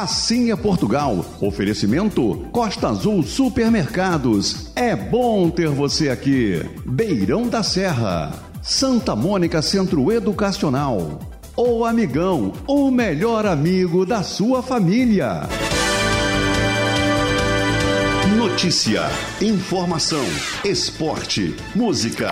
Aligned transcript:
Assim 0.00 0.52
é 0.52 0.56
Portugal. 0.56 1.26
Oferecimento 1.40 2.46
Costa 2.52 2.86
Azul 2.86 3.20
Supermercados. 3.24 4.70
É 4.76 4.94
bom 4.94 5.50
ter 5.50 5.70
você 5.70 6.08
aqui. 6.08 6.64
Beirão 6.86 7.48
da 7.48 7.64
Serra. 7.64 8.32
Santa 8.62 9.16
Mônica 9.16 9.60
Centro 9.60 10.12
Educacional. 10.12 11.18
O 11.56 11.84
Amigão, 11.84 12.52
o 12.68 12.92
melhor 12.92 13.44
amigo 13.44 14.06
da 14.06 14.22
sua 14.22 14.62
família. 14.62 15.48
Notícia, 18.36 19.02
informação, 19.40 20.24
esporte, 20.64 21.56
música. 21.74 22.30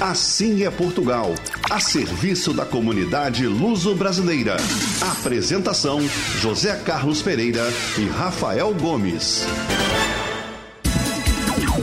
Assim 0.00 0.64
é 0.64 0.70
Portugal, 0.70 1.34
a 1.70 1.78
serviço 1.78 2.52
da 2.52 2.64
comunidade 2.64 3.46
luso-brasileira. 3.46 4.56
Apresentação: 5.00 6.00
José 6.40 6.74
Carlos 6.84 7.22
Pereira 7.22 7.62
e 7.98 8.06
Rafael 8.06 8.74
Gomes. 8.74 9.46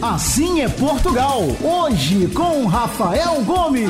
Assim 0.02 0.62
é 0.62 0.70
Portugal, 0.70 1.42
hoje 1.62 2.28
com 2.28 2.66
Rafael 2.66 3.42
Gomes. 3.44 3.90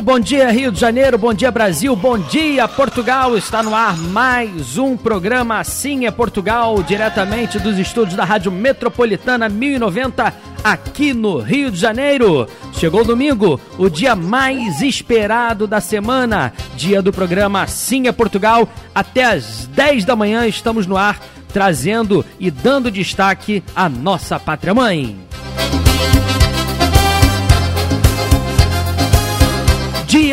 Bom 0.00 0.18
dia, 0.20 0.50
Rio 0.50 0.70
de 0.70 0.80
Janeiro, 0.80 1.18
bom 1.18 1.34
dia, 1.34 1.50
Brasil, 1.50 1.94
bom 1.94 2.16
dia, 2.18 2.66
Portugal. 2.68 3.36
Está 3.36 3.62
no 3.62 3.74
ar 3.74 3.96
mais 3.96 4.78
um 4.78 4.96
programa 4.96 5.58
Assim 5.58 6.06
é 6.06 6.10
Portugal, 6.10 6.82
diretamente 6.82 7.58
dos 7.58 7.78
estúdios 7.78 8.16
da 8.16 8.24
Rádio 8.24 8.50
Metropolitana 8.50 9.48
1090, 9.48 10.32
aqui 10.62 11.12
no 11.12 11.38
Rio 11.38 11.70
de 11.70 11.78
Janeiro. 11.78 12.48
Chegou 12.72 13.04
domingo, 13.04 13.60
o 13.76 13.90
dia 13.90 14.14
mais 14.14 14.80
esperado 14.80 15.66
da 15.66 15.80
semana, 15.80 16.52
dia 16.76 17.02
do 17.02 17.12
programa 17.12 17.62
Assim 17.62 18.06
é 18.06 18.12
Portugal. 18.12 18.68
Até 18.94 19.24
às 19.24 19.66
10 19.66 20.04
da 20.04 20.16
manhã 20.16 20.46
estamos 20.46 20.86
no 20.86 20.96
ar, 20.96 21.20
trazendo 21.52 22.24
e 22.38 22.50
dando 22.50 22.90
destaque 22.90 23.62
à 23.74 23.88
nossa 23.88 24.38
pátria 24.38 24.72
mãe. 24.72 25.28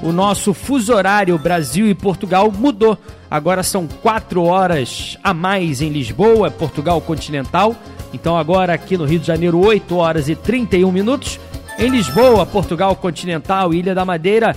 o 0.00 0.12
nosso 0.12 0.54
fuso 0.54 0.94
horário 0.94 1.36
Brasil 1.36 1.88
e 1.88 1.96
Portugal 1.96 2.50
mudou. 2.50 2.96
Agora 3.28 3.64
são 3.64 3.88
quatro 3.88 4.44
horas 4.44 5.18
a 5.22 5.34
mais 5.34 5.82
em 5.82 5.88
Lisboa, 5.90 6.50
Portugal 6.50 7.00
continental 7.00 7.74
então 8.12 8.36
agora 8.36 8.74
aqui 8.74 8.96
no 8.96 9.04
Rio 9.04 9.18
de 9.20 9.26
Janeiro, 9.26 9.58
8 9.58 9.96
horas 9.96 10.28
e 10.28 10.34
31 10.34 10.90
minutos. 10.90 11.38
Em 11.78 11.88
Lisboa, 11.88 12.44
Portugal 12.44 12.94
continental, 12.96 13.72
Ilha 13.72 13.94
da 13.94 14.04
Madeira, 14.04 14.54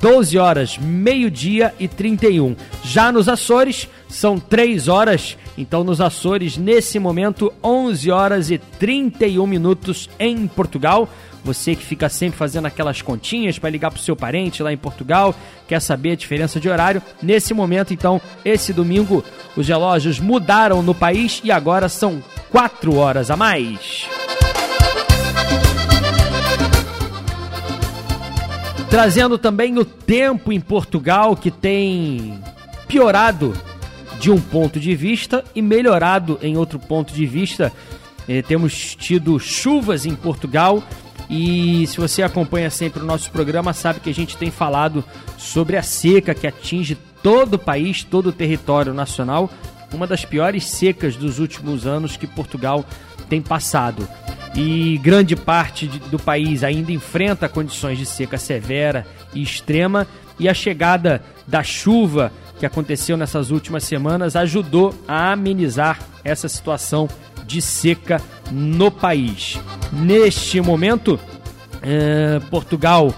12 0.00 0.38
horas, 0.38 0.78
meio-dia 0.78 1.74
e 1.78 1.86
31. 1.86 2.56
Já 2.82 3.12
nos 3.12 3.28
Açores, 3.28 3.88
são 4.08 4.38
3 4.38 4.88
horas. 4.88 5.36
Então, 5.56 5.84
nos 5.84 6.00
Açores, 6.00 6.56
nesse 6.56 6.98
momento, 6.98 7.52
11 7.62 8.10
horas 8.10 8.50
e 8.50 8.58
31 8.58 9.46
minutos 9.46 10.08
em 10.18 10.46
Portugal. 10.46 11.08
Você 11.44 11.74
que 11.74 11.84
fica 11.84 12.08
sempre 12.08 12.38
fazendo 12.38 12.66
aquelas 12.66 13.02
continhas 13.02 13.58
para 13.58 13.70
ligar 13.70 13.90
para 13.90 14.00
seu 14.00 14.14
parente 14.14 14.62
lá 14.62 14.72
em 14.72 14.76
Portugal, 14.76 15.34
quer 15.66 15.80
saber 15.80 16.12
a 16.12 16.16
diferença 16.16 16.60
de 16.60 16.68
horário. 16.68 17.02
Nesse 17.20 17.52
momento, 17.52 17.92
então, 17.92 18.20
esse 18.44 18.72
domingo, 18.72 19.24
os 19.56 19.66
relógios 19.66 20.20
mudaram 20.20 20.82
no 20.82 20.94
país 20.94 21.40
e 21.42 21.50
agora 21.50 21.88
são 21.88 22.22
4 22.50 22.94
horas 22.96 23.30
a 23.30 23.36
mais. 23.36 24.06
Trazendo 28.88 29.38
também 29.38 29.78
o 29.78 29.84
tempo 29.84 30.52
em 30.52 30.60
Portugal 30.60 31.34
que 31.34 31.50
tem 31.50 32.38
piorado 32.86 33.54
de 34.20 34.30
um 34.30 34.40
ponto 34.40 34.78
de 34.78 34.94
vista 34.94 35.42
e 35.54 35.62
melhorado 35.62 36.38
em 36.42 36.56
outro 36.56 36.78
ponto 36.78 37.12
de 37.12 37.26
vista. 37.26 37.72
Eh, 38.28 38.42
temos 38.42 38.94
tido 38.94 39.40
chuvas 39.40 40.06
em 40.06 40.14
Portugal 40.14 40.82
e 41.28 41.86
se 41.86 41.98
você 41.98 42.22
acompanha 42.22 42.70
sempre 42.70 43.02
o 43.02 43.06
nosso 43.06 43.30
programa, 43.30 43.72
sabe 43.72 44.00
que 44.00 44.10
a 44.10 44.14
gente 44.14 44.36
tem 44.36 44.50
falado 44.50 45.04
sobre 45.38 45.76
a 45.76 45.82
seca 45.82 46.34
que 46.34 46.46
atinge 46.46 46.96
todo 47.22 47.54
o 47.54 47.58
país, 47.58 48.04
todo 48.04 48.28
o 48.28 48.32
território 48.32 48.92
nacional, 48.92 49.50
uma 49.92 50.06
das 50.06 50.24
piores 50.24 50.64
secas 50.64 51.16
dos 51.16 51.38
últimos 51.38 51.86
anos 51.86 52.16
que 52.16 52.26
Portugal 52.26 52.84
tem 53.28 53.40
passado. 53.40 54.08
E 54.54 54.98
grande 54.98 55.34
parte 55.34 55.86
do 55.86 56.18
país 56.18 56.62
ainda 56.62 56.92
enfrenta 56.92 57.48
condições 57.48 57.98
de 57.98 58.04
seca 58.04 58.36
severa 58.36 59.06
e 59.32 59.42
extrema, 59.42 60.06
e 60.38 60.48
a 60.48 60.54
chegada 60.54 61.22
da 61.46 61.62
chuva 61.62 62.32
que 62.58 62.66
aconteceu 62.66 63.16
nessas 63.16 63.50
últimas 63.50 63.84
semanas 63.84 64.36
ajudou 64.36 64.94
a 65.06 65.32
amenizar 65.32 65.98
essa 66.24 66.48
situação 66.48 67.08
de 67.52 67.60
seca 67.60 68.20
no 68.50 68.90
país. 68.90 69.60
Neste 69.92 70.60
momento, 70.60 71.20
eh, 71.82 72.40
Portugal 72.50 73.14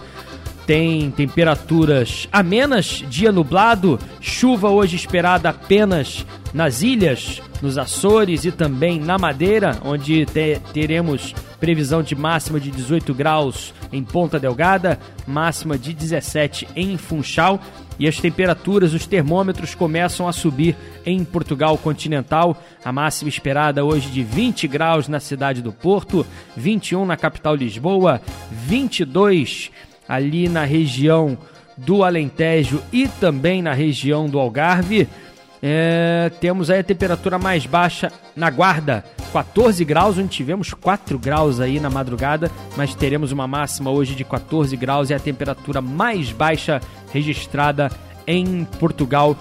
tem 0.66 1.10
temperaturas 1.10 2.28
amenas, 2.32 3.04
dia 3.08 3.30
nublado, 3.30 3.98
chuva 4.20 4.70
hoje 4.70 4.96
esperada 4.96 5.50
apenas 5.50 6.26
nas 6.52 6.82
ilhas, 6.82 7.40
nos 7.62 7.78
Açores 7.78 8.44
e 8.44 8.50
também 8.50 8.98
na 8.98 9.18
Madeira, 9.18 9.78
onde 9.84 10.26
te, 10.26 10.60
teremos 10.72 11.34
Previsão 11.64 12.02
de 12.02 12.14
máxima 12.14 12.60
de 12.60 12.70
18 12.70 13.14
graus 13.14 13.72
em 13.90 14.04
Ponta 14.04 14.38
Delgada, 14.38 14.98
máxima 15.26 15.78
de 15.78 15.94
17 15.94 16.68
em 16.76 16.98
Funchal. 16.98 17.58
E 17.98 18.08
as 18.08 18.18
temperaturas, 18.18 18.92
os 18.92 19.06
termômetros 19.06 19.74
começam 19.74 20.26
a 20.26 20.32
subir 20.32 20.76
em 21.06 21.24
Portugal 21.24 21.78
continental. 21.78 22.60
A 22.84 22.92
máxima 22.92 23.28
esperada 23.28 23.84
hoje 23.84 24.10
de 24.10 24.22
20 24.22 24.66
graus 24.66 25.08
na 25.08 25.20
cidade 25.20 25.62
do 25.62 25.72
Porto, 25.72 26.26
21 26.56 27.06
na 27.06 27.16
capital 27.16 27.54
Lisboa, 27.54 28.20
22 28.50 29.70
ali 30.08 30.48
na 30.48 30.64
região 30.64 31.38
do 31.76 32.04
Alentejo 32.04 32.82
e 32.92 33.08
também 33.08 33.62
na 33.62 33.72
região 33.72 34.28
do 34.28 34.38
Algarve. 34.38 35.08
É, 35.66 36.30
temos 36.42 36.68
aí 36.68 36.80
a 36.80 36.84
temperatura 36.84 37.38
mais 37.38 37.64
baixa 37.64 38.12
na 38.36 38.50
Guarda, 38.50 39.02
14 39.32 39.82
graus, 39.82 40.18
onde 40.18 40.28
tivemos 40.28 40.74
4 40.74 41.18
graus 41.18 41.58
aí 41.58 41.80
na 41.80 41.88
madrugada, 41.88 42.50
mas 42.76 42.94
teremos 42.94 43.32
uma 43.32 43.48
máxima 43.48 43.90
hoje 43.90 44.14
de 44.14 44.24
14 44.24 44.76
graus 44.76 45.08
e 45.08 45.14
a 45.14 45.18
temperatura 45.18 45.80
mais 45.80 46.30
baixa 46.30 46.82
registrada 47.10 47.90
em 48.26 48.64
Portugal 48.78 49.34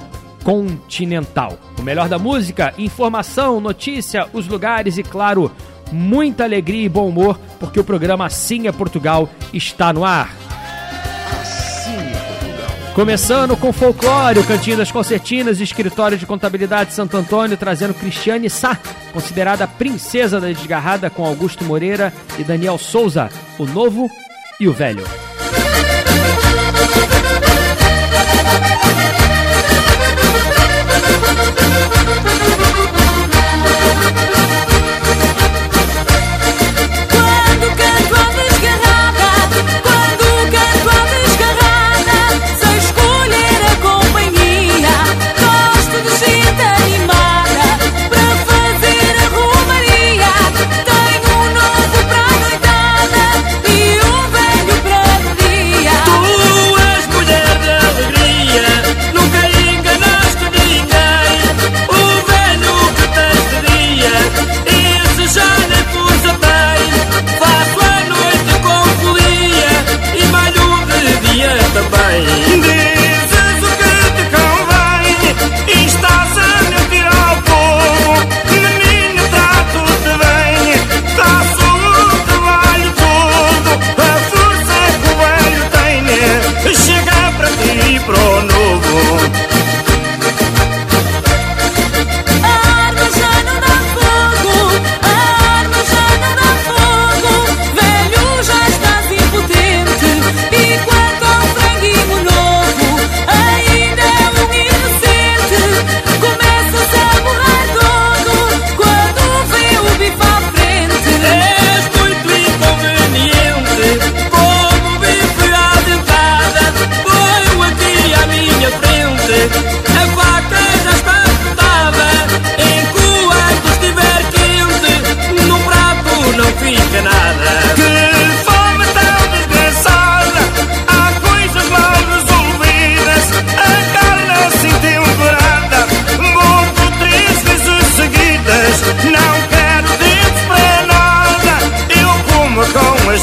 continental. 0.45 1.57
O 1.77 1.81
melhor 1.81 2.07
da 2.07 2.17
música, 2.17 2.73
informação, 2.77 3.59
notícia, 3.59 4.25
os 4.31 4.47
lugares 4.47 4.97
e, 4.97 5.03
claro, 5.03 5.51
muita 5.91 6.45
alegria 6.45 6.85
e 6.85 6.89
bom 6.89 7.09
humor, 7.09 7.37
porque 7.59 7.81
o 7.81 7.83
programa 7.83 8.27
Assim 8.27 8.65
é 8.65 8.71
Portugal 8.71 9.29
está 9.51 9.91
no 9.91 10.05
ar. 10.05 10.42
Começando 12.93 13.57
com 13.57 13.73
folclore, 13.73 14.37
o 14.37 14.43
Cantinho 14.43 14.77
das 14.77 14.91
Concertinas, 14.91 15.59
Escritório 15.59 16.15
de 16.15 16.27
Contabilidade 16.27 16.91
de 16.91 16.95
Santo 16.95 17.17
Antônio, 17.17 17.57
trazendo 17.57 17.91
Cristiane 17.91 18.51
Sá, 18.51 18.77
considerada 19.11 19.67
princesa 19.67 20.39
da 20.39 20.47
desgarrada 20.47 21.09
com 21.09 21.25
Augusto 21.25 21.63
Moreira 21.63 22.13
e 22.37 22.43
Daniel 22.43 22.77
Souza, 22.77 23.31
o 23.57 23.65
novo 23.65 24.07
e 24.59 24.67
o 24.67 24.73
velho. 24.73 25.03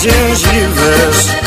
is 0.06 0.46
universe 0.46 1.39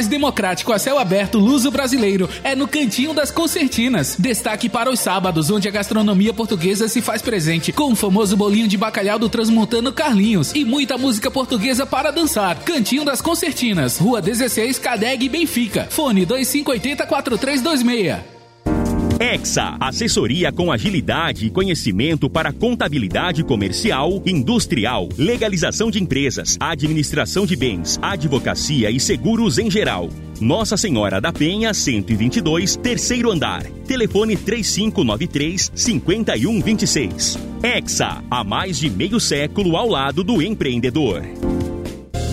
mais 0.00 0.08
democrático 0.08 0.72
a 0.72 0.78
céu 0.78 0.98
aberto 0.98 1.38
luso 1.38 1.70
brasileiro 1.70 2.26
é 2.42 2.56
no 2.56 2.66
Cantinho 2.66 3.12
das 3.12 3.30
Concertinas. 3.30 4.16
Destaque 4.18 4.66
para 4.66 4.90
os 4.90 4.98
sábados, 4.98 5.50
onde 5.50 5.68
a 5.68 5.70
gastronomia 5.70 6.32
portuguesa 6.32 6.88
se 6.88 7.02
faz 7.02 7.20
presente, 7.20 7.70
com 7.70 7.92
o 7.92 7.94
famoso 7.94 8.34
bolinho 8.34 8.66
de 8.66 8.78
bacalhau 8.78 9.18
do 9.18 9.28
transmontano 9.28 9.92
Carlinhos 9.92 10.54
e 10.54 10.64
muita 10.64 10.96
música 10.96 11.30
portuguesa 11.30 11.84
para 11.84 12.10
dançar. 12.10 12.60
Cantinho 12.60 13.04
das 13.04 13.20
Concertinas, 13.20 13.98
Rua 13.98 14.22
16, 14.22 14.78
Cadeg, 14.78 15.28
Benfica. 15.28 15.86
Fone 15.90 16.24
2580 16.24 17.06
4326. 17.06 18.39
Exa, 19.20 19.76
assessoria 19.78 20.50
com 20.50 20.72
agilidade 20.72 21.44
e 21.44 21.50
conhecimento 21.50 22.30
para 22.30 22.54
contabilidade 22.54 23.44
comercial, 23.44 24.22
industrial, 24.24 25.10
legalização 25.18 25.90
de 25.90 26.02
empresas, 26.02 26.56
administração 26.58 27.44
de 27.44 27.54
bens, 27.54 27.98
advocacia 28.00 28.90
e 28.90 28.98
seguros 28.98 29.58
em 29.58 29.70
geral. 29.70 30.08
Nossa 30.40 30.74
Senhora 30.78 31.20
da 31.20 31.30
Penha, 31.34 31.74
122, 31.74 32.76
terceiro 32.76 33.30
andar. 33.30 33.62
Telefone 33.86 34.38
3593 34.38 35.70
5126. 35.74 37.38
Exa, 37.62 38.24
há 38.30 38.42
mais 38.42 38.78
de 38.78 38.88
meio 38.88 39.20
século 39.20 39.76
ao 39.76 39.86
lado 39.86 40.24
do 40.24 40.40
empreendedor. 40.40 41.22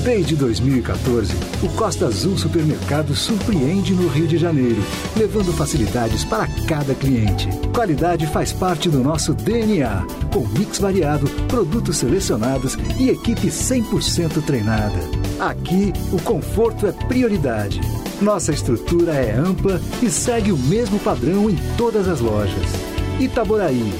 Desde 0.08 0.38
2014, 0.38 1.34
o 1.62 1.68
Costa 1.76 2.06
Azul 2.06 2.38
Supermercado 2.38 3.14
surpreende 3.14 3.94
no 3.94 4.08
Rio 4.08 4.26
de 4.26 4.38
Janeiro, 4.38 4.82
levando 5.18 5.52
facilidades 5.52 6.24
para 6.24 6.48
cada 6.66 6.96
cliente. 6.96 7.50
Qualidade 7.76 8.26
faz 8.28 8.54
parte 8.54 8.88
do 8.88 9.00
nosso 9.00 9.34
DNA, 9.34 10.08
com 10.32 10.48
mix 10.48 10.80
variado, 10.80 11.28
produtos 11.50 11.98
selecionados 11.98 12.78
e 12.98 13.10
equipe 13.10 13.48
100% 13.48 14.42
treinada. 14.46 14.98
Aqui, 15.42 15.92
o 16.14 16.22
conforto 16.22 16.88
é 16.88 16.94
prioridade. 16.94 17.82
Nossa 18.22 18.54
estrutura 18.54 19.12
é 19.12 19.36
ampla 19.36 19.82
e 20.02 20.10
segue 20.10 20.54
o 20.54 20.58
mesmo 20.58 21.00
padrão 21.00 21.50
em 21.50 21.58
todas 21.76 22.08
as 22.08 22.22
lojas. 22.22 22.72
Itaboraí, 23.20 23.94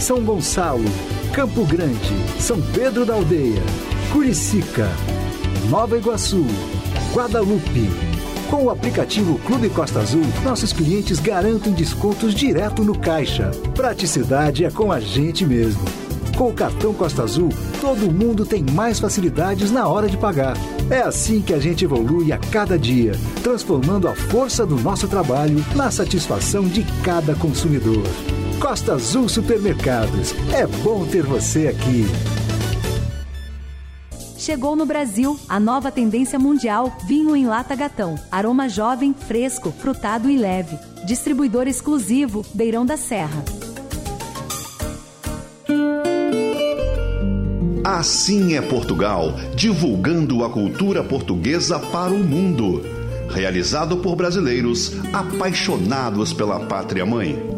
São 0.00 0.20
Gonçalo, 0.20 0.82
Campo 1.32 1.64
Grande, 1.64 2.16
São 2.40 2.60
Pedro 2.74 3.06
da 3.06 3.14
Aldeia, 3.14 3.62
Curicica, 4.12 4.88
Nova 5.68 5.98
Iguaçu, 5.98 6.46
Guadalupe. 7.12 7.90
Com 8.48 8.64
o 8.64 8.70
aplicativo 8.70 9.38
Clube 9.40 9.68
Costa 9.68 9.98
Azul, 10.00 10.22
nossos 10.42 10.72
clientes 10.72 11.20
garantem 11.20 11.74
descontos 11.74 12.34
direto 12.34 12.82
no 12.82 12.98
caixa. 12.98 13.50
Praticidade 13.74 14.64
é 14.64 14.70
com 14.70 14.90
a 14.90 14.98
gente 14.98 15.44
mesmo. 15.44 15.84
Com 16.38 16.48
o 16.48 16.54
cartão 16.54 16.94
Costa 16.94 17.22
Azul, 17.22 17.50
todo 17.82 18.10
mundo 18.10 18.46
tem 18.46 18.62
mais 18.62 18.98
facilidades 18.98 19.70
na 19.70 19.86
hora 19.86 20.08
de 20.08 20.16
pagar. 20.16 20.56
É 20.88 21.00
assim 21.00 21.42
que 21.42 21.52
a 21.52 21.58
gente 21.58 21.84
evolui 21.84 22.32
a 22.32 22.38
cada 22.38 22.78
dia, 22.78 23.12
transformando 23.42 24.08
a 24.08 24.14
força 24.14 24.64
do 24.64 24.76
nosso 24.76 25.06
trabalho 25.06 25.62
na 25.76 25.90
satisfação 25.90 26.66
de 26.66 26.82
cada 27.02 27.34
consumidor. 27.34 28.04
Costa 28.58 28.94
Azul 28.94 29.28
Supermercados. 29.28 30.34
É 30.50 30.66
bom 30.66 31.04
ter 31.04 31.24
você 31.24 31.68
aqui. 31.68 32.06
Chegou 34.48 34.74
no 34.74 34.86
Brasil 34.86 35.38
a 35.46 35.60
nova 35.60 35.92
tendência 35.92 36.38
mundial 36.38 36.96
vinho 37.04 37.36
em 37.36 37.46
lata 37.46 37.74
gatão. 37.74 38.18
Aroma 38.32 38.66
jovem, 38.66 39.12
fresco, 39.12 39.70
frutado 39.70 40.30
e 40.30 40.38
leve. 40.38 40.74
Distribuidor 41.04 41.68
exclusivo 41.68 42.42
Beirão 42.54 42.86
da 42.86 42.96
Serra. 42.96 43.44
Assim 47.84 48.54
é 48.54 48.62
Portugal, 48.62 49.34
divulgando 49.54 50.42
a 50.42 50.48
cultura 50.48 51.04
portuguesa 51.04 51.78
para 51.78 52.14
o 52.14 52.18
mundo. 52.18 52.80
Realizado 53.28 53.98
por 53.98 54.16
brasileiros 54.16 54.92
apaixonados 55.12 56.32
pela 56.32 56.58
pátria 56.60 57.04
mãe. 57.04 57.57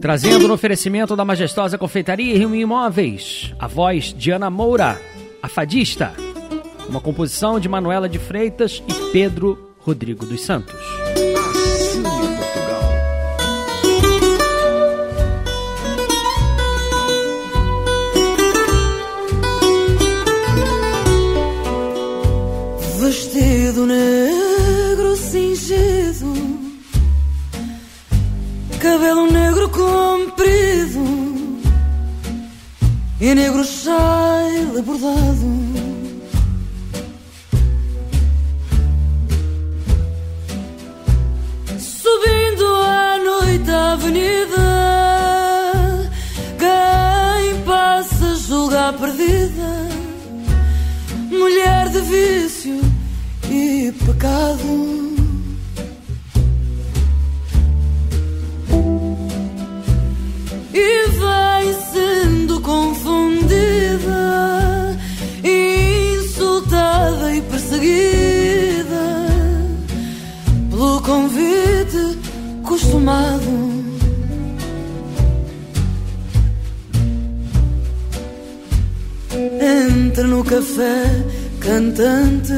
Trazendo 0.00 0.48
no 0.48 0.54
oferecimento 0.54 1.14
da 1.14 1.26
majestosa 1.26 1.76
confeitaria 1.76 2.36
Rio 2.36 2.54
Imóveis, 2.54 3.54
a 3.58 3.66
voz 3.66 4.14
de 4.16 4.30
Ana 4.30 4.48
Moura, 4.48 4.98
a 5.42 5.48
fadista. 5.48 6.14
Uma 6.88 7.00
composição 7.00 7.60
de 7.60 7.68
Manuela 7.68 8.08
de 8.08 8.18
Freitas 8.18 8.82
e 8.88 9.12
Pedro 9.12 9.72
Rodrigo 9.78 10.24
dos 10.24 10.40
Santos. 10.40 10.99
E 33.20 33.34
negro 33.34 33.62
chale 33.62 34.80
bordado. 34.82 35.46
Subindo 41.78 42.64
à 42.82 43.18
noite 43.18 43.70
a 43.70 43.92
avenida, 43.92 44.62
quem 46.58 47.62
passa 47.64 48.34
julga 48.36 48.88
a 48.88 48.92
perdida, 48.94 49.88
mulher 51.30 51.90
de 51.90 52.00
vício 52.00 52.80
e 53.50 53.92
pecado. 54.06 54.99
Costumado. 73.10 73.80
Entra 79.60 80.24
no 80.24 80.44
café 80.44 81.24
cantante, 81.60 82.54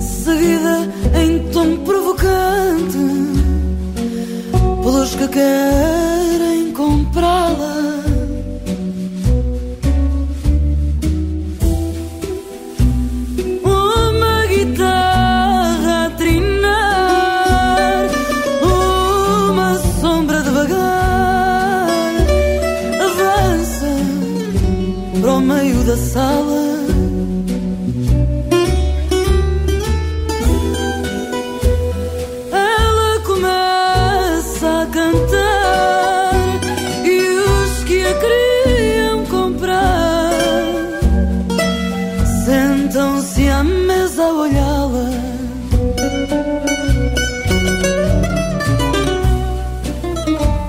seguida 0.00 0.88
em 1.14 1.50
tom 1.50 1.78
provocante 1.84 2.98
pelos 4.82 5.14
que 5.14 5.28
querem 5.28 6.72
comprá-la. 6.72 7.75
sala. 25.96 26.86
Ela 32.52 33.20
começa 33.24 34.82
a 34.82 34.86
cantar 34.86 36.32
e 37.04 37.38
os 37.38 37.84
que 37.84 38.02
a 38.02 38.14
queriam 38.20 39.24
comprar 39.26 40.30
sentam-se 42.44 43.48
à 43.48 43.64
mesa 43.64 44.22
a 44.24 44.32
olhá-la. 44.32 45.10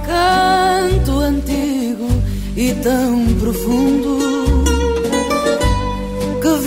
Canto 0.05 1.19
antigo 1.19 2.07
e 2.55 2.73
tão 2.75 3.35
profundo 3.39 4.36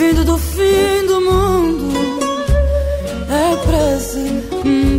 vindo 0.01 0.25
do 0.25 0.35
fim 0.35 1.05
do 1.05 1.21
mundo. 1.21 1.93
É 3.29 3.55
prece 3.67 4.43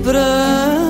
pra 0.04 0.81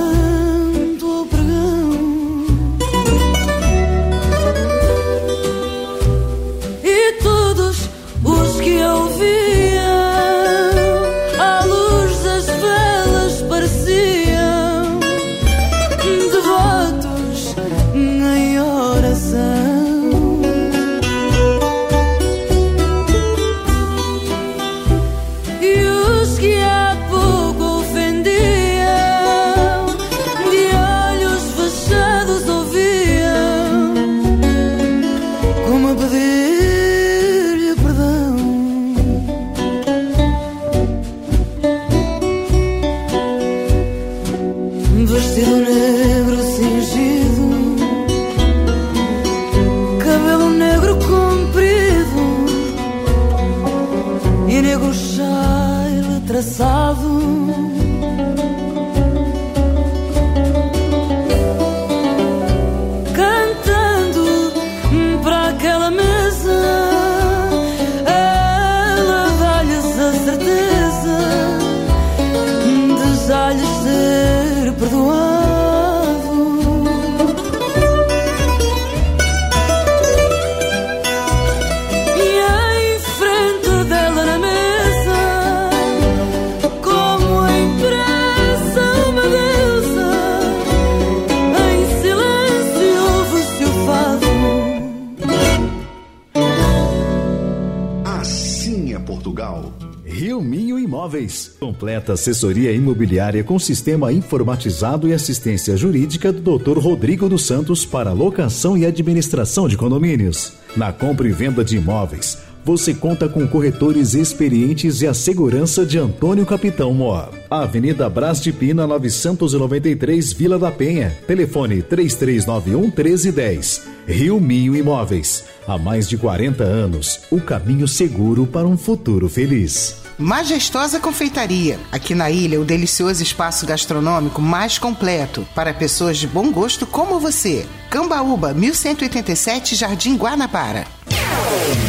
Assessoria 102.12 102.73
imobiliária 102.73 103.42
com 103.42 103.59
sistema 103.59 104.12
informatizado 104.12 105.09
e 105.09 105.12
assistência 105.12 105.76
jurídica 105.76 106.33
do 106.33 106.59
Dr. 106.59 106.78
Rodrigo 106.78 107.28
dos 107.28 107.45
Santos 107.47 107.85
para 107.85 108.12
locação 108.12 108.76
e 108.76 108.87
administração 108.87 109.69
de 109.69 109.76
condomínios. 109.76 110.52
Na 110.76 110.92
compra 110.92 111.28
e 111.28 111.33
venda 111.33 111.64
de 111.64 111.76
imóveis, 111.76 112.38
você 112.64 112.95
conta 112.95 113.28
com 113.28 113.47
corretores 113.47 114.14
experientes 114.14 115.02
e 115.02 115.07
a 115.07 115.14
segurança 115.14 115.85
de 115.85 115.99
Antônio 115.99 116.47
Capitão 116.47 116.95
Mor. 116.95 117.31
Avenida 117.50 118.09
Brás 118.09 118.40
de 118.40 118.52
Pina, 118.52 118.87
993, 118.87 120.33
Vila 120.33 120.59
da 120.59 120.71
Penha. 120.71 121.16
Telefone 121.26 121.83
3391 121.83 122.83
1310. 122.83 123.83
Rio 124.07 124.40
Minho 124.40 124.76
Imóveis. 124.76 125.45
Há 125.66 125.76
mais 125.76 126.09
de 126.09 126.16
40 126.16 126.62
anos, 126.62 127.21
o 127.31 127.40
caminho 127.40 127.88
seguro 127.88 128.47
para 128.47 128.66
um 128.66 128.76
futuro 128.76 129.28
feliz. 129.28 130.01
Majestosa 130.19 131.00
Confeitaria. 131.00 131.78
Aqui 131.90 132.14
na 132.14 132.31
ilha, 132.31 132.61
o 132.61 132.64
delicioso 132.64 133.23
espaço 133.23 133.64
gastronômico 133.66 134.40
mais 134.40 134.78
completo 134.78 135.47
para 135.54 135.73
pessoas 135.73 136.19
de 136.19 136.26
bom 136.26 136.50
gosto 136.50 136.87
como 136.87 137.19
você. 137.19 137.66
Cambaúba, 137.88 138.52
1187, 138.52 139.75
Jardim 139.75 140.16
Guanabara. 140.16 140.87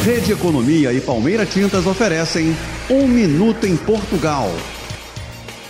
Rede 0.04 0.32
Economia 0.32 0.94
e 0.94 1.02
Palmeira 1.02 1.46
Tintas 1.46 1.86
oferecem 1.86 2.56
Um 2.90 3.08
Minuto 3.08 3.66
em 3.66 3.76
Portugal. 3.76 4.50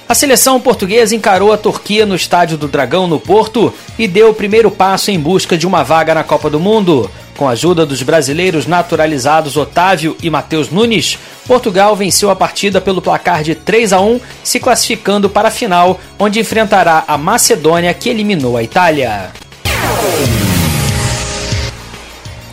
A 0.08 0.16
seleção 0.16 0.60
portuguesa 0.60 1.16
encarou 1.16 1.52
a 1.52 1.58
Turquia 1.58 2.06
no 2.06 2.16
Estádio 2.16 2.58
do 2.58 2.68
Dragão, 2.68 3.08
no 3.08 3.20
Porto, 3.20 3.74
e 3.98 4.08
deu 4.08 4.30
o 4.30 4.34
primeiro 4.34 4.70
passo 4.70 5.10
em 5.10 5.20
busca 5.20 5.58
de 5.58 5.66
uma 5.66 5.84
vaga 5.84 6.14
na 6.14 6.24
Copa 6.24 6.50
do 6.50 6.60
Mundo. 6.60 7.10
Com 7.36 7.48
a 7.48 7.52
ajuda 7.52 7.86
dos 7.86 8.04
brasileiros 8.04 8.68
naturalizados 8.68 9.58
Otávio 9.58 10.16
e 10.22 10.30
Matheus 10.30 10.70
Nunes, 10.70 11.18
Portugal 11.48 11.96
venceu 11.96 12.30
a 12.30 12.36
partida 12.36 12.80
pelo 12.80 13.02
placar 13.02 13.44
de 13.44 13.56
3 13.56 13.94
a 13.94 14.00
1, 14.00 14.20
se 14.44 14.60
classificando 14.60 15.30
para 15.30 15.48
a 15.48 15.52
final, 15.52 16.00
onde 16.20 16.40
enfrentará 16.40 17.04
a 17.08 17.18
Macedônia, 17.18 17.94
que 17.94 18.10
eliminou 18.10 18.56
a 18.56 18.64
Itália. 18.64 19.32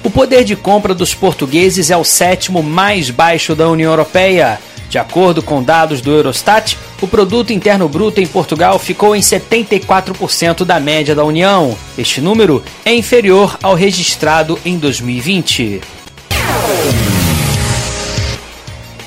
O 0.03 0.09
poder 0.11 0.45
de 0.45 0.57
compra 0.57 0.95
dos 0.95 1.15
portugueses 1.15 1.91
é 1.91 1.97
o 1.97 2.05
sétimo 2.05 2.63
mais 2.63 3.11
baixo 3.11 3.55
da 3.55 3.69
União 3.69 3.93
Europeia. 3.93 4.59
De 4.91 4.99
acordo 4.99 5.41
com 5.41 5.63
dados 5.63 6.01
do 6.01 6.11
Eurostat, 6.11 6.77
o 7.01 7.07
produto 7.07 7.53
interno 7.53 7.89
bruto 7.89 8.21
em 8.21 8.27
Portugal 8.27 8.77
ficou 8.77 9.15
em 9.15 9.21
74% 9.21 10.65
da 10.65 10.81
média 10.81 11.15
da 11.15 11.25
União. 11.25 11.79
Este 11.97 12.21
número 12.21 12.61
é 12.85 12.93
inferior 12.93 13.57
ao 13.63 13.75
registrado 13.75 14.59
em 14.65 14.77
2020. 14.77 15.81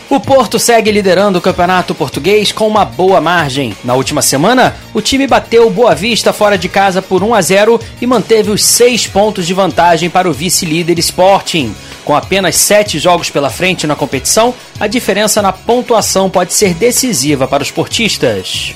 O 0.10 0.20
Porto 0.20 0.58
segue 0.58 0.92
liderando 0.92 1.40
o 1.40 1.42
campeonato 1.42 1.94
português 1.94 2.52
com 2.52 2.68
uma 2.68 2.86
boa 2.86 3.20
margem. 3.20 3.76
Na 3.84 3.96
última 3.96 4.22
semana, 4.22 4.76
o 4.94 5.02
time 5.02 5.28
bateu 5.28 5.68
o 5.68 5.72
Boa 5.72 5.96
Vista 5.96 6.32
fora 6.32 6.58
de 6.58 6.70
casa 6.70 7.02
por 7.02 7.24
1 7.24 7.34
a 7.34 7.42
0 7.42 7.80
e 8.00 8.06
manteve 8.06 8.52
os 8.52 8.64
seis 8.64 9.06
pontos 9.06 9.46
de 9.46 9.54
vantagem 9.54 10.10
para 10.10 10.30
o 10.30 10.34
vice-líder 10.34 10.98
Sporting. 11.00 11.76
Com 12.06 12.16
apenas 12.16 12.56
sete 12.58 13.00
jogos 13.00 13.30
pela 13.30 13.50
frente 13.50 13.88
na 13.88 13.96
competição, 13.96 14.54
a 14.80 14.88
diferença 14.88 15.42
na 15.42 15.54
pontuação 15.54 16.30
pode 16.30 16.54
ser 16.54 16.74
decisiva 16.74 17.48
para 17.48 17.64
os 17.64 17.72
portistas. 17.72 18.76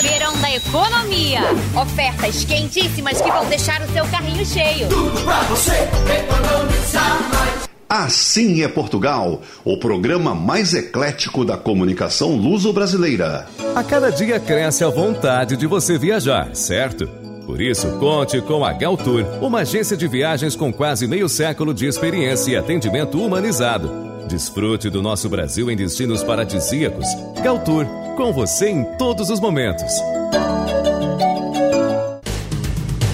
Verão 0.00 0.36
da 0.38 0.54
economia. 0.54 1.40
Ofertas 1.74 2.44
quentíssimas 2.44 3.20
que 3.20 3.30
vão 3.30 3.44
deixar 3.46 3.82
o 3.82 3.92
seu 3.92 4.06
carrinho 4.06 4.46
cheio. 4.46 4.88
Tudo 4.88 5.20
pra 5.24 5.40
você 5.42 5.72
economizar 5.72 7.28
mais. 7.32 7.70
Assim 7.88 8.62
é 8.62 8.68
Portugal, 8.68 9.42
o 9.64 9.76
programa 9.76 10.32
mais 10.32 10.74
eclético 10.74 11.44
da 11.44 11.56
comunicação 11.56 12.36
luso-brasileira. 12.36 13.48
A 13.74 13.82
cada 13.82 14.12
dia 14.12 14.38
cresce 14.38 14.84
a 14.84 14.88
vontade 14.88 15.56
de 15.56 15.66
você 15.66 15.98
viajar, 15.98 16.54
certo? 16.54 17.19
Por 17.50 17.60
isso, 17.60 17.98
conte 17.98 18.40
com 18.40 18.64
a 18.64 18.72
Galtour, 18.72 19.24
uma 19.42 19.62
agência 19.62 19.96
de 19.96 20.06
viagens 20.06 20.54
com 20.54 20.72
quase 20.72 21.08
meio 21.08 21.28
século 21.28 21.74
de 21.74 21.84
experiência 21.84 22.52
e 22.52 22.56
atendimento 22.56 23.20
humanizado. 23.20 23.90
Desfrute 24.28 24.88
do 24.88 25.02
nosso 25.02 25.28
Brasil 25.28 25.68
em 25.68 25.74
destinos 25.74 26.22
paradisíacos. 26.22 27.04
Galtour, 27.42 27.86
com 28.16 28.32
você 28.32 28.68
em 28.68 28.84
todos 28.96 29.30
os 29.30 29.40
momentos. 29.40 29.92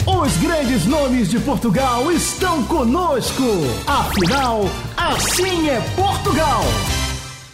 Os 0.06 0.36
grandes 0.36 0.84
nomes 0.84 1.30
de 1.30 1.40
Portugal 1.40 2.12
estão 2.12 2.62
conosco. 2.64 3.42
Afinal, 3.86 4.68
assim 4.98 5.70
é 5.70 5.80
Portugal. 5.96 6.60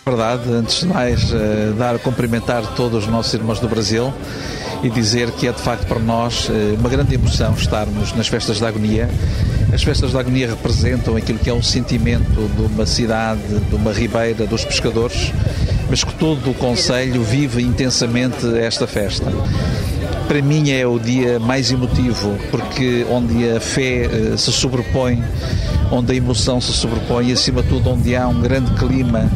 Verdade, 0.05 0.53
antes 0.53 0.81
de 0.81 0.87
mais, 0.87 1.33
uh, 1.33 1.75
dar 1.79 1.97
cumprimentar 2.01 2.75
todos 2.75 3.05
os 3.05 3.09
nossos 3.09 3.33
irmãos 3.35 3.61
do 3.61 3.69
Brasil 3.69 4.13
e 4.83 4.91
dizer 4.91 5.31
que 5.33 5.47
é 5.47 5.53
de 5.53 5.61
facto 5.61 5.87
para 5.87 5.99
nós 5.99 6.49
uh, 6.49 6.53
uma 6.79 6.89
grande 6.89 7.15
emoção 7.15 7.55
estarmos 7.55 8.13
nas 8.13 8.29
festas 8.29 8.59
da 8.61 8.69
agonia. 8.69 9.09
As 9.73 9.83
festas 9.83 10.13
da 10.13 10.21
agonia 10.21 10.49
representam 10.49 11.17
aquilo 11.17 11.39
que 11.39 11.49
é 11.49 11.55
um 11.55 11.63
sentimento 11.63 12.49
de 12.57 12.63
uma 12.63 12.85
cidade, 12.85 13.41
de 13.69 13.75
uma 13.75 13.93
ribeira, 13.93 14.47
dos 14.47 14.65
pescadores, 14.65 15.33
mas 15.89 16.05
que 16.05 16.13
todo 16.15 16.51
o 16.51 16.55
Conselho 16.55 17.23
vive 17.23 17.63
intensamente 17.63 18.47
esta 18.59 18.87
festa 18.87 19.33
para 20.33 20.41
mim 20.41 20.71
é 20.71 20.87
o 20.87 20.99
dia 20.99 21.39
mais 21.39 21.71
emotivo, 21.71 22.39
porque 22.51 23.05
onde 23.11 23.51
a 23.51 23.61
fé 23.61 24.07
uh, 24.07 24.39
se 24.39 24.51
sobrepõe, 24.51 25.23
onde 25.91 26.13
a 26.13 26.15
emoção 26.15 26.59
se 26.59 26.73
sobrepõe 26.73 27.29
e, 27.29 27.33
acima 27.33 27.63
de 27.63 27.69
tudo, 27.69 27.91
onde 27.91 28.17
há 28.17 28.27
um 28.27 28.41
grande 28.41 28.71
clima 28.73 29.31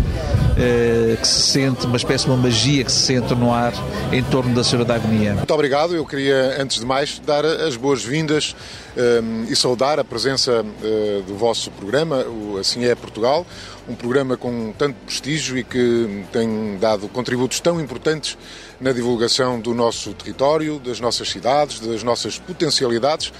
uh, 0.56 1.16
que 1.16 1.26
se 1.26 1.52
sente, 1.52 1.86
uma 1.86 1.96
espécie 1.96 2.24
de 2.24 2.30
uma 2.30 2.36
magia 2.36 2.84
que 2.84 2.92
se 2.92 3.00
sente 3.00 3.34
no 3.34 3.52
ar 3.52 3.72
em 4.12 4.22
torno 4.24 4.54
da 4.54 4.64
Senhora 4.64 4.84
da 4.84 4.94
Agonia. 4.94 5.34
Muito 5.34 5.54
obrigado. 5.54 5.94
Eu 5.94 6.04
queria, 6.04 6.60
antes 6.60 6.80
de 6.80 6.86
mais, 6.86 7.18
dar 7.24 7.44
as 7.44 7.76
boas-vindas 7.76 8.56
eh, 8.96 9.20
e 9.48 9.54
saudar 9.54 10.00
a 10.00 10.04
presença 10.04 10.64
uh, 10.64 11.22
do 11.22 11.36
vosso 11.36 11.70
programa, 11.70 12.24
o 12.24 12.56
Assim 12.58 12.84
é 12.84 12.94
Portugal, 12.94 13.46
um 13.88 13.94
programa 13.94 14.36
com 14.36 14.72
tanto 14.76 14.96
prestígio 15.04 15.58
e 15.58 15.64
que 15.64 16.24
tem 16.32 16.78
dado 16.80 17.08
contributos 17.08 17.60
tão 17.60 17.80
importantes 17.80 18.38
na 18.80 18.92
divulgação 18.92 19.60
do 19.60 19.74
nosso 19.74 20.12
território, 20.14 20.78
das 20.78 21.00
nossas 21.00 21.28
cidades, 21.28 21.80
das 21.80 22.02
nossas 22.02 22.38
potencialidades 22.38 23.32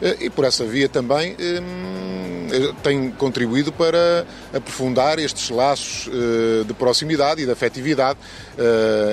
eh, 0.00 0.16
e 0.20 0.30
por 0.30 0.44
essa 0.44 0.64
via 0.64 0.88
também 0.88 1.32
hum, 1.32 2.46
eh, 2.52 2.72
tem 2.82 3.10
contribuído 3.10 3.72
para 3.72 4.26
aprofundar 4.52 5.18
estes 5.18 5.50
laços 5.50 6.08
eh, 6.08 6.64
de 6.64 6.74
proximidade 6.74 7.42
e 7.42 7.44
de 7.44 7.50
afetividade 7.50 8.18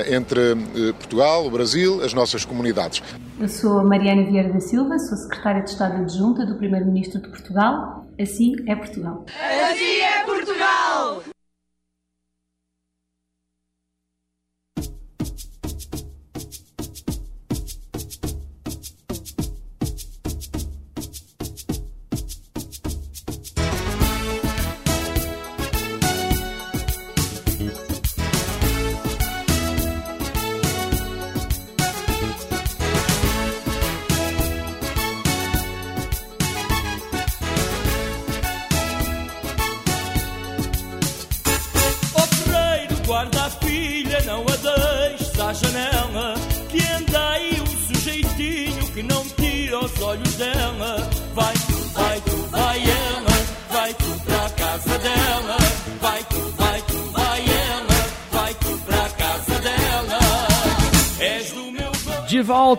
entre 0.07 0.55
Portugal, 0.93 1.45
o 1.45 1.49
Brasil, 1.49 2.03
as 2.03 2.13
nossas 2.13 2.45
comunidades. 2.45 3.01
Eu 3.39 3.49
sou 3.49 3.83
Mariana 3.83 4.23
Vieira 4.23 4.53
da 4.53 4.59
Silva, 4.59 4.99
sou 4.99 5.17
secretária 5.17 5.63
de 5.63 5.69
Estado 5.71 5.95
adjunta 6.03 6.45
do 6.45 6.55
Primeiro-Ministro 6.55 7.19
de 7.19 7.29
Portugal. 7.29 8.05
Assim 8.19 8.53
é 8.67 8.75
Portugal. 8.75 9.25
Assim 9.27 10.01
é 10.01 10.23
Portugal! 10.23 11.23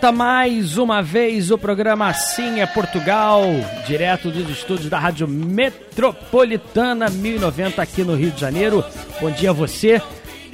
Volta 0.02 0.10
mais 0.10 0.78
uma 0.78 1.00
vez 1.00 1.52
o 1.52 1.56
programa 1.56 2.08
Assim 2.08 2.58
é 2.58 2.66
Portugal, 2.66 3.44
direto 3.86 4.32
dos 4.32 4.50
estúdios 4.50 4.90
da 4.90 4.98
Rádio 4.98 5.28
Metropolitana 5.28 7.08
1090 7.08 7.80
aqui 7.80 8.02
no 8.02 8.16
Rio 8.16 8.32
de 8.32 8.40
Janeiro. 8.40 8.84
Bom 9.20 9.30
dia 9.30 9.50
a 9.50 9.52
você 9.52 10.02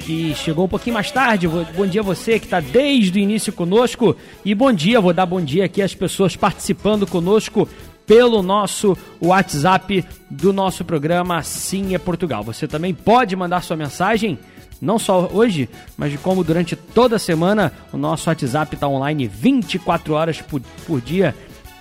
que 0.01 0.35
chegou 0.35 0.65
um 0.65 0.67
pouquinho 0.67 0.93
mais 0.93 1.09
tarde. 1.09 1.47
Bom 1.47 1.87
dia 1.87 2.01
a 2.01 2.03
você 2.03 2.37
que 2.37 2.45
está 2.45 2.59
desde 2.59 3.17
o 3.17 3.21
início 3.21 3.51
conosco. 3.51 4.15
E 4.45 4.53
bom 4.53 4.71
dia, 4.71 5.01
vou 5.01 5.13
dar 5.13 5.25
bom 5.25 5.41
dia 5.41 5.65
aqui 5.65 5.81
às 5.81 5.95
pessoas 5.95 6.35
participando 6.35 7.07
conosco 7.07 7.67
pelo 8.05 8.43
nosso 8.43 8.95
WhatsApp 9.19 10.05
do 10.29 10.53
nosso 10.53 10.85
programa 10.85 11.37
Assim 11.37 11.95
é 11.95 11.97
Portugal. 11.97 12.43
Você 12.43 12.67
também 12.67 12.93
pode 12.93 13.35
mandar 13.35 13.63
sua 13.63 13.75
mensagem, 13.75 14.37
não 14.81 14.97
só 14.97 15.29
hoje, 15.31 15.69
mas 15.97 16.15
como 16.19 16.43
durante 16.43 16.75
toda 16.75 17.17
a 17.17 17.19
semana. 17.19 17.71
O 17.91 17.97
nosso 17.97 18.29
WhatsApp 18.29 18.75
está 18.75 18.87
online 18.87 19.27
24 19.27 20.13
horas 20.13 20.41
por, 20.41 20.61
por 20.85 21.01
dia. 21.01 21.35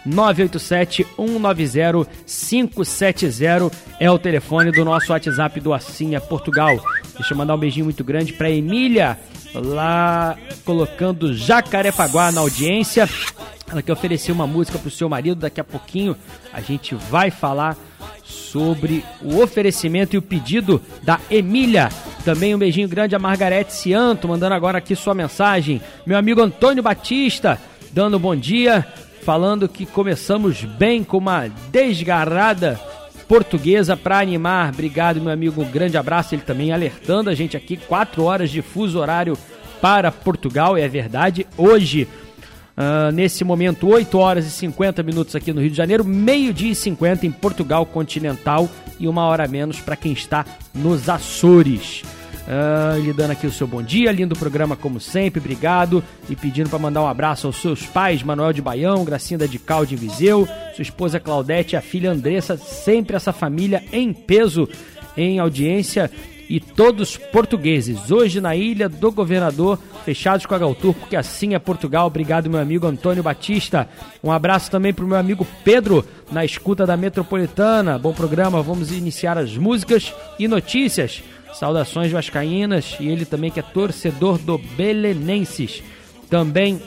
987 0.04 1.06
190 1.16 2.10
570 2.26 3.70
é 4.00 4.10
o 4.10 4.18
telefone 4.18 4.70
do 4.70 4.84
nosso 4.84 5.12
WhatsApp 5.12 5.60
do 5.60 5.74
é 5.74 6.20
Portugal. 6.20 6.78
Deixa 7.16 7.34
eu 7.34 7.36
mandar 7.36 7.54
um 7.54 7.58
beijinho 7.58 7.84
muito 7.84 8.04
grande 8.04 8.32
para 8.32 8.50
Emília, 8.50 9.18
lá 9.54 10.36
colocando 10.64 11.34
Jacarepaguá 11.34 12.32
na 12.32 12.40
audiência. 12.40 13.08
Ela 13.70 13.82
que 13.82 13.92
ofereceu 13.92 14.34
uma 14.34 14.46
música 14.46 14.78
pro 14.78 14.90
seu 14.90 15.08
marido. 15.08 15.40
Daqui 15.40 15.60
a 15.60 15.64
pouquinho 15.64 16.16
a 16.52 16.60
gente 16.60 16.94
vai 16.94 17.30
falar 17.30 17.76
sobre 18.24 19.04
o 19.22 19.40
oferecimento 19.40 20.14
e 20.14 20.18
o 20.18 20.22
pedido 20.22 20.80
da 21.02 21.20
Emília. 21.30 21.88
Também 22.24 22.54
um 22.54 22.58
beijinho 22.58 22.88
grande 22.88 23.14
a 23.14 23.18
Margarete 23.18 23.72
Cianto, 23.72 24.28
mandando 24.28 24.54
agora 24.54 24.78
aqui 24.78 24.94
sua 24.94 25.14
mensagem. 25.14 25.80
Meu 26.06 26.18
amigo 26.18 26.42
Antônio 26.42 26.82
Batista, 26.82 27.60
dando 27.92 28.18
bom 28.18 28.36
dia, 28.36 28.86
falando 29.22 29.68
que 29.68 29.86
começamos 29.86 30.64
bem 30.64 31.04
com 31.04 31.18
uma 31.18 31.48
desgarrada 31.70 32.80
portuguesa 33.28 33.96
para 33.96 34.18
animar. 34.18 34.72
Obrigado, 34.72 35.20
meu 35.20 35.32
amigo. 35.32 35.62
Um 35.62 35.70
grande 35.70 35.96
abraço. 35.98 36.34
Ele 36.34 36.42
também 36.42 36.72
alertando 36.72 37.28
a 37.28 37.34
gente 37.34 37.56
aqui. 37.56 37.76
Quatro 37.76 38.24
horas 38.24 38.50
de 38.50 38.62
fuso 38.62 38.98
horário 38.98 39.36
para 39.80 40.10
Portugal. 40.10 40.76
É 40.76 40.88
verdade. 40.88 41.46
Hoje, 41.56 42.08
uh, 42.78 43.10
nesse 43.12 43.42
momento, 43.42 43.88
8 43.88 44.16
horas 44.16 44.46
e 44.46 44.50
50 44.50 45.02
minutos 45.02 45.34
aqui 45.34 45.52
no 45.52 45.60
Rio 45.60 45.70
de 45.70 45.76
Janeiro. 45.76 46.04
Meio-dia 46.04 46.70
e 46.70 46.74
50 46.74 47.26
em 47.26 47.32
Portugal 47.32 47.84
continental. 47.84 48.68
E 49.00 49.08
uma 49.08 49.26
hora 49.26 49.46
menos 49.48 49.80
para 49.80 49.96
quem 49.96 50.12
está 50.12 50.46
nos 50.74 51.08
Açores. 51.08 52.02
Uh, 52.48 52.98
lhe 53.00 53.12
dando 53.12 53.32
aqui 53.32 53.46
o 53.46 53.52
seu 53.52 53.66
bom 53.66 53.82
dia, 53.82 54.10
lindo 54.10 54.34
programa 54.34 54.74
como 54.74 54.98
sempre, 54.98 55.38
obrigado. 55.38 56.02
E 56.30 56.34
pedindo 56.34 56.70
para 56.70 56.78
mandar 56.78 57.02
um 57.02 57.06
abraço 57.06 57.46
aos 57.46 57.56
seus 57.56 57.84
pais, 57.84 58.22
Manuel 58.22 58.54
de 58.54 58.62
Baião, 58.62 59.04
Gracinda 59.04 59.46
de 59.46 59.58
Cal 59.58 59.84
de 59.84 59.94
Viseu, 59.94 60.48
sua 60.74 60.82
esposa 60.82 61.20
Claudete 61.20 61.76
a 61.76 61.82
filha 61.82 62.10
Andressa, 62.10 62.56
sempre 62.56 63.16
essa 63.16 63.34
família 63.34 63.84
em 63.92 64.14
peso, 64.14 64.66
em 65.14 65.38
audiência 65.38 66.10
e 66.48 66.58
todos 66.58 67.16
portugueses. 67.16 68.10
Hoje 68.10 68.40
na 68.40 68.56
ilha 68.56 68.88
do 68.88 69.12
governador, 69.12 69.78
fechados 70.04 70.46
com 70.46 70.54
a 70.54 70.58
Galtur, 70.58 70.94
porque 70.94 71.16
assim 71.16 71.54
é 71.54 71.58
Portugal. 71.58 72.06
Obrigado, 72.06 72.48
meu 72.48 72.60
amigo 72.60 72.86
Antônio 72.86 73.22
Batista. 73.22 73.88
Um 74.22 74.32
abraço 74.32 74.70
também 74.70 74.94
para 74.94 75.04
o 75.04 75.08
meu 75.08 75.18
amigo 75.18 75.46
Pedro, 75.62 76.04
na 76.32 76.44
escuta 76.44 76.86
da 76.86 76.96
Metropolitana. 76.96 77.98
Bom 77.98 78.12
programa, 78.12 78.62
vamos 78.62 78.90
iniciar 78.90 79.36
as 79.36 79.56
músicas 79.56 80.14
e 80.38 80.48
notícias. 80.48 81.22
Saudações 81.52 82.12
vascaínas 82.12 82.96
e 83.00 83.08
ele 83.08 83.24
também 83.24 83.50
que 83.50 83.60
é 83.60 83.62
torcedor 83.62 84.38
do 84.38 84.58
Belenenses. 84.58 85.82
Também 86.30 86.80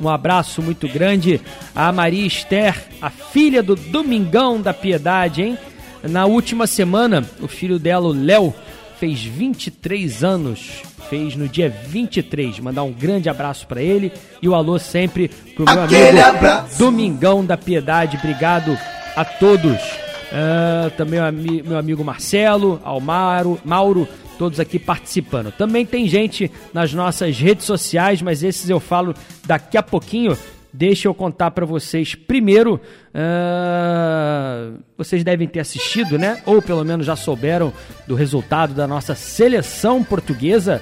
um 0.00 0.08
abraço 0.08 0.62
muito 0.62 0.88
grande 0.88 1.40
a 1.74 1.90
Maria 1.92 2.26
Esther, 2.26 2.84
a 3.02 3.10
filha 3.10 3.62
do 3.62 3.74
Domingão 3.74 4.60
da 4.60 4.72
Piedade, 4.72 5.42
hein? 5.42 5.58
Na 6.02 6.26
última 6.26 6.66
semana, 6.66 7.28
o 7.40 7.48
filho 7.48 7.78
dela, 7.78 8.06
o 8.06 8.12
Léo, 8.12 8.54
fez 8.98 9.22
23 9.22 10.24
anos. 10.24 10.82
Fez 11.08 11.34
no 11.36 11.48
dia 11.48 11.68
23. 11.68 12.60
Mandar 12.60 12.82
um 12.82 12.92
grande 12.92 13.28
abraço 13.28 13.66
para 13.66 13.80
ele 13.80 14.12
e 14.42 14.48
o 14.48 14.54
alô 14.54 14.78
sempre 14.78 15.28
pro 15.54 15.64
meu 15.64 15.82
Aquele 15.82 16.20
amigo 16.20 16.36
abraço. 16.36 16.78
Domingão 16.78 17.44
da 17.44 17.56
Piedade. 17.56 18.16
Obrigado 18.16 18.76
a 19.16 19.24
todos. 19.24 19.80
Uh, 20.28 20.90
também 20.96 21.18
meu 21.64 21.78
amigo 21.78 22.04
Marcelo, 22.04 22.78
Almaro, 22.84 23.58
Mauro, 23.64 24.06
todos 24.38 24.60
aqui 24.60 24.78
participando. 24.78 25.50
Também 25.50 25.86
tem 25.86 26.06
gente 26.06 26.50
nas 26.74 26.92
nossas 26.92 27.38
redes 27.38 27.64
sociais, 27.64 28.20
mas 28.20 28.42
esses 28.42 28.68
eu 28.68 28.78
falo 28.78 29.14
daqui 29.46 29.78
a 29.78 29.82
pouquinho. 29.82 30.36
Deixa 30.78 31.08
eu 31.08 31.14
contar 31.14 31.50
para 31.50 31.66
vocês 31.66 32.14
primeiro. 32.14 32.80
Uh, 33.12 34.78
vocês 34.96 35.24
devem 35.24 35.48
ter 35.48 35.58
assistido, 35.58 36.16
né? 36.16 36.40
Ou 36.46 36.62
pelo 36.62 36.84
menos 36.84 37.04
já 37.04 37.16
souberam 37.16 37.72
do 38.06 38.14
resultado 38.14 38.74
da 38.74 38.86
nossa 38.86 39.16
seleção 39.16 40.04
portuguesa 40.04 40.80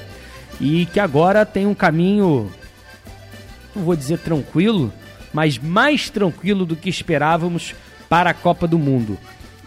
e 0.61 0.85
que 0.85 1.01
agora 1.01 1.47
tem 1.47 1.67
um 1.67 1.75
caminho, 1.75 2.53
não 3.75 3.85
vou 3.85 3.97
dizer 3.97 4.19
tranquilo, 4.19 4.93
mas 5.33 5.57
mais 5.57 6.11
tranquilo 6.11 6.67
do 6.67 6.77
que 6.77 6.91
esperávamos 6.91 7.75
para 8.07 8.29
a 8.29 8.35
Copa 8.35 8.69
do 8.69 8.79
Mundo. 8.79 9.17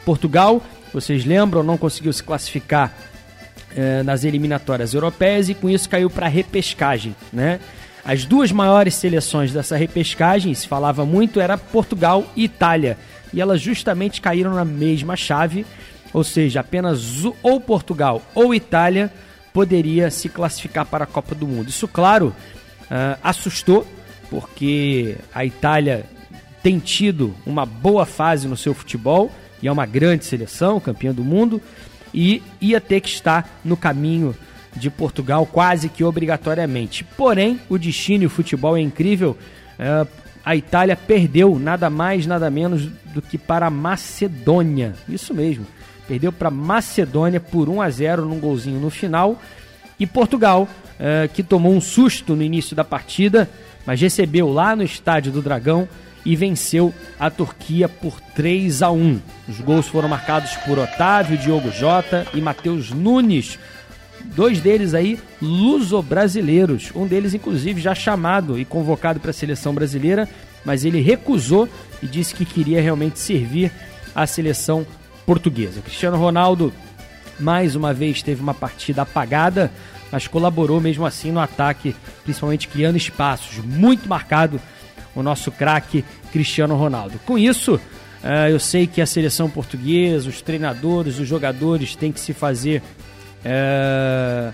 Portugal, 0.05 0.61
vocês 0.93 1.25
lembram, 1.25 1.63
não 1.63 1.75
conseguiu 1.75 2.13
se 2.13 2.23
classificar 2.23 2.93
eh, 3.75 4.03
nas 4.03 4.23
eliminatórias 4.23 4.93
europeias 4.93 5.49
e 5.49 5.55
com 5.55 5.67
isso 5.67 5.89
caiu 5.89 6.07
para 6.07 6.27
repescagem, 6.27 7.15
né? 7.33 7.59
As 8.09 8.25
duas 8.25 8.51
maiores 8.51 8.95
seleções 8.95 9.53
dessa 9.53 9.77
repescagem, 9.77 10.51
se 10.55 10.67
falava 10.67 11.05
muito, 11.05 11.39
era 11.39 11.59
Portugal 11.59 12.25
e 12.35 12.45
Itália. 12.45 12.97
E 13.31 13.39
elas 13.39 13.61
justamente 13.61 14.19
caíram 14.19 14.55
na 14.55 14.65
mesma 14.65 15.15
chave, 15.15 15.63
ou 16.11 16.23
seja, 16.23 16.61
apenas 16.61 17.23
ou 17.43 17.61
Portugal 17.61 18.19
ou 18.33 18.55
Itália 18.55 19.13
poderia 19.53 20.09
se 20.09 20.27
classificar 20.27 20.87
para 20.87 21.03
a 21.03 21.07
Copa 21.07 21.35
do 21.35 21.45
Mundo. 21.45 21.69
Isso, 21.69 21.87
claro, 21.87 22.33
uh, 22.85 23.19
assustou, 23.23 23.85
porque 24.27 25.15
a 25.31 25.45
Itália 25.45 26.03
tem 26.63 26.79
tido 26.79 27.35
uma 27.45 27.63
boa 27.63 28.07
fase 28.07 28.47
no 28.47 28.57
seu 28.57 28.73
futebol, 28.73 29.29
e 29.61 29.67
é 29.67 29.71
uma 29.71 29.85
grande 29.85 30.25
seleção, 30.25 30.79
campeã 30.79 31.13
do 31.13 31.23
mundo, 31.23 31.61
e 32.11 32.41
ia 32.59 32.81
ter 32.81 33.01
que 33.01 33.09
estar 33.09 33.59
no 33.63 33.77
caminho 33.77 34.35
de 34.75 34.89
Portugal 34.89 35.45
quase 35.45 35.89
que 35.89 36.03
obrigatoriamente. 36.03 37.03
Porém, 37.03 37.59
o 37.69 37.77
destino 37.77 38.23
e 38.23 38.27
o 38.27 38.29
futebol 38.29 38.77
é 38.77 38.81
incrível. 38.81 39.37
É, 39.77 40.05
a 40.43 40.55
Itália 40.55 40.95
perdeu 40.95 41.59
nada 41.59 41.89
mais, 41.89 42.25
nada 42.25 42.49
menos 42.49 42.85
do 43.13 43.21
que 43.21 43.37
para 43.37 43.67
a 43.67 43.69
Macedônia. 43.69 44.93
Isso 45.07 45.33
mesmo. 45.33 45.65
Perdeu 46.07 46.31
para 46.31 46.49
Macedônia 46.49 47.39
por 47.39 47.69
1 47.69 47.81
a 47.81 47.89
0 47.89 48.25
num 48.25 48.39
golzinho 48.39 48.79
no 48.79 48.89
final. 48.89 49.39
E 49.99 50.07
Portugal, 50.07 50.67
é, 50.99 51.29
que 51.31 51.43
tomou 51.43 51.73
um 51.73 51.81
susto 51.81 52.35
no 52.35 52.41
início 52.41 52.75
da 52.75 52.83
partida, 52.83 53.49
mas 53.85 54.01
recebeu 54.01 54.51
lá 54.51 54.75
no 54.75 54.83
Estádio 54.83 55.31
do 55.31 55.41
Dragão 55.41 55.87
e 56.25 56.35
venceu 56.35 56.93
a 57.19 57.29
Turquia 57.29 57.87
por 57.87 58.19
3 58.35 58.81
a 58.81 58.91
1. 58.91 59.19
Os 59.47 59.59
gols 59.61 59.87
foram 59.87 60.09
marcados 60.09 60.51
por 60.57 60.77
Otávio, 60.77 61.37
Diogo 61.37 61.71
Jota 61.71 62.25
e 62.33 62.41
Matheus 62.41 62.91
Nunes. 62.91 63.57
Dois 64.25 64.59
deles 64.59 64.93
aí 64.93 65.19
luso-brasileiros, 65.41 66.91
um 66.95 67.07
deles 67.07 67.33
inclusive 67.33 67.81
já 67.81 67.95
chamado 67.95 68.59
e 68.59 68.65
convocado 68.65 69.19
para 69.19 69.31
a 69.31 69.33
seleção 69.33 69.73
brasileira, 69.73 70.29
mas 70.63 70.85
ele 70.85 71.01
recusou 71.01 71.67
e 72.01 72.07
disse 72.07 72.35
que 72.35 72.45
queria 72.45 72.81
realmente 72.81 73.19
servir 73.19 73.71
a 74.13 74.25
seleção 74.27 74.85
portuguesa. 75.25 75.81
Cristiano 75.81 76.17
Ronaldo 76.17 76.73
mais 77.39 77.75
uma 77.75 77.93
vez 77.93 78.21
teve 78.21 78.41
uma 78.41 78.53
partida 78.53 79.03
apagada, 79.03 79.71
mas 80.11 80.27
colaborou 80.27 80.81
mesmo 80.81 81.05
assim 81.05 81.31
no 81.31 81.39
ataque, 81.39 81.95
principalmente 82.23 82.67
criando 82.67 82.97
espaços, 82.97 83.63
muito 83.63 84.07
marcado 84.09 84.59
o 85.15 85.23
nosso 85.23 85.51
craque 85.51 86.03
Cristiano 86.31 86.75
Ronaldo. 86.75 87.19
Com 87.25 87.37
isso, 87.37 87.75
uh, 87.75 88.49
eu 88.49 88.59
sei 88.59 88.87
que 88.87 89.01
a 89.01 89.05
seleção 89.05 89.49
portuguesa, 89.49 90.29
os 90.29 90.41
treinadores, 90.41 91.19
os 91.19 91.27
jogadores 91.27 91.95
têm 91.95 92.11
que 92.11 92.19
se 92.19 92.33
fazer 92.33 92.81
uh, 93.45 94.53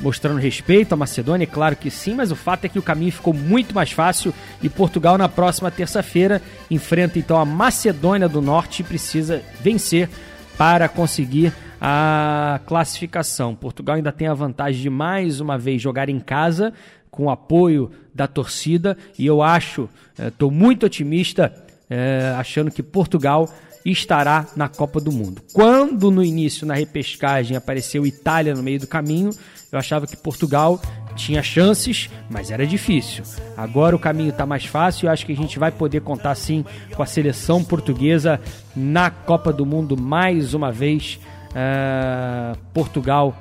mostrando 0.00 0.38
respeito 0.38 0.92
à 0.92 0.96
Macedônia, 0.96 1.46
claro 1.46 1.76
que 1.76 1.90
sim, 1.90 2.14
mas 2.14 2.32
o 2.32 2.36
fato 2.36 2.64
é 2.64 2.68
que 2.68 2.78
o 2.78 2.82
caminho 2.82 3.12
ficou 3.12 3.32
muito 3.32 3.74
mais 3.74 3.92
fácil 3.92 4.34
e 4.62 4.68
Portugal 4.68 5.16
na 5.16 5.28
próxima 5.28 5.70
terça-feira 5.70 6.42
enfrenta 6.70 7.18
então 7.18 7.38
a 7.38 7.44
Macedônia 7.44 8.28
do 8.28 8.42
Norte 8.42 8.80
e 8.80 8.84
precisa 8.84 9.42
vencer 9.60 10.08
para 10.56 10.88
conseguir 10.88 11.52
a 11.80 12.60
classificação. 12.66 13.54
Portugal 13.54 13.96
ainda 13.96 14.12
tem 14.12 14.28
a 14.28 14.34
vantagem 14.34 14.82
de 14.82 14.90
mais 14.90 15.40
uma 15.40 15.58
vez 15.58 15.82
jogar 15.82 16.08
em 16.08 16.20
casa 16.20 16.72
com 17.10 17.24
o 17.24 17.30
apoio 17.30 17.90
da 18.14 18.26
torcida 18.26 18.96
e 19.18 19.26
eu 19.26 19.42
acho, 19.42 19.88
estou 20.18 20.50
é, 20.50 20.54
muito 20.54 20.86
otimista, 20.86 21.52
é, 21.90 22.34
achando 22.38 22.70
que 22.70 22.82
Portugal 22.82 23.48
estará 23.84 24.46
na 24.54 24.68
Copa 24.68 25.00
do 25.00 25.10
Mundo. 25.10 25.42
Quando 25.52 26.10
no 26.10 26.22
início, 26.22 26.66
na 26.66 26.74
repescagem, 26.74 27.56
apareceu 27.56 28.06
Itália 28.06 28.54
no 28.54 28.62
meio 28.62 28.80
do 28.80 28.86
caminho, 28.86 29.30
eu 29.70 29.78
achava 29.78 30.06
que 30.06 30.16
Portugal 30.16 30.80
tinha 31.14 31.42
chances, 31.42 32.10
mas 32.30 32.50
era 32.50 32.66
difícil. 32.66 33.24
Agora 33.56 33.94
o 33.96 33.98
caminho 33.98 34.30
está 34.30 34.46
mais 34.46 34.64
fácil 34.64 35.06
e 35.06 35.08
acho 35.08 35.26
que 35.26 35.32
a 35.32 35.36
gente 35.36 35.58
vai 35.58 35.70
poder 35.70 36.00
contar 36.00 36.34
sim 36.34 36.64
com 36.94 37.02
a 37.02 37.06
seleção 37.06 37.62
portuguesa 37.62 38.40
na 38.74 39.10
Copa 39.10 39.52
do 39.52 39.66
Mundo 39.66 39.96
mais 39.96 40.54
uma 40.54 40.70
vez. 40.72 41.18
Uh, 41.52 42.56
Portugal 42.72 43.36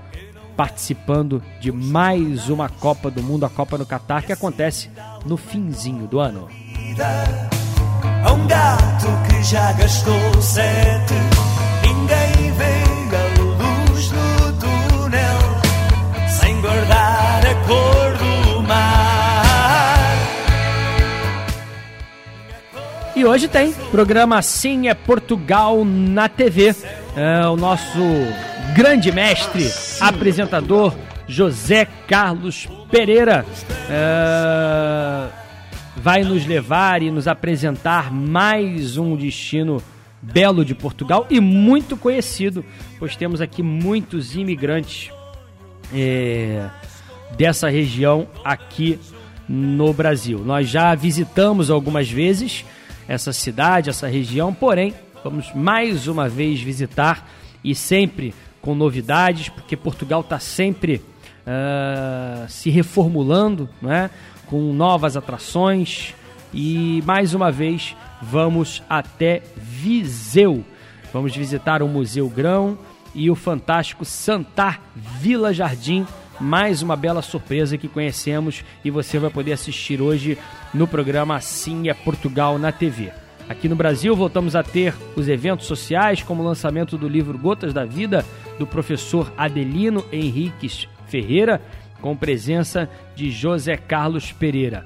participando 0.56 1.41
de 1.60 1.71
mais 1.71 2.49
uma 2.49 2.69
Copa 2.69 3.10
do 3.10 3.23
Mundo, 3.23 3.45
a 3.45 3.49
Copa 3.49 3.77
no 3.77 3.86
Catar, 3.86 4.23
que 4.23 4.34
acontece 4.34 4.89
no 5.25 5.38
finzinho 5.38 6.08
do 6.08 6.19
ano. 6.19 6.49
Um 8.32 8.47
gato 8.47 9.08
que 9.27 9.31
já 9.43 9.73
gastou 9.73 10.41
sete, 10.41 11.13
ninguém 11.84 12.51
vê 12.54 13.17
a 13.17 13.41
luz 13.41 14.12
no 14.12 14.54
túnel, 14.60 15.39
sem 16.30 16.62
guardar 16.62 17.41
a 17.45 17.56
cor 17.67 18.17
do 18.17 18.62
mar. 18.63 20.15
E 23.15 23.25
hoje 23.25 23.47
tem 23.47 23.73
programa 23.91 24.38
Assim 24.38 24.88
é 24.88 24.93
Portugal 24.93 25.84
na 25.84 26.30
TV. 26.30 26.75
É, 27.15 27.45
o 27.47 27.58
nosso 27.58 27.99
grande 28.75 29.12
mestre, 29.12 29.69
apresentador 29.99 30.93
José 31.27 31.88
Carlos 32.08 32.67
Pereira. 32.89 33.45
É, 33.89 35.40
vai 36.02 36.24
nos 36.24 36.48
levar 36.48 37.04
e 37.04 37.12
nos 37.12 37.28
apresentar 37.28 38.12
mais 38.12 38.98
um 38.98 39.16
destino 39.16 39.84
belo 40.20 40.66
de 40.66 40.74
Portugal 40.74 41.28
e 41.30 41.40
muito 41.40 41.96
conhecido, 41.96 42.66
pois 42.98 43.16
temos 43.16 43.40
aqui 43.40 43.62
muitos 43.62 44.36
imigrantes 44.36 45.12
é, 45.94 46.68
dessa 47.38 47.70
região 47.70 48.28
aqui 48.44 49.00
no 49.48 49.94
Brasil. 49.94 50.40
Nós 50.40 50.68
já 50.68 50.96
visitamos 50.96 51.70
algumas 51.70 52.10
vezes 52.10 52.66
essa 53.08 53.32
cidade, 53.32 53.92
essa 53.92 54.08
região, 54.08 54.52
porém, 54.56 54.96
vamos 55.24 55.54
mais 55.54 56.08
uma 56.08 56.28
vez 56.28 56.60
visitar 56.60 57.30
e 57.64 57.76
sempre 57.76 58.34
com 58.60 58.74
novidades, 58.74 59.50
porque 59.50 59.78
Portugal 59.78 60.22
está 60.22 60.40
sempre 60.40 60.96
uh, 60.96 62.50
se 62.50 62.72
reformulando, 62.72 63.70
não 63.80 63.92
é? 63.92 64.10
Com 64.52 64.74
novas 64.74 65.16
atrações 65.16 66.14
e 66.54 67.02
mais 67.06 67.34
uma 67.34 67.50
vez 67.50 67.96
vamos 68.22 68.84
até 68.90 69.42
Viseu. 69.56 70.66
Vamos 71.14 71.34
visitar 71.34 71.82
o 71.82 71.88
Museu 71.88 72.28
Grão 72.28 72.78
e 73.16 73.32
o 73.32 73.36
fantástico 73.36 74.04
Santar 74.04 74.82
Vila 74.94 75.54
Jardim. 75.54 76.06
Mais 76.38 76.82
uma 76.82 76.98
bela 76.98 77.22
surpresa 77.22 77.78
que 77.78 77.88
conhecemos 77.88 78.62
e 78.84 78.92
você 78.92 79.18
vai 79.18 79.30
poder 79.30 79.54
assistir 79.54 80.02
hoje 80.02 80.38
no 80.74 80.86
programa 80.86 81.38
Assim 81.38 81.88
é 81.88 81.94
Portugal 81.94 82.60
na 82.60 82.74
TV. 82.74 83.10
Aqui 83.48 83.70
no 83.70 83.76
Brasil, 83.76 84.14
voltamos 84.16 84.54
a 84.54 84.64
ter 84.64 84.94
os 85.16 85.30
eventos 85.30 85.66
sociais, 85.66 86.24
como 86.24 86.42
o 86.42 86.46
lançamento 86.46 86.98
do 86.98 87.08
livro 87.08 87.38
Gotas 87.38 87.74
da 87.74 87.86
Vida, 87.86 88.26
do 88.60 88.68
professor 88.68 89.32
Adelino 89.38 90.06
Henriques 90.12 90.88
Ferreira, 91.08 91.62
com 92.02 92.16
presença 92.16 92.90
de 93.16 93.32
José 93.32 93.78
Carlos 93.78 94.32
Pereira. 94.32 94.86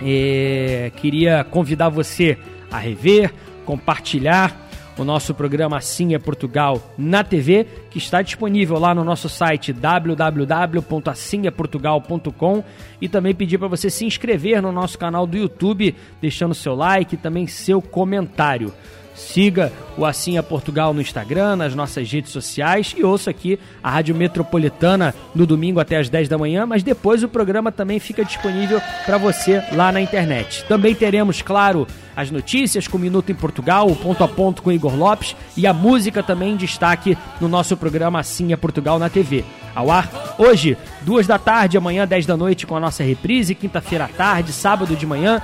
É, 0.00 0.90
queria 0.96 1.44
convidar 1.44 1.88
você 1.88 2.36
a 2.70 2.78
rever, 2.78 3.32
compartilhar 3.64 4.64
o 4.96 5.04
nosso 5.04 5.34
programa 5.34 5.76
Assim 5.76 6.14
é 6.14 6.20
Portugal 6.20 6.94
na 6.96 7.24
TV, 7.24 7.66
que 7.90 7.98
está 7.98 8.22
disponível 8.22 8.78
lá 8.78 8.94
no 8.94 9.02
nosso 9.02 9.28
site 9.28 9.72
www.assimeportugal.com 9.72 12.62
e 13.00 13.08
também 13.08 13.34
pedir 13.34 13.58
para 13.58 13.66
você 13.66 13.90
se 13.90 14.04
inscrever 14.04 14.62
no 14.62 14.70
nosso 14.70 14.96
canal 14.96 15.26
do 15.26 15.36
YouTube, 15.36 15.96
deixando 16.20 16.54
seu 16.54 16.76
like 16.76 17.16
e 17.16 17.18
também 17.18 17.48
seu 17.48 17.82
comentário. 17.82 18.72
Siga 19.14 19.72
o 19.96 20.04
Assim 20.04 20.36
é 20.36 20.42
Portugal 20.42 20.92
no 20.92 21.00
Instagram, 21.00 21.56
nas 21.56 21.74
nossas 21.74 22.10
redes 22.10 22.32
sociais 22.32 22.94
e 22.96 23.04
ouça 23.04 23.30
aqui 23.30 23.58
a 23.82 23.88
Rádio 23.88 24.14
Metropolitana 24.14 25.14
no 25.34 25.46
domingo 25.46 25.78
até 25.78 25.96
as 25.96 26.08
10 26.08 26.28
da 26.28 26.36
manhã, 26.36 26.66
mas 26.66 26.82
depois 26.82 27.22
o 27.22 27.28
programa 27.28 27.70
também 27.70 28.00
fica 28.00 28.24
disponível 28.24 28.80
para 29.06 29.16
você 29.16 29.62
lá 29.72 29.92
na 29.92 30.00
internet. 30.00 30.64
Também 30.64 30.94
teremos, 30.94 31.42
claro, 31.42 31.86
as 32.16 32.30
notícias 32.30 32.88
com 32.88 32.98
Minuto 32.98 33.30
em 33.30 33.34
Portugal, 33.34 33.88
o 33.88 33.94
ponto 33.94 34.24
a 34.24 34.28
ponto 34.28 34.62
com 34.62 34.72
Igor 34.72 34.96
Lopes 34.96 35.36
e 35.56 35.66
a 35.66 35.72
música 35.72 36.22
também 36.22 36.52
em 36.52 36.56
destaque 36.56 37.16
no 37.40 37.48
nosso 37.48 37.76
programa 37.76 38.18
Assim 38.18 38.52
é 38.52 38.56
Portugal 38.56 38.98
na 38.98 39.08
TV. 39.08 39.44
Ao 39.74 39.90
ar 39.90 40.34
hoje, 40.38 40.76
duas 41.02 41.26
da 41.26 41.38
tarde, 41.38 41.76
amanhã 41.76 42.06
10 42.06 42.26
da 42.26 42.36
noite 42.36 42.66
com 42.66 42.76
a 42.76 42.80
nossa 42.80 43.04
reprise, 43.04 43.54
quinta-feira 43.54 44.04
à 44.04 44.08
tarde, 44.08 44.52
sábado 44.52 44.96
de 44.96 45.06
manhã 45.06 45.40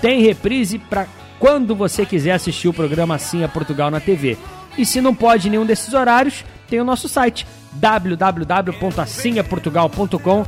tem 0.00 0.22
reprise 0.22 0.78
para 0.78 1.06
quando 1.40 1.74
você 1.74 2.06
quiser 2.06 2.30
assistir 2.32 2.68
o 2.68 2.72
programa 2.72 3.16
Assim 3.16 3.42
é 3.42 3.48
Portugal 3.48 3.90
na 3.90 3.98
TV. 3.98 4.38
E 4.78 4.86
se 4.86 5.00
não 5.00 5.12
pode 5.14 5.50
nenhum 5.50 5.66
desses 5.66 5.94
horários, 5.94 6.44
tem 6.68 6.80
o 6.80 6.84
nosso 6.84 7.08
site 7.08 7.44
www.assimeportugal.com. 7.72 10.46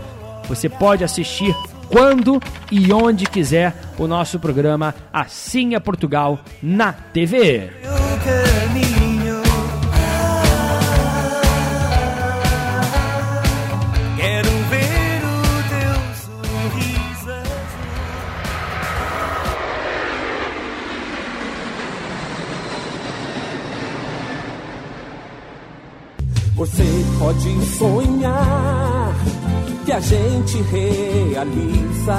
Você 0.49 0.69
pode 0.69 1.03
assistir 1.03 1.57
quando 1.89 2.41
e 2.71 2.93
onde 2.93 3.27
quiser 3.27 3.75
o 3.99 4.07
nosso 4.07 4.39
programa 4.39 4.95
Assim 5.13 5.75
é 5.75 5.81
Portugal 5.81 6.39
na 6.63 6.93
TV. 6.93 7.92
Pode 27.23 27.65
sonhar 27.67 29.15
que 29.85 29.93
a 29.93 30.01
gente 30.01 30.61
realiza. 30.63 32.17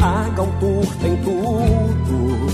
A 0.00 0.28
Galtour 0.36 0.86
tem 1.00 1.16
tudo 1.16 2.46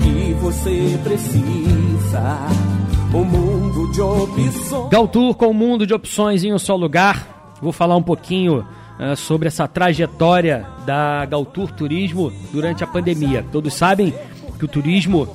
que 0.00 0.34
você 0.34 1.00
precisa. 1.02 2.38
Um 3.12 3.24
mundo 3.24 3.92
de 3.92 4.00
opções. 4.00 4.90
Galtour 4.90 5.34
com 5.34 5.46
um 5.48 5.52
mundo 5.52 5.84
de 5.84 5.92
opções 5.92 6.44
em 6.44 6.52
um 6.52 6.58
só 6.58 6.76
lugar. 6.76 7.52
Vou 7.60 7.72
falar 7.72 7.96
um 7.96 8.02
pouquinho 8.02 8.64
uh, 8.98 9.16
sobre 9.16 9.48
essa 9.48 9.66
trajetória 9.66 10.66
da 10.86 11.24
Galtour 11.26 11.72
Turismo 11.72 12.32
durante 12.52 12.84
a 12.84 12.86
pandemia. 12.86 13.44
Todos 13.50 13.74
sabem 13.74 14.14
que 14.56 14.64
o 14.64 14.68
turismo 14.68 15.28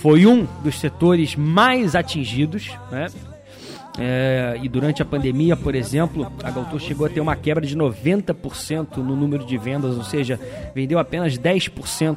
foi 0.00 0.26
um 0.26 0.46
dos 0.62 0.80
setores 0.80 1.36
mais 1.36 1.94
atingidos, 1.94 2.70
né? 2.90 3.08
É, 3.96 4.58
e 4.60 4.68
durante 4.68 5.02
a 5.02 5.04
pandemia, 5.04 5.56
por 5.56 5.74
exemplo, 5.74 6.30
a 6.42 6.50
Galtour 6.50 6.80
chegou 6.80 7.06
a 7.06 7.10
ter 7.10 7.20
uma 7.20 7.36
quebra 7.36 7.64
de 7.64 7.76
90% 7.76 8.96
no 8.96 9.14
número 9.14 9.44
de 9.44 9.56
vendas, 9.56 9.96
ou 9.96 10.02
seja, 10.02 10.38
vendeu 10.74 10.98
apenas 10.98 11.38
10% 11.38 12.16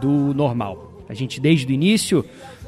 do 0.00 0.34
normal. 0.34 0.92
A 1.08 1.14
gente, 1.14 1.40
desde 1.40 1.66
o 1.66 1.72
início, 1.72 2.24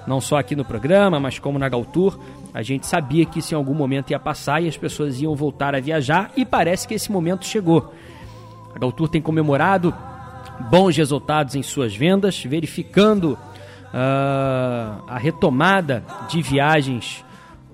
não 0.06 0.20
só 0.20 0.38
aqui 0.38 0.56
no 0.56 0.64
programa, 0.64 1.20
mas 1.20 1.38
como 1.38 1.58
na 1.58 1.68
Galtour, 1.68 2.18
a 2.54 2.62
gente 2.62 2.86
sabia 2.86 3.26
que 3.26 3.38
isso 3.38 3.54
em 3.54 3.56
algum 3.56 3.74
momento 3.74 4.10
ia 4.10 4.18
passar 4.18 4.62
e 4.62 4.68
as 4.68 4.76
pessoas 4.76 5.20
iam 5.20 5.34
voltar 5.36 5.74
a 5.74 5.80
viajar, 5.80 6.32
e 6.36 6.44
parece 6.44 6.88
que 6.88 6.94
esse 6.94 7.12
momento 7.12 7.44
chegou. 7.44 7.92
A 8.74 8.78
Galtour 8.78 9.08
tem 9.08 9.20
comemorado 9.20 9.94
bons 10.70 10.96
resultados 10.96 11.54
em 11.54 11.62
suas 11.62 11.94
vendas, 11.94 12.42
verificando 12.42 13.32
uh, 13.32 15.02
a 15.06 15.18
retomada 15.18 16.02
de 16.28 16.40
viagens 16.40 17.22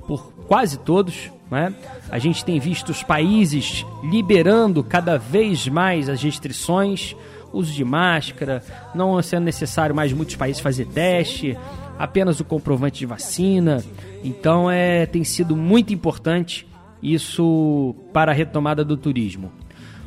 por 0.09 0.33
quase 0.49 0.79
todos. 0.79 1.31
Né? 1.51 1.73
A 2.11 2.19
gente 2.19 2.45
tem 2.45 2.59
visto 2.59 2.89
os 2.89 3.03
países 3.03 3.87
liberando 4.03 4.83
cada 4.83 5.19
vez 5.19 5.69
mais 5.69 6.09
as 6.09 6.23
restrições, 6.23 7.15
uso 7.53 7.73
de 7.73 7.85
máscara, 7.85 8.65
não 8.95 9.21
sendo 9.23 9.45
necessário 9.45 9.95
mais 9.95 10.13
muitos 10.13 10.35
países 10.35 10.61
fazer 10.61 10.87
teste, 10.87 11.57
apenas 11.99 12.41
o 12.41 12.45
comprovante 12.45 12.99
de 12.99 13.07
vacina. 13.07 13.85
Então 14.25 14.71
é, 14.71 15.05
tem 15.07 15.23
sido 15.23 15.55
muito 15.55 15.93
importante 15.93 16.67
isso 17.03 17.95
para 18.13 18.33
a 18.33 18.35
retomada 18.35 18.85
do 18.85 18.97
turismo. 18.97 19.53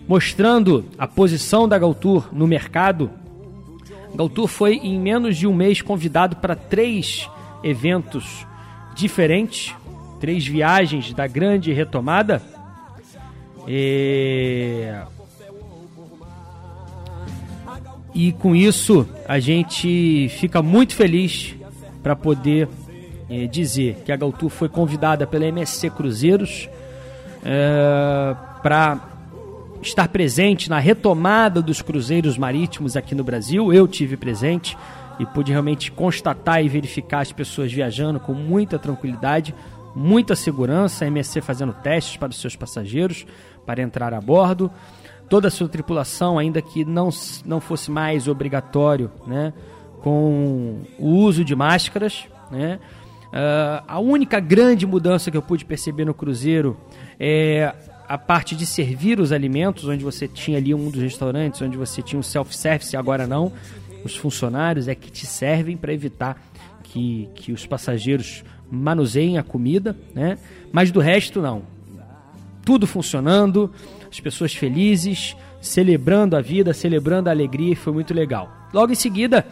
Mostrando 0.08 0.86
a 0.98 1.08
posição 1.08 1.68
da 1.68 1.78
Galtour 1.78 2.28
no 2.34 2.48
mercado, 2.48 3.10
Galtour 4.14 4.48
foi 4.48 4.74
em 4.76 5.00
menos 5.00 5.38
de 5.38 5.48
um 5.48 5.54
mês 5.54 5.82
convidado 5.82 6.36
para 6.38 6.56
três 6.56 7.30
eventos 7.64 8.46
diferentes 8.94 9.74
três 10.22 10.46
viagens 10.46 11.14
da 11.14 11.26
grande 11.26 11.74
retomada. 11.74 12.42
E, 13.68 14.88
e 18.14 18.32
com 18.34 18.56
isso 18.56 19.08
a 19.28 19.40
gente 19.40 20.30
fica 20.30 20.62
muito 20.62 20.96
feliz 20.96 21.56
para 22.02 22.16
poder 22.16 22.70
é, 23.30 23.48
dizer 23.48 24.04
que 24.06 24.12
a 24.12 24.16
Galtur 24.16 24.50
foi 24.50 24.70
convidada 24.70 25.26
pela 25.26 25.46
MSC 25.46 25.90
Cruzeiros 25.90 26.70
é, 27.44 28.36
para 28.62 29.00
estar 29.82 30.08
presente 30.08 30.70
na 30.70 30.78
retomada 30.78 31.62
dos 31.62 31.82
cruzeiros 31.82 32.38
marítimos 32.38 32.96
aqui 32.96 33.16
no 33.16 33.24
Brasil. 33.24 33.74
Eu 33.74 33.88
tive 33.88 34.16
presente 34.16 34.78
e 35.20 35.26
pude 35.26 35.52
realmente 35.52 35.92
constatar 35.92 36.64
e 36.64 36.70
verificar 36.70 37.22
as 37.22 37.32
pessoas 37.32 37.72
viajando 37.72 38.20
com 38.20 38.34
muita 38.34 38.78
tranquilidade, 38.78 39.54
muita 39.96 40.36
segurança, 40.36 41.06
a 41.06 41.08
MSC 41.08 41.42
fazendo 41.42 41.74
testes 41.74 42.18
para 42.18 42.30
os 42.30 42.40
seus 42.40 42.56
passageiros 42.56 43.26
para 43.66 43.82
entrar 43.82 44.14
a 44.14 44.22
bordo, 44.22 44.72
toda 45.30 45.48
a 45.48 45.52
sua 45.52 45.70
tripulação, 45.70 46.38
ainda 46.38 46.62
que 46.62 46.84
não, 46.84 47.10
não 47.46 47.62
fosse 47.62 47.90
mais 47.92 48.28
obrigatório, 48.28 49.12
né, 49.26 49.54
com 50.02 50.82
o 50.98 51.08
uso 51.08 51.46
de 51.46 51.56
máscaras, 51.56 52.26
né. 52.50 52.80
Uh, 53.32 53.82
a 53.88 53.98
única 53.98 54.42
grande 54.42 54.86
mudança 54.86 55.32
que 55.32 55.38
eu 55.38 55.42
pude 55.42 55.64
perceber 55.64 56.04
no 56.04 56.14
cruzeiro 56.14 56.78
é 57.18 57.74
a 58.10 58.18
parte 58.18 58.58
de 58.58 58.66
servir 58.66 59.22
os 59.22 59.32
alimentos, 59.32 59.86
onde 59.86 60.04
você 60.04 60.28
tinha 60.28 60.58
ali 60.58 60.76
um 60.76 60.90
dos 60.90 61.02
restaurantes, 61.02 61.62
onde 61.62 61.78
você 61.78 62.02
tinha 62.02 62.20
um 62.20 62.24
self-service, 62.24 62.98
agora 62.98 63.26
não. 63.26 63.54
Os 64.04 64.18
funcionários 64.18 64.90
é 64.90 64.96
que 64.96 65.10
te 65.10 65.26
servem 65.26 65.78
para 65.78 65.94
evitar 65.94 66.42
que, 66.84 67.30
que 67.36 67.54
os 67.54 67.66
passageiros 67.66 68.44
manuseiem 68.72 69.38
a 69.38 69.44
comida, 69.44 69.96
né? 70.16 70.38
Mas 70.72 70.90
do 70.92 71.02
resto, 71.02 71.42
não. 71.42 71.64
Tudo 72.64 72.88
funcionando, 72.88 73.72
as 74.10 74.20
pessoas 74.20 74.54
felizes, 74.54 75.36
celebrando 75.60 76.38
a 76.38 76.42
vida, 76.42 76.74
celebrando 76.74 77.28
a 77.28 77.32
alegria, 77.32 77.74
e 77.74 77.76
foi 77.76 77.92
muito 77.92 78.14
legal. 78.14 78.50
Logo 78.74 78.92
em 78.94 78.96
seguida, 78.96 79.46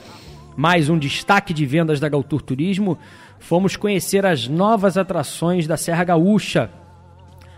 mais 0.55 0.89
um 0.89 0.97
destaque 0.97 1.53
de 1.53 1.65
vendas 1.65 1.99
da 1.99 2.07
Galtur 2.07 2.41
Turismo, 2.41 2.97
fomos 3.39 3.75
conhecer 3.75 4.25
as 4.25 4.47
novas 4.47 4.97
atrações 4.97 5.67
da 5.67 5.75
Serra 5.75 6.03
Gaúcha. 6.05 6.69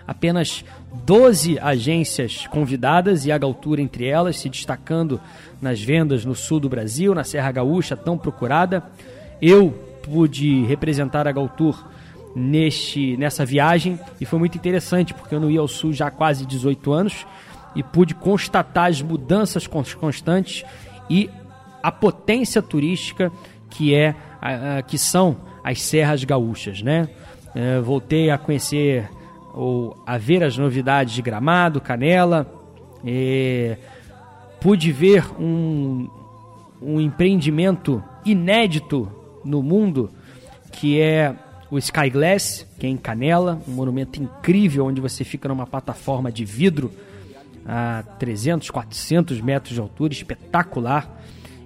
Apenas 0.07 0.65
12 1.05 1.59
agências 1.59 2.47
convidadas 2.47 3.25
e 3.25 3.31
a 3.31 3.37
Galtura 3.37 3.81
entre 3.81 4.05
elas, 4.05 4.37
se 4.37 4.49
destacando 4.49 5.21
nas 5.61 5.79
vendas 5.79 6.25
no 6.25 6.35
sul 6.35 6.59
do 6.59 6.67
Brasil, 6.67 7.13
na 7.13 7.23
Serra 7.23 7.51
Gaúcha, 7.51 7.95
tão 7.95 8.17
procurada. 8.17 8.83
Eu 9.41 9.90
pude 10.03 10.65
representar 10.65 11.27
a 11.27 11.31
Galtur 11.31 11.83
neste, 12.35 13.17
nessa 13.17 13.45
viagem 13.45 13.99
e 14.19 14.25
foi 14.25 14.39
muito 14.39 14.57
interessante, 14.57 15.13
porque 15.13 15.35
eu 15.35 15.39
não 15.39 15.49
ia 15.49 15.59
ao 15.59 15.67
sul 15.67 15.93
já 15.93 16.07
há 16.07 16.11
quase 16.11 16.45
18 16.45 16.91
anos 16.91 17.25
e 17.75 17.83
pude 17.83 18.13
constatar 18.13 18.89
as 18.89 19.01
mudanças 19.01 19.67
constantes 19.67 20.63
e 21.09 21.29
a 21.81 21.91
potência 21.91 22.61
turística 22.61 23.31
que 23.69 23.95
é 23.95 24.15
que 24.87 24.97
são 24.97 25.37
as 25.63 25.81
serras 25.81 26.23
gaúchas, 26.23 26.81
né? 26.81 27.07
É, 27.53 27.79
voltei 27.79 28.29
a 28.31 28.37
conhecer 28.37 29.09
ou 29.53 30.01
a 30.05 30.17
ver 30.17 30.43
as 30.43 30.57
novidades 30.57 31.13
de 31.13 31.21
Gramado, 31.21 31.79
Canela. 31.79 32.51
Pude 34.59 34.91
ver 34.91 35.25
um, 35.39 36.09
um 36.81 36.99
empreendimento 36.99 38.03
inédito 38.25 39.11
no 39.43 39.61
mundo 39.61 40.11
que 40.71 40.99
é 40.99 41.35
o 41.69 41.77
Sky 41.77 42.09
Glass, 42.09 42.65
que 42.77 42.85
é 42.85 42.89
em 42.89 42.97
Canela, 42.97 43.61
um 43.67 43.71
monumento 43.71 44.21
incrível 44.21 44.85
onde 44.85 44.99
você 44.99 45.23
fica 45.23 45.47
numa 45.47 45.65
plataforma 45.65 46.31
de 46.31 46.43
vidro 46.43 46.91
a 47.65 48.03
300, 48.19 48.69
400 48.69 49.39
metros 49.41 49.73
de 49.73 49.79
altura, 49.79 50.13
espetacular. 50.13 51.19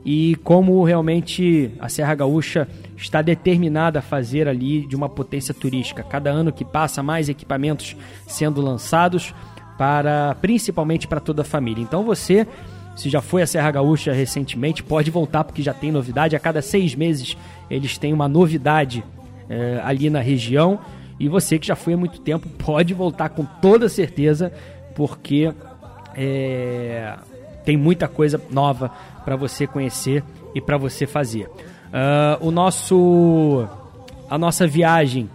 E 0.05 0.35
como 0.43 0.83
realmente 0.83 1.71
a 1.79 1.89
Serra 1.89 2.13
Gaúcha 2.13 2.67
está 2.95 3.23
determinada 3.23 3.99
a 3.99 4.01
fazer 4.03 4.47
ali 4.47 4.85
de 4.85 4.95
uma 4.95 5.09
potência 5.09 5.53
turística. 5.53 6.03
Cada 6.03 6.29
ano 6.29 6.53
que 6.53 6.63
passa, 6.63 7.01
mais 7.01 7.27
equipamentos 7.27 7.95
sendo 8.27 8.61
lançados 8.61 9.33
para 9.79 10.35
principalmente 10.35 11.07
para 11.07 11.19
toda 11.19 11.41
a 11.41 11.45
família. 11.45 11.81
Então 11.81 12.03
você, 12.03 12.47
se 12.95 13.09
já 13.09 13.19
foi 13.19 13.41
à 13.41 13.47
Serra 13.47 13.71
Gaúcha 13.71 14.13
recentemente, 14.13 14.83
pode 14.83 15.09
voltar 15.09 15.43
porque 15.43 15.63
já 15.63 15.73
tem 15.73 15.91
novidade. 15.91 16.35
A 16.35 16.39
cada 16.39 16.61
seis 16.61 16.93
meses 16.93 17.35
eles 17.69 17.97
têm 17.97 18.13
uma 18.13 18.27
novidade 18.27 19.03
é, 19.49 19.81
ali 19.83 20.09
na 20.09 20.19
região. 20.19 20.79
E 21.19 21.29
você 21.29 21.57
que 21.57 21.67
já 21.67 21.75
foi 21.75 21.93
há 21.93 21.97
muito 21.97 22.19
tempo 22.19 22.47
pode 22.63 22.93
voltar 22.93 23.29
com 23.29 23.45
toda 23.45 23.87
certeza, 23.87 24.51
porque 24.95 25.53
é, 26.15 27.15
tem 27.63 27.77
muita 27.77 28.07
coisa 28.07 28.41
nova 28.49 28.91
para 29.23 29.35
você 29.35 29.65
conhecer 29.65 30.23
e 30.53 30.61
para 30.61 30.77
você 30.77 31.07
fazer. 31.07 31.47
Uh, 31.47 32.47
o 32.47 32.51
nosso, 32.51 33.67
a 34.29 34.37
nossa 34.37 34.67
viagem 34.67 35.29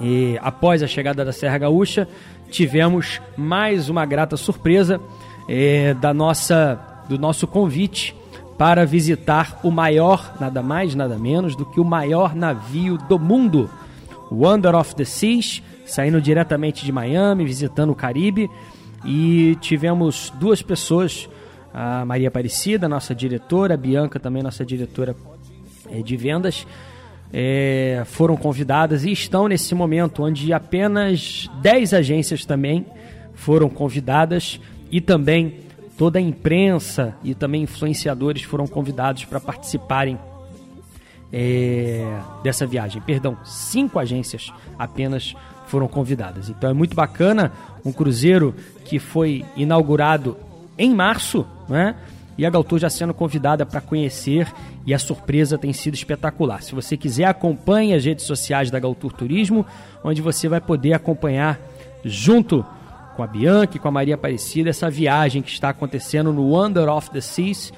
e, 0.00 0.38
após 0.42 0.82
a 0.82 0.86
chegada 0.86 1.24
da 1.24 1.32
Serra 1.32 1.58
Gaúcha, 1.58 2.08
tivemos 2.50 3.20
mais 3.36 3.88
uma 3.88 4.04
grata 4.06 4.36
surpresa 4.36 5.00
eh, 5.48 5.94
da 5.94 6.14
nossa, 6.14 6.80
do 7.08 7.18
nosso 7.18 7.46
convite 7.46 8.14
para 8.56 8.86
visitar 8.86 9.60
o 9.62 9.70
maior, 9.70 10.34
nada 10.40 10.62
mais, 10.62 10.94
nada 10.94 11.18
menos 11.18 11.56
do 11.56 11.66
que 11.66 11.80
o 11.80 11.84
maior 11.84 12.34
navio 12.34 12.96
do 12.96 13.18
mundo, 13.18 13.68
Wonder 14.30 14.74
of 14.74 14.94
the 14.94 15.04
Seas, 15.04 15.62
saindo 15.84 16.20
diretamente 16.20 16.84
de 16.84 16.92
Miami, 16.92 17.44
visitando 17.44 17.90
o 17.90 17.94
Caribe. 17.94 18.50
E 19.04 19.56
tivemos 19.60 20.32
duas 20.36 20.62
pessoas, 20.62 21.28
a 21.72 22.04
Maria 22.04 22.28
Aparecida, 22.28 22.88
nossa 22.88 23.14
diretora, 23.14 23.74
a 23.74 23.76
Bianca 23.76 24.18
também, 24.18 24.42
nossa 24.42 24.64
diretora 24.64 25.14
é, 25.90 26.00
de 26.00 26.16
vendas 26.16 26.66
é, 27.36 28.04
foram 28.06 28.36
convidadas 28.36 29.04
e 29.04 29.10
estão 29.10 29.48
nesse 29.48 29.74
momento 29.74 30.22
onde 30.22 30.52
apenas 30.52 31.50
10 31.60 31.92
agências 31.92 32.44
também 32.44 32.86
foram 33.34 33.68
convidadas 33.68 34.60
e 34.88 35.00
também 35.00 35.58
toda 35.96 36.18
a 36.18 36.22
imprensa 36.22 37.14
e 37.22 37.34
também 37.34 37.62
influenciadores 37.62 38.42
foram 38.42 38.66
convidados 38.66 39.24
para 39.24 39.40
participarem 39.40 40.18
é, 41.32 42.04
dessa 42.42 42.66
viagem. 42.66 43.02
Perdão, 43.02 43.36
cinco 43.44 43.98
agências 43.98 44.52
apenas 44.78 45.34
foram 45.66 45.88
convidadas. 45.88 46.48
Então 46.48 46.70
é 46.70 46.72
muito 46.72 46.94
bacana 46.94 47.52
um 47.84 47.92
cruzeiro 47.92 48.54
que 48.84 48.98
foi 48.98 49.44
inaugurado 49.56 50.36
em 50.76 50.94
março, 50.94 51.46
né? 51.68 51.94
e 52.36 52.44
a 52.44 52.50
Galtour 52.50 52.78
já 52.78 52.90
sendo 52.90 53.14
convidada 53.14 53.64
para 53.64 53.80
conhecer 53.80 54.52
e 54.84 54.92
a 54.92 54.98
surpresa 54.98 55.56
tem 55.56 55.72
sido 55.72 55.94
espetacular. 55.94 56.62
Se 56.62 56.74
você 56.74 56.96
quiser, 56.96 57.24
acompanhe 57.24 57.94
as 57.94 58.04
redes 58.04 58.24
sociais 58.24 58.70
da 58.70 58.78
Galtour 58.78 59.12
Turismo, 59.12 59.64
onde 60.02 60.20
você 60.20 60.48
vai 60.48 60.60
poder 60.60 60.92
acompanhar 60.92 61.58
junto 62.04 62.64
com 63.14 63.22
a 63.22 63.26
Bianca 63.26 63.76
e 63.76 63.80
com 63.80 63.88
a 63.88 63.90
Maria 63.90 64.14
Aparecida 64.14 64.70
essa 64.70 64.90
viagem 64.90 65.42
que 65.42 65.50
está 65.50 65.70
acontecendo 65.70 66.32
no 66.32 66.50
Wonder 66.50 66.88
of 66.88 67.10
the 67.10 67.20
Seas 67.20 67.72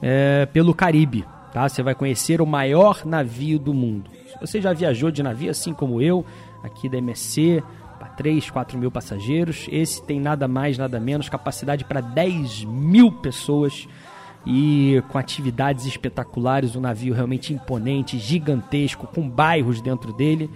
é, 0.00 0.46
pelo 0.46 0.74
Caribe. 0.74 1.24
Tá? 1.52 1.68
Você 1.68 1.82
vai 1.82 1.94
conhecer 1.94 2.40
o 2.40 2.46
maior 2.46 3.04
navio 3.04 3.58
do 3.58 3.74
mundo. 3.74 4.10
Se 4.28 4.40
você 4.40 4.60
já 4.60 4.72
viajou 4.72 5.10
de 5.10 5.22
navio, 5.22 5.50
assim 5.50 5.72
como 5.72 6.00
eu, 6.00 6.24
aqui 6.62 6.88
da 6.88 6.98
MSC, 6.98 7.62
3, 8.16 8.50
4 8.50 8.78
mil 8.78 8.90
passageiros. 8.90 9.66
Esse 9.70 10.02
tem 10.02 10.18
nada 10.18 10.48
mais, 10.48 10.78
nada 10.78 10.98
menos, 10.98 11.28
capacidade 11.28 11.84
para 11.84 12.00
10 12.00 12.64
mil 12.64 13.12
pessoas 13.12 13.86
e 14.46 15.02
com 15.08 15.18
atividades 15.18 15.86
espetaculares, 15.86 16.76
um 16.76 16.80
navio 16.80 17.12
realmente 17.12 17.52
imponente, 17.52 18.18
gigantesco, 18.18 19.06
com 19.06 19.28
bairros 19.28 19.80
dentro 19.80 20.12
dele. 20.12 20.50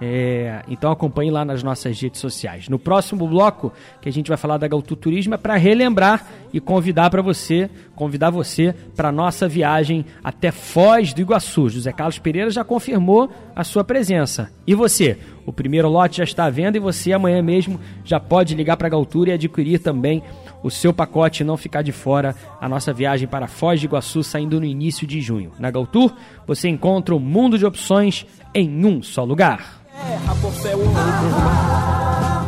É, 0.00 0.62
então 0.68 0.90
acompanhe 0.90 1.30
lá 1.30 1.44
nas 1.44 1.62
nossas 1.62 2.00
redes 2.00 2.20
sociais. 2.20 2.68
No 2.68 2.78
próximo 2.78 3.26
bloco, 3.26 3.72
que 4.00 4.08
a 4.08 4.12
gente 4.12 4.28
vai 4.28 4.36
falar 4.36 4.58
da 4.58 4.68
Gautu 4.68 4.94
Turismo, 4.94 5.34
é 5.34 5.38
para 5.38 5.56
relembrar 5.56 6.26
e 6.52 6.60
convidar 6.60 7.10
para 7.10 7.22
você, 7.22 7.70
convidar 7.94 8.30
você 8.30 8.74
para 8.94 9.10
nossa 9.10 9.48
viagem 9.48 10.04
até 10.22 10.50
Foz 10.50 11.12
do 11.12 11.20
Iguaçu. 11.20 11.68
José 11.68 11.92
Carlos 11.92 12.18
Pereira 12.18 12.50
já 12.50 12.64
confirmou 12.64 13.30
a 13.54 13.64
sua 13.64 13.84
presença. 13.84 14.50
E 14.66 14.74
você? 14.74 15.18
O 15.46 15.52
primeiro 15.52 15.88
lote 15.88 16.18
já 16.18 16.24
está 16.24 16.44
à 16.44 16.50
venda 16.50 16.76
e 16.76 16.80
você 16.80 17.12
amanhã 17.12 17.40
mesmo 17.40 17.80
já 18.04 18.18
pode 18.18 18.54
ligar 18.54 18.76
para 18.76 18.88
a 18.88 18.90
Galtura 18.90 19.30
e 19.30 19.32
adquirir 19.32 19.78
também 19.78 20.22
o 20.62 20.70
seu 20.70 20.92
pacote 20.92 21.42
e 21.42 21.46
não 21.46 21.56
ficar 21.56 21.82
de 21.82 21.92
fora 21.92 22.34
a 22.60 22.68
nossa 22.68 22.92
viagem 22.92 23.28
para 23.28 23.46
Foz 23.46 23.80
do 23.80 23.84
Iguaçu 23.84 24.22
saindo 24.24 24.58
no 24.58 24.66
início 24.66 25.06
de 25.06 25.20
junho. 25.20 25.52
Na 25.58 25.70
Galtour 25.70 26.12
você 26.46 26.68
encontra 26.68 27.14
um 27.14 27.20
mundo 27.20 27.56
de 27.56 27.64
opções 27.64 28.26
em 28.52 28.84
um 28.84 29.02
só 29.02 29.22
lugar. 29.22 29.85
Terra 29.96 30.36
por 30.42 30.52
céu 30.52 30.78
ou 30.78 30.84
mar. 30.86 32.44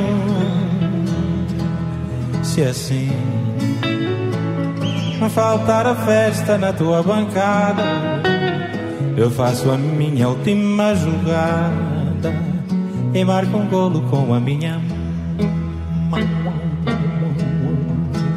Se 2.42 2.62
assim 2.62 3.11
Faltar 5.30 5.86
a 5.86 5.94
festa 5.94 6.58
na 6.58 6.72
tua 6.72 7.02
bancada. 7.02 7.82
Eu 9.16 9.30
faço 9.30 9.70
a 9.70 9.76
minha 9.76 10.28
última 10.28 10.94
jogada 10.94 12.32
E 13.12 13.24
marco 13.24 13.56
um 13.56 13.66
golo 13.68 14.00
com 14.08 14.32
a 14.32 14.40
minha 14.40 14.80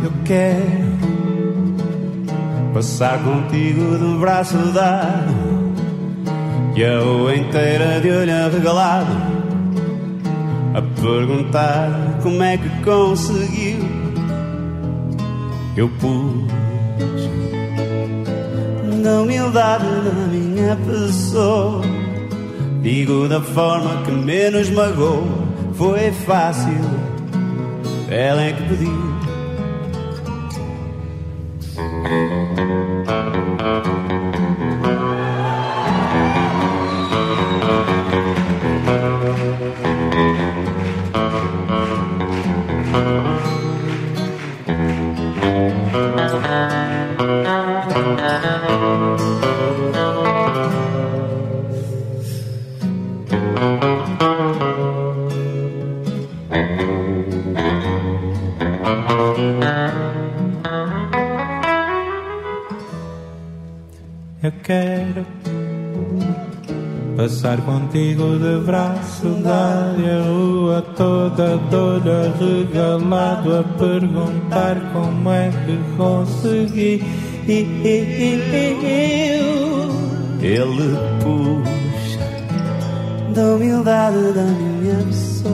Eu 0.03 0.11
quero 0.25 0.95
Passar 2.73 3.19
contigo 3.23 3.97
de 3.97 4.19
braço 4.19 4.57
dado 4.73 5.33
E 6.75 6.83
a 6.83 6.99
rua 6.99 7.35
inteira 7.35 8.01
de 8.01 8.09
olho 8.11 8.33
arregalado 8.33 9.15
A 10.73 10.81
perguntar 11.01 12.19
como 12.21 12.43
é 12.43 12.57
que 12.57 12.69
conseguiu. 12.83 13.79
Eu 15.77 15.87
pus 15.87 16.64
Da 19.03 19.21
humildade 19.21 19.85
da 19.85 20.27
minha 20.31 20.75
pessoa. 20.77 21.81
Digo 22.81 23.27
da 23.27 23.41
forma 23.41 24.03
que 24.03 24.11
menos 24.11 24.69
magoa. 24.69 25.23
Foi 25.73 26.11
fácil. 26.11 26.73
Ela 28.09 28.43
é 28.43 28.53
que 28.53 28.63
pediu 28.63 29.14
contigo 67.95 68.37
de 68.37 68.65
braço 68.65 69.29
dado 69.41 70.03
a 70.05 70.23
rua 70.27 70.81
toda 70.97 71.57
de 71.57 71.75
olho 71.75 72.11
arregalado 72.25 73.59
a 73.59 73.63
perguntar 73.79 74.75
como 74.91 75.29
é 75.29 75.49
que 75.65 75.79
consegui. 75.95 77.01
Ele 80.41 80.97
puxa 81.21 82.19
da 83.33 83.55
humildade 83.55 84.33
da 84.33 84.43
minha 84.43 84.97
pessoa 85.05 85.53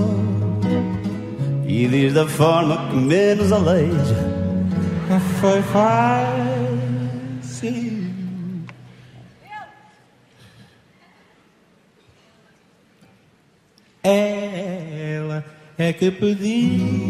e 1.68 1.88
diz 1.88 2.14
da 2.14 2.28
forma 2.28 2.90
que 2.90 2.96
menos 2.96 3.52
aleija. 3.52 4.32
Foi 5.40 5.62
fácil. 5.62 6.31
Ela 15.92 16.08
é 16.08 17.01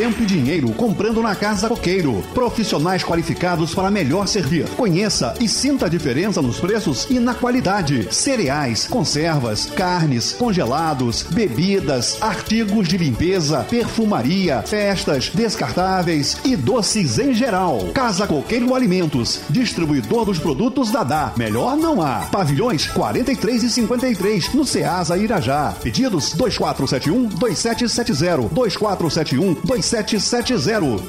tempo 0.00 0.22
e 0.22 0.24
dinheiro 0.24 0.72
comprando 0.72 1.20
na 1.20 1.34
Casa 1.34 1.68
Coqueiro. 1.68 2.24
Profissionais 2.32 3.04
qualificados 3.04 3.74
para 3.74 3.90
melhor 3.90 4.26
servir. 4.26 4.66
Conheça 4.70 5.34
e 5.38 5.46
sinta 5.46 5.84
a 5.84 5.88
diferença 5.90 6.40
nos 6.40 6.58
preços 6.58 7.06
e 7.10 7.18
na 7.18 7.34
qualidade. 7.34 8.08
Cereais, 8.10 8.86
conservas, 8.86 9.66
carnes, 9.66 10.32
congelados, 10.32 11.24
bebidas, 11.24 12.16
artigos 12.18 12.88
de 12.88 12.96
limpeza, 12.96 13.62
perfumaria, 13.68 14.62
festas, 14.62 15.30
descartáveis 15.34 16.38
e 16.46 16.56
doces 16.56 17.18
em 17.18 17.34
geral. 17.34 17.90
Casa 17.92 18.26
Coqueiro 18.26 18.74
Alimentos, 18.74 19.42
distribuidor 19.50 20.24
dos 20.24 20.38
produtos 20.38 20.90
Dadá. 20.90 21.34
Melhor 21.36 21.76
não 21.76 22.00
há. 22.00 22.20
Pavilhões 22.32 22.86
43 22.86 23.64
e 23.64 23.70
53 23.70 24.54
no 24.54 24.64
Ceasa 24.64 25.18
Irajá. 25.18 25.74
Pedidos 25.82 26.32
2471 26.32 27.28
2770 27.38 28.48
2471 28.48 29.52
2770. 29.62 29.89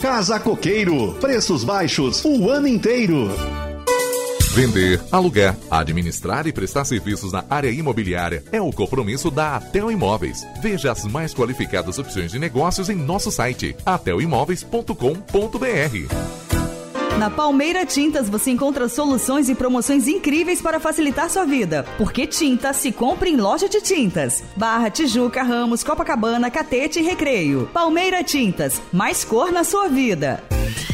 Casa 0.02 0.40
Coqueiro. 0.40 1.14
Preços 1.22 1.64
baixos 1.64 2.26
o 2.26 2.50
ano 2.50 2.68
inteiro. 2.68 3.30
Vender, 4.56 5.00
alugar, 5.12 5.56
administrar 5.70 6.48
e 6.48 6.52
prestar 6.52 6.86
serviços 6.86 7.32
na 7.32 7.46
área 7.48 7.70
imobiliária 7.70 8.44
é 8.52 8.60
o 8.60 8.72
compromisso 8.72 9.30
da 9.30 9.58
Atel 9.58 9.92
Imóveis. 9.92 10.44
Veja 10.64 10.92
as 10.92 11.06
mais 11.06 11.32
qualificadas 11.32 12.00
opções 12.00 12.32
de 12.32 12.40
negócios 12.40 12.90
em 12.90 12.96
nosso 12.96 13.32
site 13.32 13.76
atelimóveis.com.br. 13.86 16.51
Na 17.18 17.30
Palmeira 17.30 17.86
Tintas 17.86 18.30
você 18.30 18.52
encontra 18.52 18.90
soluções 18.90 19.48
e 19.48 19.54
promoções 19.54 20.08
incríveis 20.08 20.62
para 20.62 20.80
facilitar 20.80 21.30
sua 21.30 21.46
vida. 21.46 21.86
Porque 21.98 22.26
tinta 22.26 22.74
se 22.74 22.92
compra 22.92 23.30
em 23.30 23.38
loja 23.38 23.70
de 23.70 23.82
tintas. 23.82 24.44
Barra, 24.56 24.90
Tijuca, 24.90 25.44
Ramos, 25.44 25.84
Copacabana, 25.84 26.50
Catete 26.50 27.00
e 27.00 27.04
Recreio. 27.04 27.70
Palmeira 27.74 28.24
Tintas, 28.24 28.82
mais 28.92 29.24
cor 29.24 29.52
na 29.52 29.64
sua 29.64 29.88
vida. 29.88 30.44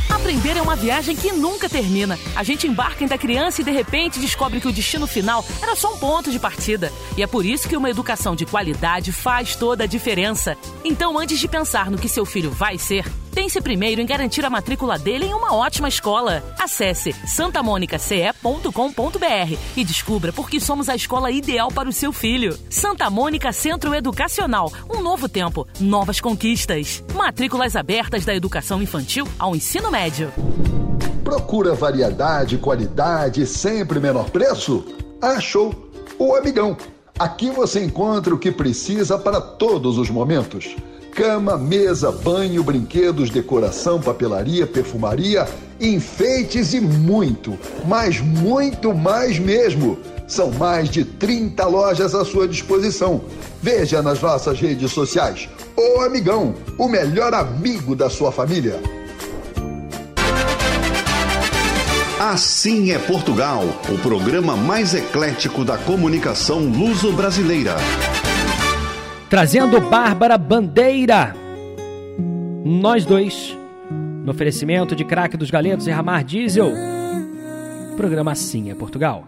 Aprender 0.10 0.58
é 0.58 0.62
uma 0.62 0.76
viagem 0.76 1.16
que 1.16 1.32
nunca 1.32 1.70
termina. 1.70 2.18
A 2.36 2.44
gente 2.44 2.68
embarca 2.68 3.04
ainda 3.04 3.18
criança 3.18 3.62
e 3.62 3.64
de 3.64 3.72
repente 3.72 4.20
descobre 4.20 4.60
que 4.60 4.68
o 4.68 4.74
destino 4.74 5.06
final 5.06 5.46
era 5.62 5.76
só 5.76 5.94
um 5.94 5.98
ponto 5.98 6.32
de 6.32 6.40
partida. 6.40 6.92
E 7.16 7.24
é 7.24 7.28
por 7.28 7.46
isso 7.46 7.70
que 7.70 7.78
uma 7.78 7.90
educação 7.90 8.36
de 8.36 8.46
qualidade 8.46 9.12
faz 9.12 9.56
toda 9.56 9.84
a 9.84 9.88
diferença. 9.88 10.58
Então, 10.84 11.18
antes 11.18 11.40
de 11.40 11.48
pensar 11.48 11.92
no 11.92 11.98
que 11.98 12.10
seu 12.10 12.26
filho 12.26 12.50
vai 12.52 12.78
ser, 12.78 13.06
pense 13.38 13.62
primeiro 13.62 14.02
em 14.02 14.06
garantir 14.08 14.44
a 14.44 14.50
matrícula 14.50 14.98
dele 14.98 15.26
em 15.26 15.34
uma 15.36 15.54
ótima 15.54 15.88
escola. 15.88 16.44
Acesse 16.60 17.14
santamonicace.com.br 17.14 19.58
e 19.76 19.86
descubra 19.86 20.34
por 20.34 20.50
que 20.50 20.60
somos 20.60 20.90
a 20.90 20.96
escola 20.96 21.30
ideal 21.30 21.72
para 21.72 21.88
o 21.88 21.94
seu 21.94 22.12
filho. 22.12 22.58
Santa 22.68 23.12
Mônica 23.12 23.52
Centro 23.52 23.94
Educacional. 23.94 24.74
Um 24.90 25.04
novo 25.04 25.30
tempo, 25.30 25.68
novas 25.80 26.20
conquistas. 26.20 27.04
Matrículas 27.14 27.76
abertas 27.76 28.26
da 28.26 28.34
educação 28.34 28.82
infantil 28.82 29.28
ao 29.38 29.56
ensino 29.56 29.92
médio. 29.92 30.34
Procura 31.24 31.76
variedade, 31.76 32.58
qualidade 32.58 33.46
sempre 33.46 34.00
menor 34.00 34.32
preço? 34.32 34.84
Achou! 35.22 35.92
O 36.18 36.34
Amigão. 36.34 36.76
Aqui 37.20 37.52
você 37.52 37.86
encontra 37.86 38.34
o 38.34 38.40
que 38.40 38.52
precisa 38.52 39.16
para 39.16 39.40
todos 39.40 40.00
os 40.00 40.10
momentos. 40.10 40.76
Cama, 41.18 41.58
mesa, 41.58 42.12
banho, 42.12 42.64
brinquedos, 42.64 43.32
decoração, 43.32 44.00
papelaria, 44.00 44.68
perfumaria, 44.68 45.48
enfeites 45.82 46.76
e 46.76 46.80
muito, 46.80 47.58
mas 47.88 48.22
muito 48.22 48.94
mais 48.94 49.40
mesmo. 49.40 49.98
São 50.28 50.52
mais 50.52 50.92
de 50.92 51.04
30 51.04 51.66
lojas 51.66 52.14
à 52.14 52.24
sua 52.24 52.48
disposição. 52.48 53.22
Veja 53.64 54.00
nas 54.04 54.22
nossas 54.22 54.60
redes 54.60 54.92
sociais. 54.92 55.50
O 55.76 56.02
Amigão, 56.02 56.54
o 56.78 56.88
melhor 56.88 57.34
amigo 57.34 57.96
da 57.96 58.12
sua 58.12 58.32
família. 58.32 58.80
Assim 62.20 62.92
é 62.92 63.00
Portugal, 63.00 63.64
o 63.90 63.98
programa 63.98 64.56
mais 64.56 64.94
eclético 64.94 65.66
da 65.66 65.80
comunicação 65.80 66.60
luso-brasileira. 66.60 67.76
Trazendo 69.30 69.82
Bárbara 69.82 70.38
Bandeira. 70.38 71.36
Nós 72.64 73.04
dois. 73.04 73.58
No 74.24 74.32
oferecimento 74.32 74.96
de 74.96 75.04
craque 75.04 75.36
dos 75.36 75.52
galetos 75.52 75.86
e 75.86 75.92
Ramar 75.92 76.24
Diesel. 76.24 76.72
Programa 77.98 78.32
Assim 78.32 78.72
é 78.72 78.76
Portugal. 78.76 79.26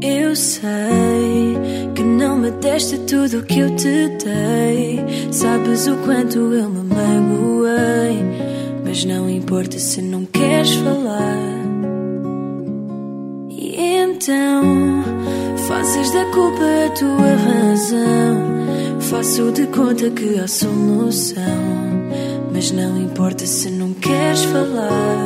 Eu 0.00 0.36
sei 0.36 1.58
que 1.96 2.02
não 2.02 2.38
me 2.38 2.52
deste 2.52 2.98
tudo 2.98 3.40
o 3.40 3.42
que 3.42 3.58
eu 3.58 3.74
te 3.74 4.08
dei. 4.24 5.32
Sabes 5.32 5.88
o 5.88 5.96
quanto 5.98 6.38
eu 6.38 6.70
me 6.70 6.94
magoei. 6.94 8.24
Mas 8.84 9.04
não 9.04 9.28
importa 9.28 9.76
se 9.78 10.00
não 10.00 10.24
queres 10.26 10.74
falar. 10.76 11.38
E 13.50 13.74
então 13.76 15.02
fazes 15.68 16.10
da 16.12 16.24
culpa 16.32 16.64
a 16.86 16.90
tua 16.90 17.36
razão. 17.46 18.56
Faço 19.00 19.52
de 19.52 19.66
conta 19.66 20.10
que 20.10 20.40
há 20.40 20.48
solução. 20.48 21.44
Mas 22.52 22.70
não 22.72 22.96
importa 22.96 23.44
se 23.46 23.70
não 23.70 23.92
queres 23.92 24.44
falar. 24.44 25.18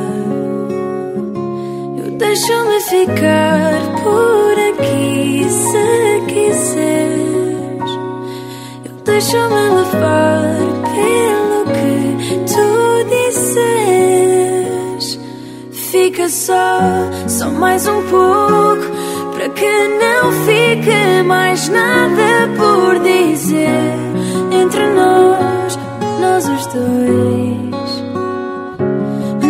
Eu 1.97 2.11
deixo-me 2.17 2.81
ficar 2.81 3.79
por 4.03 4.53
aqui 4.69 5.45
se 5.49 6.21
quiseres. 6.27 7.91
Eu 8.83 8.95
deixo-me 9.05 9.69
levar 9.77 10.57
pelo 10.93 11.63
que 11.73 12.35
tu 12.51 12.67
disseres. 13.15 15.07
Fica 15.71 16.27
só, 16.27 16.81
só 17.29 17.49
mais 17.49 17.87
um 17.87 18.01
pouco. 18.09 18.82
Para 19.43 19.51
que 19.55 19.87
não 19.99 20.31
fique 20.45 21.23
mais 21.25 21.67
nada 21.67 22.47
por 22.55 22.97
dizer 22.99 23.93
entre 24.53 24.87
nós, 24.93 25.77
nós 26.21 26.47
os 26.47 26.65
dois. 26.67 28.03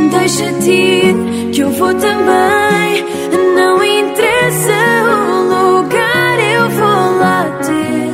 Deixa-te 0.10 0.72
ir, 0.72 1.52
que 1.52 1.62
eu 1.62 1.70
vou 1.70 1.94
também. 1.94 3.06
Não 3.56 3.84
interessa 3.84 4.74
o 5.06 5.78
lugar, 5.78 6.39
eu 6.39 6.70
vou 6.72 7.20
lá 7.20 7.46
ter. 7.62 8.10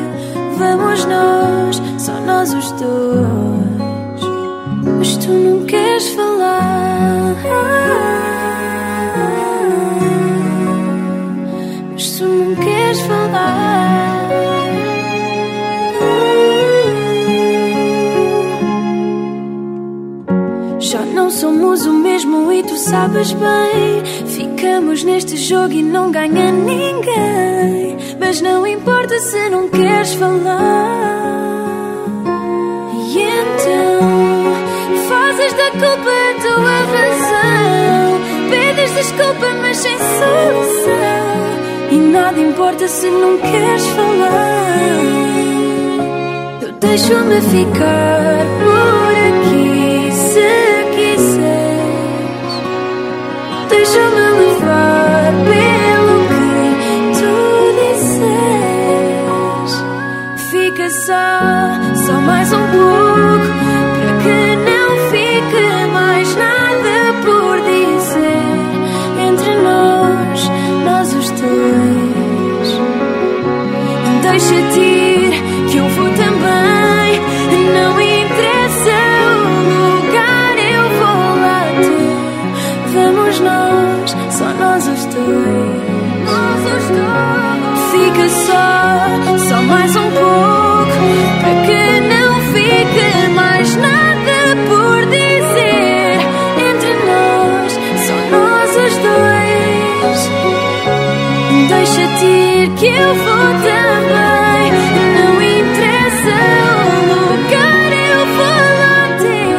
Vamos 0.58 1.06
nós, 1.06 1.82
só 1.98 2.12
nós 2.26 2.54
os 2.54 2.72
dois. 2.74 4.22
Mas 4.98 5.16
tu 5.16 5.32
não 5.32 5.66
queres 5.66 6.10
falar. 6.10 7.99
Somos 21.40 21.86
o 21.86 21.94
mesmo 21.94 22.52
e 22.52 22.62
tu 22.64 22.76
sabes 22.76 23.32
bem. 23.32 24.04
Ficamos 24.28 25.06
neste 25.06 25.38
jogo 25.38 25.72
e 25.72 25.82
não 25.82 26.12
ganha 26.12 26.52
ninguém. 26.52 27.98
Mas 28.20 28.42
não 28.42 28.68
importa 28.68 29.18
se 29.20 29.48
não 29.50 29.70
queres 29.70 30.14
falar. 30.16 31.30
E 32.94 33.22
então 33.22 34.54
fazes 35.08 35.54
da 35.54 35.72
culpa 35.72 36.12
a 36.12 36.34
tua 36.42 36.76
razão. 36.98 38.20
Pedes 38.50 38.92
desculpa, 38.96 39.48
mas 39.62 39.78
sem 39.78 39.98
solução. 39.98 40.90
E 41.92 41.96
nada 41.96 42.40
importa 42.42 42.86
se 42.86 43.10
não 43.10 43.38
queres 43.38 43.86
falar. 43.88 44.60
Eu 46.64 46.74
deixo-me 46.74 47.42
ficar 47.42 48.69
Só 61.10 62.22
mais 62.22 62.54
um 62.54 62.62
pouco. 62.68 63.48
Para 63.98 64.14
que 64.22 64.56
não 64.58 64.90
fique 65.10 65.88
mais 65.92 66.36
nada 66.36 67.14
por 67.26 67.60
dizer 67.62 68.60
entre 69.28 69.56
nós, 69.64 70.52
nós 70.86 71.14
os 71.16 71.32
dois. 71.32 72.80
Deixa-te 74.22 75.09
Deixa-te 102.20 102.26
ir 102.26 102.76
que 102.76 102.86
eu 102.86 103.16
vou 103.16 103.48
também. 103.64 104.72
Não 105.16 105.42
interessa 105.42 106.36
o 106.86 107.00
lugar, 107.16 107.92
eu 107.94 108.22
vou 108.36 108.60
lá 108.80 109.00
ter. 109.20 109.56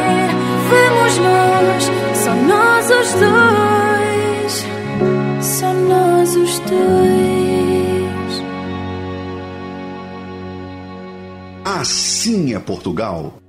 Vamos 0.69 1.13
nós, 1.17 1.83
só 2.17 2.33
nós 2.35 2.85
os 2.91 3.13
dois. 3.13 4.53
Só 5.41 5.73
nós 5.73 6.35
os 6.35 6.59
dois. 6.59 8.43
Assim 11.65 12.53
é 12.53 12.59
Portugal. 12.59 13.40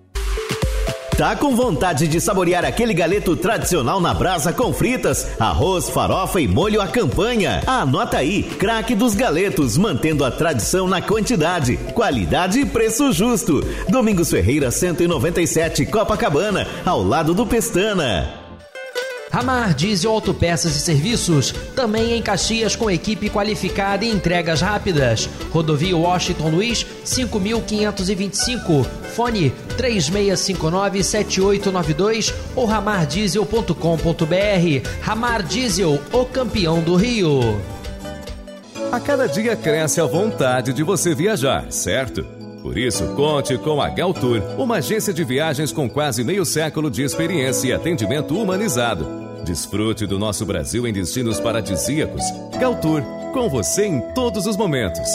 Tá 1.22 1.36
com 1.36 1.54
vontade 1.54 2.08
de 2.08 2.20
saborear 2.20 2.64
aquele 2.64 2.92
galeto 2.92 3.36
tradicional 3.36 4.00
na 4.00 4.12
brasa 4.12 4.52
com 4.52 4.72
fritas, 4.72 5.24
arroz, 5.38 5.88
farofa 5.88 6.40
e 6.40 6.48
molho 6.48 6.80
à 6.80 6.88
campanha? 6.88 7.62
Anota 7.64 8.16
aí, 8.16 8.42
craque 8.42 8.92
dos 8.92 9.14
galetos, 9.14 9.78
mantendo 9.78 10.24
a 10.24 10.32
tradição 10.32 10.88
na 10.88 11.00
quantidade, 11.00 11.76
qualidade 11.94 12.58
e 12.58 12.66
preço 12.66 13.12
justo. 13.12 13.64
Domingos 13.88 14.30
Ferreira 14.30 14.72
197, 14.72 15.86
Copacabana, 15.86 16.66
ao 16.84 17.00
lado 17.04 17.32
do 17.32 17.46
Pestana. 17.46 18.41
Ramar 19.32 19.72
Diesel 19.72 20.12
Autopeças 20.12 20.76
e 20.76 20.80
Serviços, 20.80 21.54
também 21.74 22.12
em 22.12 22.20
Caxias 22.20 22.76
com 22.76 22.90
equipe 22.90 23.30
qualificada 23.30 24.04
e 24.04 24.10
entregas 24.10 24.60
rápidas. 24.60 25.26
Rodovia 25.50 25.96
Washington 25.96 26.50
Luiz, 26.50 26.84
5525. 27.02 28.84
Fone 29.14 29.50
3659-7892 29.78 32.34
ou 32.54 32.66
ramardiesel.com.br. 32.66 34.88
Ramar 35.00 35.42
Diesel, 35.42 35.98
o 36.12 36.26
campeão 36.26 36.82
do 36.82 36.94
Rio. 36.94 37.58
A 38.92 39.00
cada 39.00 39.26
dia 39.26 39.56
cresce 39.56 39.98
a 39.98 40.04
vontade 40.04 40.74
de 40.74 40.82
você 40.82 41.14
viajar, 41.14 41.72
certo? 41.72 42.22
Por 42.62 42.76
isso, 42.76 43.14
conte 43.14 43.56
com 43.56 43.80
a 43.80 43.88
Galtour, 43.88 44.42
uma 44.58 44.76
agência 44.76 45.14
de 45.14 45.24
viagens 45.24 45.72
com 45.72 45.88
quase 45.88 46.22
meio 46.22 46.44
século 46.44 46.90
de 46.90 47.02
experiência 47.02 47.68
e 47.68 47.72
atendimento 47.72 48.36
humanizado. 48.36 49.21
Desfrute 49.44 50.06
do 50.06 50.18
nosso 50.18 50.46
Brasil 50.46 50.86
em 50.86 50.92
destinos 50.92 51.40
paradisíacos. 51.40 52.22
Galtour, 52.60 53.02
com 53.32 53.48
você 53.48 53.86
em 53.86 54.00
todos 54.14 54.46
os 54.46 54.56
momentos. 54.56 55.08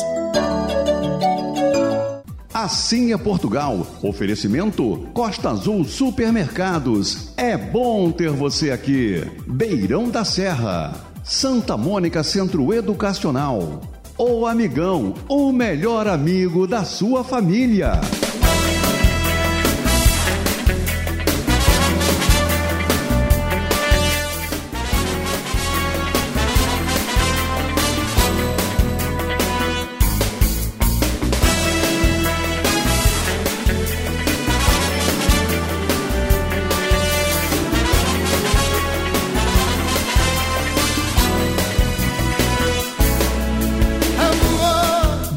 Assim 2.53 3.13
é 3.13 3.17
Portugal. 3.17 3.87
Oferecimento 4.01 5.07
Costa 5.13 5.51
Azul 5.51 5.85
Supermercados. 5.85 7.31
É 7.37 7.55
bom 7.55 8.11
ter 8.11 8.31
você 8.31 8.71
aqui. 8.71 9.23
Beirão 9.47 10.09
da 10.09 10.25
Serra. 10.25 10.93
Santa 11.23 11.77
Mônica 11.77 12.23
Centro 12.23 12.73
Educacional. 12.73 13.81
O 14.17 14.45
Amigão, 14.45 15.13
o 15.29 15.51
melhor 15.51 16.07
amigo 16.07 16.67
da 16.67 16.83
sua 16.83 17.23
família. 17.23 18.01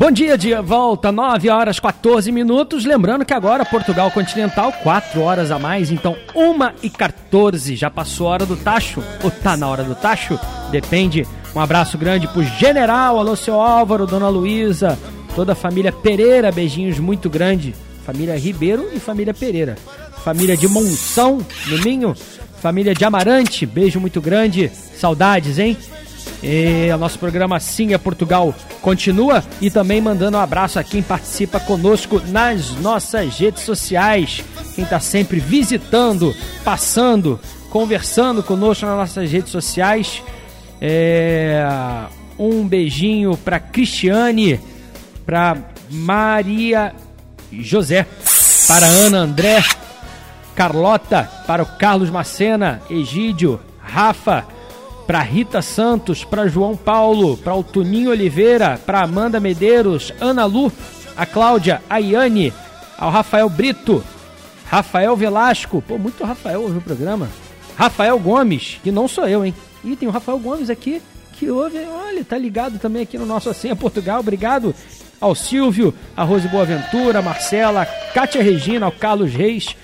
Bom 0.00 0.10
dia, 0.10 0.38
dia 0.38 0.62
volta, 0.62 1.12
9 1.12 1.50
horas 1.50 1.78
14 1.78 2.32
minutos. 2.32 2.86
Lembrando 2.86 3.22
que 3.22 3.34
agora 3.34 3.66
Portugal 3.66 4.10
Continental, 4.10 4.72
4 4.82 5.20
horas 5.20 5.50
a 5.50 5.58
mais, 5.58 5.90
então 5.90 6.16
1 6.34 6.82
e 6.82 6.88
14. 6.88 7.76
Já 7.76 7.90
passou 7.90 8.26
a 8.26 8.30
hora 8.30 8.46
do 8.46 8.56
tacho? 8.56 9.04
Ou 9.22 9.30
tá 9.30 9.58
na 9.58 9.68
hora 9.68 9.84
do 9.84 9.94
tacho? 9.94 10.40
Depende. 10.70 11.26
Um 11.54 11.60
abraço 11.60 11.98
grande 11.98 12.26
pro 12.28 12.42
General, 12.42 13.18
alô 13.18 13.36
seu 13.36 13.60
Álvaro, 13.60 14.06
Dona 14.06 14.30
Luísa, 14.30 14.98
toda 15.36 15.52
a 15.52 15.54
família 15.54 15.92
Pereira, 15.92 16.50
beijinhos 16.50 16.98
muito 16.98 17.28
grande. 17.28 17.74
Família 18.02 18.38
Ribeiro 18.38 18.88
e 18.94 18.98
família 18.98 19.34
Pereira. 19.34 19.76
Família 20.24 20.56
de 20.56 20.66
Monção, 20.66 21.44
no 21.66 21.78
Minho. 21.80 22.16
Família 22.62 22.94
de 22.94 23.04
Amarante, 23.04 23.66
beijo 23.66 24.00
muito 24.00 24.18
grande. 24.18 24.72
Saudades, 24.96 25.58
hein? 25.58 25.76
E 26.42 26.90
o 26.92 26.98
nosso 26.98 27.18
programa 27.18 27.60
Sim 27.60 27.92
é 27.92 27.98
Portugal 27.98 28.54
continua 28.80 29.44
e 29.60 29.70
também 29.70 30.00
mandando 30.00 30.36
um 30.36 30.40
abraço 30.40 30.78
a 30.78 30.84
quem 30.84 31.02
participa 31.02 31.60
conosco 31.60 32.20
nas 32.28 32.70
nossas 32.76 33.38
redes 33.38 33.62
sociais. 33.62 34.42
Quem 34.74 34.84
está 34.84 34.98
sempre 34.98 35.38
visitando, 35.38 36.34
passando, 36.64 37.38
conversando 37.68 38.42
conosco 38.42 38.86
nas 38.86 38.96
nossas 38.96 39.30
redes 39.30 39.50
sociais. 39.50 40.22
É... 40.80 41.66
Um 42.38 42.66
beijinho 42.66 43.36
para 43.36 43.60
Cristiane, 43.60 44.58
para 45.26 45.58
Maria 45.90 46.94
José, 47.52 48.06
para 48.66 48.86
Ana 48.86 49.18
André, 49.18 49.62
Carlota, 50.54 51.28
para 51.46 51.62
o 51.62 51.66
Carlos 51.66 52.08
Macena, 52.08 52.80
Egídio, 52.88 53.60
Rafa 53.78 54.46
para 55.10 55.22
Rita 55.22 55.60
Santos, 55.60 56.22
para 56.22 56.46
João 56.46 56.76
Paulo, 56.76 57.36
para 57.36 57.52
o 57.52 57.64
Tuninho 57.64 58.10
Oliveira, 58.10 58.80
para 58.86 59.02
Amanda 59.02 59.40
Medeiros, 59.40 60.12
Ana 60.20 60.44
Lu, 60.44 60.72
a 61.16 61.26
Cláudia, 61.26 61.82
a 61.90 61.98
Iane, 61.98 62.52
ao 62.96 63.10
Rafael 63.10 63.50
Brito, 63.50 64.04
Rafael 64.66 65.16
Velasco, 65.16 65.82
pô, 65.82 65.98
muito 65.98 66.22
Rafael 66.22 66.68
no 66.68 66.80
programa, 66.80 67.28
Rafael 67.76 68.20
Gomes, 68.20 68.78
que 68.84 68.92
não 68.92 69.08
sou 69.08 69.26
eu, 69.26 69.44
hein? 69.44 69.52
E 69.82 69.96
tem 69.96 70.06
o 70.08 70.12
Rafael 70.12 70.38
Gomes 70.38 70.70
aqui, 70.70 71.02
que 71.32 71.50
ouve, 71.50 71.78
olha, 71.78 72.24
tá 72.24 72.38
ligado 72.38 72.78
também 72.78 73.02
aqui 73.02 73.18
no 73.18 73.26
nosso 73.26 73.50
Assim 73.50 73.74
Portugal, 73.74 74.20
obrigado 74.20 74.72
ao 75.20 75.34
Silvio, 75.34 75.92
a 76.16 76.22
Rose 76.22 76.46
Boaventura, 76.46 77.18
a 77.18 77.22
Marcela, 77.22 77.82
a 77.82 77.86
Kátia 78.12 78.44
Regina, 78.44 78.86
ao 78.86 78.92
Carlos 78.92 79.34
Reis, 79.34 79.74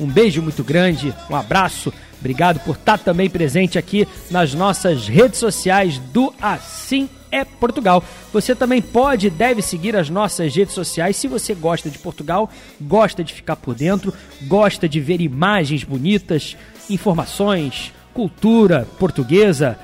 um 0.00 0.06
beijo 0.08 0.42
muito 0.42 0.64
grande, 0.64 1.14
um 1.30 1.36
abraço 1.36 1.92
Obrigado 2.20 2.60
por 2.60 2.76
estar 2.76 2.98
também 2.98 3.28
presente 3.28 3.78
aqui 3.78 4.06
nas 4.30 4.54
nossas 4.54 5.08
redes 5.08 5.40
sociais 5.40 5.98
do 5.98 6.32
Assim 6.40 7.08
é 7.32 7.44
Portugal. 7.44 8.02
Você 8.32 8.54
também 8.54 8.82
pode 8.82 9.28
e 9.28 9.30
deve 9.30 9.62
seguir 9.62 9.96
as 9.96 10.10
nossas 10.10 10.54
redes 10.54 10.74
sociais 10.74 11.16
se 11.16 11.26
você 11.26 11.54
gosta 11.54 11.88
de 11.88 11.98
Portugal, 11.98 12.50
gosta 12.80 13.24
de 13.24 13.32
ficar 13.32 13.56
por 13.56 13.74
dentro, 13.74 14.12
gosta 14.42 14.88
de 14.88 15.00
ver 15.00 15.20
imagens 15.20 15.84
bonitas, 15.84 16.56
informações, 16.88 17.92
cultura 18.12 18.86
portuguesa. 18.98 19.78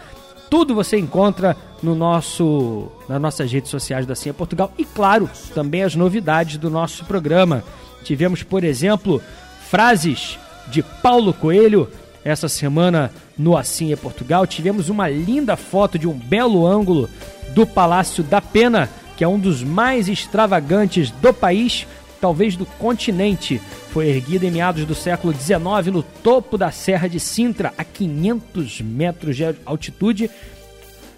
Tudo 0.51 0.75
você 0.75 0.99
encontra 0.99 1.57
no 1.83 1.95
nosso 1.95 2.91
nas 3.09 3.21
nossas 3.21 3.51
redes 3.51 3.71
sociais 3.71 4.07
do 4.07 4.13
Assim 4.13 4.31
é 4.31 4.33
Portugal 4.33 4.73
e 4.77 4.85
claro, 4.85 5.29
também 5.55 5.83
as 5.83 5.95
novidades 5.95 6.59
do 6.59 6.69
nosso 6.69 7.05
programa. 7.05 7.65
Tivemos, 8.05 8.43
por 8.43 8.63
exemplo, 8.63 9.23
frases 9.69 10.39
de 10.69 10.83
Paulo 10.83 11.33
Coelho 11.33 11.89
essa 12.27 12.49
semana 12.49 13.13
no 13.39 13.57
Assim 13.57 13.93
é 13.93 13.97
Portugal. 13.97 14.49
Tivemos 14.49 14.89
uma 14.89 15.09
linda 15.09 15.57
foto 15.57 15.97
de 15.97 16.09
um 16.09 16.13
belo 16.13 16.67
ângulo 16.67 17.09
do 17.55 17.65
Palácio 17.65 18.25
da 18.25 18.41
Pena, 18.41 18.91
que 19.17 19.23
é 19.23 19.29
um 19.29 19.39
dos 19.39 19.63
mais 19.63 20.09
extravagantes 20.09 21.13
do 21.13 21.33
país, 21.33 21.87
talvez 22.21 22.57
do 22.57 22.67
continente. 22.67 23.63
Foi 23.93 24.09
erguido 24.09 24.45
em 24.45 24.51
meados 24.51 24.85
do 24.85 24.95
século 24.95 25.33
XIX 25.33 25.93
no 25.93 26.03
topo 26.03 26.59
da 26.59 26.73
Serra 26.73 27.09
de 27.09 27.21
Sintra, 27.21 27.73
a 27.79 27.85
500 27.85 28.81
metros 28.81 29.37
de 29.37 29.45
altitude. 29.65 30.29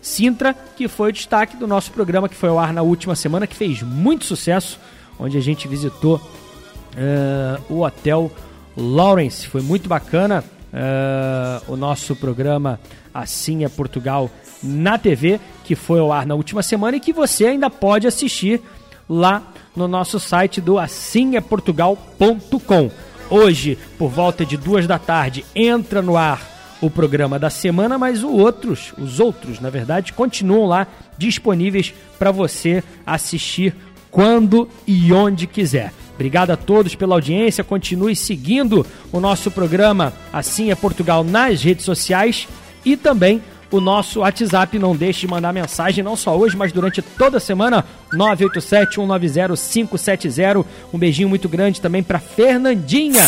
Sintra, 0.03 0.55
que 0.77 0.89
foi 0.89 1.09
o 1.09 1.13
destaque 1.13 1.57
do 1.57 1.67
nosso 1.67 1.91
programa 1.91 2.29
que 2.29 2.37
foi 2.37 2.51
ao 2.51 2.59
ar 2.59 2.71
na 2.71 2.83
última 2.83 3.17
semana, 3.17 3.47
que 3.47 3.57
fez 3.57 3.83
muito 3.83 4.27
sucesso, 4.27 4.79
onde 5.19 5.39
a 5.39 5.41
gente 5.41 5.67
visitou 5.67 6.17
uh, 6.17 7.73
o 7.73 7.81
Hotel 7.81 8.31
Lawrence. 8.77 9.47
Foi 9.47 9.63
muito 9.63 9.89
bacana 9.89 10.45
uh, 10.73 11.73
o 11.73 11.77
nosso 11.77 12.17
programa 12.17 12.81
Assim 13.13 13.65
é 13.65 13.69
Portugal 13.69 14.31
na 14.63 14.99
TV, 14.99 15.41
que 15.65 15.75
foi 15.75 15.99
ao 15.99 16.13
ar 16.13 16.27
na 16.27 16.35
última 16.35 16.63
semana 16.63 16.97
e 16.97 17.01
que 17.01 17.13
você 17.13 17.47
ainda 17.47 17.69
pode 17.69 18.07
assistir 18.07 18.63
lá 19.09 19.43
no 19.75 19.89
nosso 19.89 20.21
site 20.21 20.61
do 20.61 20.79
assimeportugal.com. 20.79 22.91
Hoje, 23.31 23.79
por 23.99 24.09
volta 24.09 24.45
de 24.45 24.57
duas 24.57 24.87
da 24.87 24.99
tarde, 24.99 25.45
entra 25.55 26.01
no 26.01 26.17
ar 26.17 26.57
o 26.81 26.89
programa 26.89 27.39
da 27.39 27.51
semana, 27.51 27.99
mas 27.99 28.23
os 28.23 28.31
outros, 28.31 28.95
os 28.97 29.21
outros, 29.21 29.61
na 29.61 29.69
verdade, 29.69 30.13
continuam 30.13 30.67
lá 30.67 30.87
disponíveis 31.17 31.93
para 32.19 32.31
você 32.31 32.83
assistir 33.05 33.75
quando 34.11 34.69
e 34.87 35.13
onde 35.13 35.47
quiser. 35.47 35.93
Obrigado 36.19 36.51
a 36.51 36.57
todos 36.57 36.97
pela 36.97 37.15
audiência. 37.15 37.63
Continue 37.63 38.17
seguindo 38.17 38.85
o 39.13 39.21
nosso 39.21 39.53
programa 39.53 40.13
Assim 40.33 40.73
é 40.73 40.75
Portugal 40.75 41.23
nas 41.23 41.63
redes 41.63 41.85
sociais 41.85 42.49
e 42.85 42.97
também 42.97 43.41
o 43.71 43.81
nosso 43.81 44.19
WhatsApp. 44.19 44.77
Não 44.81 44.97
deixe 44.97 45.21
de 45.21 45.29
mandar 45.29 45.53
mensagem, 45.53 46.03
não 46.03 46.17
só 46.17 46.37
hoje, 46.37 46.57
mas 46.57 46.73
durante 46.73 47.01
toda 47.01 47.37
a 47.37 47.41
semana. 47.41 47.85
987-190-570. 48.13 50.67
Um 50.93 50.99
beijinho 50.99 51.29
muito 51.29 51.49
grande 51.49 51.81
também 51.81 52.03
para 52.03 52.19
Fernandinha, 52.19 53.23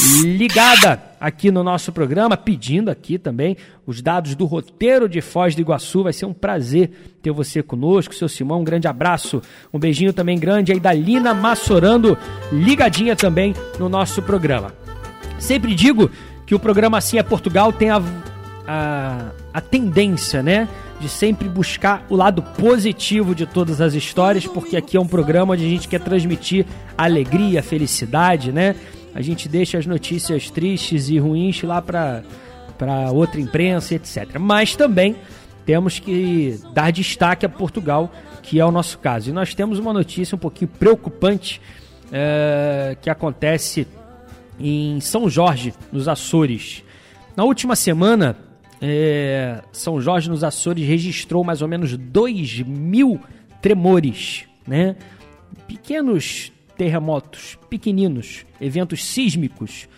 ligada 0.00 1.02
aqui 1.20 1.50
no 1.50 1.62
nosso 1.62 1.92
programa, 1.92 2.36
pedindo 2.36 2.90
aqui 2.90 3.18
também 3.18 3.56
os 3.86 4.00
dados 4.00 4.34
do 4.34 4.44
roteiro 4.44 5.08
de 5.08 5.20
Foz 5.20 5.54
do 5.54 5.60
Iguaçu. 5.60 6.02
Vai 6.02 6.12
ser 6.12 6.26
um 6.26 6.32
prazer 6.32 6.90
ter 7.22 7.30
você 7.30 7.62
conosco, 7.62 8.14
seu 8.14 8.28
Simão. 8.28 8.60
Um 8.60 8.64
grande 8.64 8.88
abraço, 8.88 9.42
um 9.72 9.78
beijinho 9.78 10.12
também 10.12 10.38
grande 10.38 10.72
aí 10.72 10.80
da 10.80 10.92
Lina 10.92 11.34
Massorando, 11.34 12.16
ligadinha 12.50 13.14
também 13.14 13.54
no 13.78 13.88
nosso 13.88 14.22
programa. 14.22 14.74
Sempre 15.38 15.74
digo 15.74 16.10
que 16.46 16.54
o 16.54 16.58
programa 16.58 16.98
Assim 16.98 17.18
é 17.18 17.22
Portugal 17.22 17.72
tem 17.72 17.90
a, 17.90 18.02
a, 18.66 19.30
a 19.52 19.60
tendência, 19.60 20.42
né? 20.42 20.68
De 21.00 21.08
sempre 21.08 21.48
buscar 21.48 22.06
o 22.08 22.14
lado 22.14 22.42
positivo 22.42 23.34
de 23.34 23.44
todas 23.44 23.80
as 23.80 23.94
histórias, 23.94 24.46
porque 24.46 24.76
aqui 24.76 24.96
é 24.96 25.00
um 25.00 25.06
programa 25.06 25.54
onde 25.54 25.64
a 25.64 25.68
gente 25.68 25.88
quer 25.88 26.00
transmitir 26.00 26.64
alegria, 26.96 27.62
felicidade, 27.62 28.52
né? 28.52 28.76
A 29.14 29.20
gente 29.20 29.48
deixa 29.48 29.78
as 29.78 29.86
notícias 29.86 30.50
tristes 30.50 31.08
e 31.08 31.18
ruins 31.18 31.62
lá 31.62 31.82
para 31.82 32.22
outra 33.12 33.40
imprensa, 33.40 33.94
etc. 33.94 34.38
Mas 34.38 34.74
também 34.74 35.16
temos 35.64 35.98
que 35.98 36.58
dar 36.72 36.90
destaque 36.90 37.46
a 37.46 37.48
Portugal, 37.48 38.12
que 38.42 38.58
é 38.58 38.64
o 38.64 38.70
nosso 38.70 38.98
caso. 38.98 39.30
E 39.30 39.32
nós 39.32 39.54
temos 39.54 39.78
uma 39.78 39.92
notícia 39.92 40.34
um 40.34 40.38
pouquinho 40.38 40.70
preocupante 40.78 41.60
é, 42.10 42.96
que 43.00 43.08
acontece 43.08 43.86
em 44.58 45.00
São 45.00 45.28
Jorge, 45.28 45.74
nos 45.90 46.08
Açores. 46.08 46.82
Na 47.36 47.44
última 47.44 47.76
semana, 47.76 48.36
é, 48.80 49.62
São 49.72 50.00
Jorge, 50.00 50.28
nos 50.28 50.42
Açores, 50.42 50.86
registrou 50.86 51.44
mais 51.44 51.62
ou 51.62 51.68
menos 51.68 51.96
2 51.96 52.60
mil 52.60 53.20
tremores, 53.60 54.44
né? 54.66 54.96
Pequenos 55.66 56.52
terremotos 56.76 57.58
pequeninos, 57.68 58.44
eventos 58.60 59.04
sísmicos. 59.04 59.88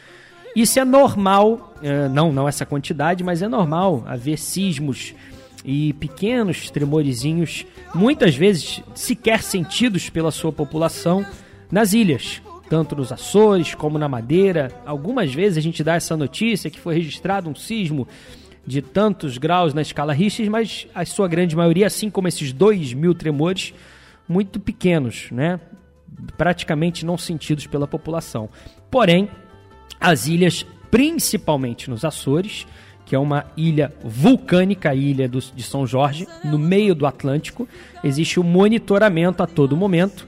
Isso 0.54 0.78
é 0.78 0.84
normal, 0.84 1.74
é, 1.82 2.08
não, 2.08 2.32
não 2.32 2.48
essa 2.48 2.64
quantidade, 2.64 3.24
mas 3.24 3.42
é 3.42 3.48
normal 3.48 4.04
haver 4.06 4.38
sismos 4.38 5.14
e 5.64 5.94
pequenos 5.94 6.70
tremorizinhos, 6.70 7.64
muitas 7.94 8.36
vezes 8.36 8.82
sequer 8.94 9.42
sentidos 9.42 10.10
pela 10.10 10.30
sua 10.30 10.52
população, 10.52 11.24
nas 11.70 11.92
ilhas, 11.92 12.42
tanto 12.68 12.94
nos 12.94 13.10
Açores 13.10 13.74
como 13.74 13.98
na 13.98 14.08
Madeira. 14.08 14.70
Algumas 14.84 15.32
vezes 15.32 15.58
a 15.58 15.60
gente 15.60 15.82
dá 15.82 15.94
essa 15.94 16.16
notícia 16.16 16.70
que 16.70 16.78
foi 16.78 16.94
registrado 16.94 17.48
um 17.48 17.54
sismo 17.54 18.06
de 18.66 18.80
tantos 18.80 19.38
graus 19.38 19.74
na 19.74 19.82
escala 19.82 20.12
Richter, 20.12 20.50
mas 20.50 20.86
a 20.94 21.04
sua 21.04 21.28
grande 21.28 21.56
maioria, 21.56 21.86
assim 21.86 22.10
como 22.10 22.28
esses 22.28 22.52
2 22.52 22.94
mil 22.94 23.14
tremores, 23.14 23.74
muito 24.28 24.58
pequenos, 24.60 25.28
né? 25.30 25.60
Praticamente 26.36 27.04
não 27.04 27.16
sentidos 27.16 27.66
pela 27.66 27.86
população. 27.86 28.48
Porém, 28.90 29.28
as 30.00 30.26
ilhas, 30.26 30.64
principalmente 30.90 31.88
nos 31.88 32.04
Açores, 32.04 32.66
que 33.06 33.14
é 33.14 33.18
uma 33.18 33.46
ilha 33.56 33.92
vulcânica, 34.02 34.90
a 34.90 34.94
ilha 34.94 35.28
do, 35.28 35.38
de 35.38 35.62
São 35.62 35.86
Jorge, 35.86 36.26
no 36.44 36.58
meio 36.58 36.94
do 36.94 37.06
Atlântico, 37.06 37.68
existe 38.02 38.40
o 38.40 38.42
um 38.42 38.46
monitoramento 38.46 39.42
a 39.42 39.46
todo 39.46 39.76
momento 39.76 40.26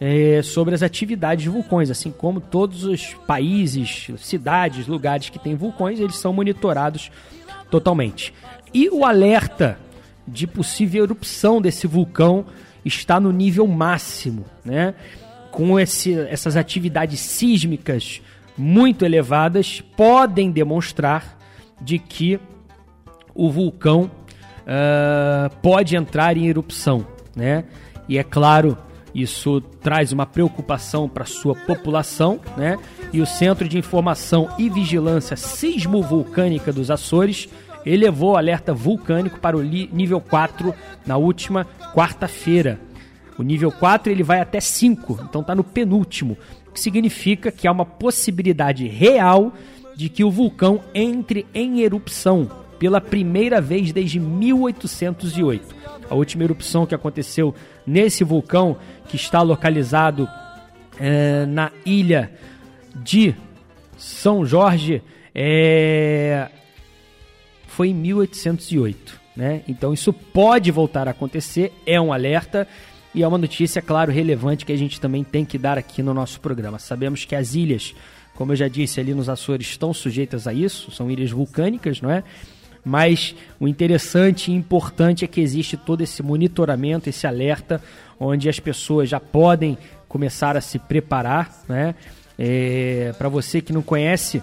é, 0.00 0.42
sobre 0.42 0.74
as 0.74 0.82
atividades 0.82 1.44
de 1.44 1.48
vulcões, 1.48 1.90
assim 1.90 2.10
como 2.10 2.40
todos 2.40 2.84
os 2.84 3.14
países, 3.26 4.08
cidades, 4.18 4.86
lugares 4.86 5.28
que 5.28 5.38
têm 5.38 5.54
vulcões, 5.54 5.98
eles 5.98 6.16
são 6.16 6.32
monitorados 6.32 7.10
totalmente. 7.70 8.32
E 8.72 8.88
o 8.90 9.04
alerta 9.04 9.78
de 10.26 10.46
possível 10.46 11.04
erupção 11.04 11.60
desse 11.60 11.86
vulcão 11.86 12.44
está 12.84 13.18
no 13.18 13.32
nível 13.32 13.66
máximo, 13.66 14.44
né? 14.64 14.94
Com 15.50 15.78
esse, 15.78 16.14
essas 16.14 16.56
atividades 16.56 17.20
sísmicas 17.20 18.20
muito 18.56 19.04
elevadas, 19.04 19.80
podem 19.96 20.50
demonstrar 20.50 21.38
de 21.80 21.98
que 21.98 22.40
o 23.34 23.50
vulcão 23.50 24.10
uh, 24.68 25.56
pode 25.62 25.96
entrar 25.96 26.36
em 26.36 26.48
erupção, 26.48 27.06
né? 27.36 27.64
E 28.08 28.18
é 28.18 28.24
claro, 28.24 28.76
isso 29.14 29.60
traz 29.60 30.12
uma 30.12 30.26
preocupação 30.26 31.08
para 31.08 31.24
sua 31.24 31.54
população, 31.54 32.40
né? 32.56 32.76
E 33.12 33.20
o 33.20 33.26
Centro 33.26 33.68
de 33.68 33.78
Informação 33.78 34.48
e 34.58 34.68
Vigilância 34.68 35.36
Sismo-Vulcânica 35.36 36.72
dos 36.72 36.90
Açores 36.90 37.48
elevou 37.86 38.32
o 38.32 38.36
alerta 38.36 38.74
vulcânico 38.74 39.38
para 39.38 39.56
o 39.56 39.62
nível 39.62 40.20
4 40.20 40.74
na 41.06 41.16
última 41.16 41.66
quarta-feira. 41.94 42.78
O 43.38 43.42
nível 43.42 43.70
4 43.70 44.10
ele 44.10 44.24
vai 44.24 44.40
até 44.40 44.60
5, 44.60 45.20
então 45.28 45.40
está 45.40 45.54
no 45.54 45.62
penúltimo, 45.62 46.36
o 46.66 46.72
que 46.72 46.80
significa 46.80 47.52
que 47.52 47.68
há 47.68 47.72
uma 47.72 47.86
possibilidade 47.86 48.86
real 48.88 49.52
de 49.94 50.08
que 50.08 50.24
o 50.24 50.30
vulcão 50.30 50.80
entre 50.92 51.46
em 51.54 51.80
erupção 51.80 52.50
pela 52.78 53.00
primeira 53.00 53.60
vez 53.60 53.92
desde 53.92 54.18
1808. 54.18 55.76
A 56.10 56.14
última 56.14 56.44
erupção 56.44 56.86
que 56.86 56.94
aconteceu 56.94 57.54
nesse 57.86 58.24
vulcão, 58.24 58.76
que 59.08 59.16
está 59.16 59.42
localizado 59.42 60.28
é, 60.98 61.46
na 61.46 61.70
ilha 61.84 62.32
de 62.96 63.34
São 63.96 64.44
Jorge, 64.44 65.02
é, 65.34 66.48
foi 67.66 67.88
em 67.88 67.94
1808. 67.94 69.20
Né? 69.36 69.62
Então 69.68 69.92
isso 69.92 70.12
pode 70.12 70.70
voltar 70.70 71.06
a 71.06 71.12
acontecer, 71.12 71.72
é 71.86 72.00
um 72.00 72.12
alerta 72.12 72.66
e 73.14 73.22
é 73.22 73.28
uma 73.28 73.38
notícia, 73.38 73.80
claro, 73.80 74.12
relevante 74.12 74.66
que 74.66 74.72
a 74.72 74.76
gente 74.76 75.00
também 75.00 75.24
tem 75.24 75.44
que 75.44 75.58
dar 75.58 75.78
aqui 75.78 76.02
no 76.02 76.12
nosso 76.12 76.40
programa. 76.40 76.78
Sabemos 76.78 77.24
que 77.24 77.34
as 77.34 77.54
ilhas, 77.54 77.94
como 78.34 78.52
eu 78.52 78.56
já 78.56 78.68
disse 78.68 79.00
ali 79.00 79.14
nos 79.14 79.28
Açores, 79.28 79.66
estão 79.66 79.92
sujeitas 79.94 80.46
a 80.46 80.52
isso, 80.52 80.90
são 80.90 81.10
ilhas 81.10 81.30
vulcânicas, 81.30 82.00
não 82.00 82.10
é? 82.10 82.22
Mas 82.84 83.34
o 83.58 83.66
interessante 83.66 84.50
e 84.50 84.54
importante 84.54 85.24
é 85.24 85.28
que 85.28 85.40
existe 85.40 85.76
todo 85.76 86.02
esse 86.02 86.22
monitoramento, 86.22 87.08
esse 87.08 87.26
alerta, 87.26 87.82
onde 88.20 88.48
as 88.48 88.60
pessoas 88.60 89.08
já 89.08 89.18
podem 89.18 89.76
começar 90.08 90.56
a 90.56 90.60
se 90.60 90.78
preparar, 90.78 91.64
né? 91.68 91.94
É, 92.38 93.12
Para 93.18 93.28
você 93.28 93.60
que 93.60 93.72
não 93.72 93.82
conhece 93.82 94.42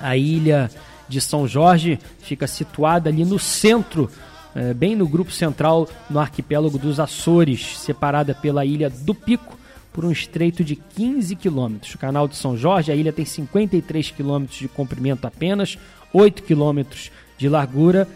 a 0.00 0.16
ilha 0.16 0.70
de 1.08 1.20
São 1.20 1.46
Jorge, 1.46 1.98
fica 2.20 2.46
situada 2.46 3.08
ali 3.10 3.24
no 3.24 3.38
centro, 3.38 4.10
é, 4.54 4.74
bem 4.74 4.94
no 4.94 5.08
grupo 5.08 5.30
central, 5.30 5.88
no 6.10 6.18
arquipélago 6.18 6.78
dos 6.78 7.00
Açores, 7.00 7.78
separada 7.78 8.34
pela 8.34 8.64
ilha 8.64 8.90
do 8.90 9.14
Pico 9.14 9.58
por 9.92 10.04
um 10.04 10.10
estreito 10.10 10.64
de 10.64 10.76
15 10.76 11.36
quilômetros. 11.36 11.94
O 11.94 11.98
canal 11.98 12.26
de 12.26 12.36
São 12.36 12.56
Jorge, 12.56 12.90
a 12.90 12.94
ilha 12.94 13.12
tem 13.12 13.24
53 13.24 14.10
quilômetros 14.10 14.58
de 14.58 14.68
comprimento 14.68 15.26
apenas, 15.26 15.78
8 16.12 16.42
quilômetros 16.42 17.10
de 17.36 17.48
largura 17.48 18.08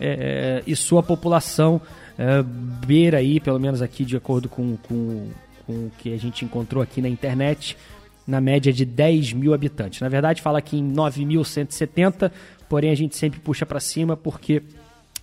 é, 0.00 0.62
e 0.66 0.76
sua 0.76 1.02
população 1.02 1.80
é, 2.16 2.42
beira 2.86 3.18
aí, 3.18 3.40
pelo 3.40 3.58
menos 3.58 3.82
aqui 3.82 4.04
de 4.04 4.16
acordo 4.16 4.48
com, 4.48 4.76
com, 4.76 5.28
com 5.66 5.72
o 5.72 5.92
que 5.98 6.12
a 6.12 6.18
gente 6.18 6.44
encontrou 6.44 6.82
aqui 6.82 7.02
na 7.02 7.08
internet, 7.08 7.76
na 8.26 8.40
média 8.40 8.72
de 8.72 8.84
10 8.84 9.32
mil 9.32 9.52
habitantes. 9.52 10.00
Na 10.00 10.08
verdade, 10.08 10.40
fala 10.40 10.58
aqui 10.58 10.78
em 10.78 10.92
9.170, 10.92 12.30
porém 12.68 12.90
a 12.90 12.94
gente 12.94 13.16
sempre 13.16 13.40
puxa 13.40 13.66
para 13.66 13.80
cima 13.80 14.16
porque 14.16 14.62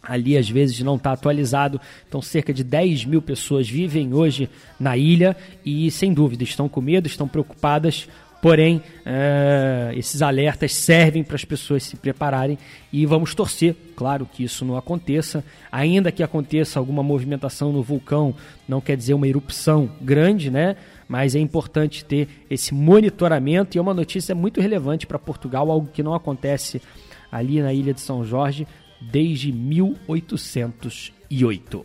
ali 0.01 0.37
às 0.37 0.49
vezes 0.49 0.79
não 0.81 0.95
está 0.95 1.11
atualizado. 1.11 1.79
Então, 2.07 2.21
cerca 2.21 2.53
de 2.53 2.63
10 2.63 3.05
mil 3.05 3.21
pessoas 3.21 3.69
vivem 3.69 4.13
hoje 4.13 4.49
na 4.79 4.97
ilha 4.97 5.35
e, 5.65 5.89
sem 5.91 6.13
dúvida, 6.13 6.43
estão 6.43 6.67
com 6.67 6.81
medo, 6.81 7.07
estão 7.07 7.27
preocupadas. 7.27 8.07
Porém, 8.41 8.81
é, 9.05 9.93
esses 9.95 10.23
alertas 10.23 10.73
servem 10.73 11.23
para 11.23 11.35
as 11.35 11.45
pessoas 11.45 11.83
se 11.83 11.95
prepararem 11.95 12.57
e 12.91 13.05
vamos 13.05 13.35
torcer, 13.35 13.75
claro, 13.95 14.25
que 14.25 14.43
isso 14.43 14.65
não 14.65 14.75
aconteça. 14.75 15.43
Ainda 15.71 16.11
que 16.11 16.23
aconteça 16.23 16.79
alguma 16.79 17.03
movimentação 17.03 17.71
no 17.71 17.83
vulcão, 17.83 18.33
não 18.67 18.81
quer 18.81 18.97
dizer 18.97 19.13
uma 19.13 19.27
erupção 19.27 19.91
grande, 20.01 20.49
né? 20.49 20.75
mas 21.11 21.35
é 21.35 21.39
importante 21.39 22.05
ter 22.05 22.29
esse 22.49 22.73
monitoramento 22.73 23.75
e 23.75 23.77
é 23.77 23.81
uma 23.81 23.93
notícia 23.93 24.33
muito 24.33 24.61
relevante 24.61 25.05
para 25.05 25.19
Portugal, 25.19 25.69
algo 25.69 25.89
que 25.91 26.01
não 26.01 26.13
acontece 26.13 26.81
ali 27.29 27.61
na 27.61 27.73
ilha 27.73 27.93
de 27.93 27.99
São 27.99 28.23
Jorge 28.23 28.65
desde 29.01 29.51
1808. 29.51 31.83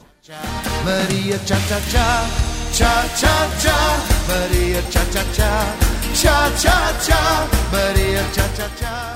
Maria 0.84 1.38
Maria 7.72 8.22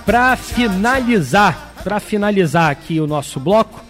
Para 0.07 0.35
finalizar, 0.37 1.75
para 1.85 2.01
finalizar 2.01 2.71
aqui 2.71 2.99
o 3.01 3.07
nosso 3.07 3.39
bloco, 3.39 3.85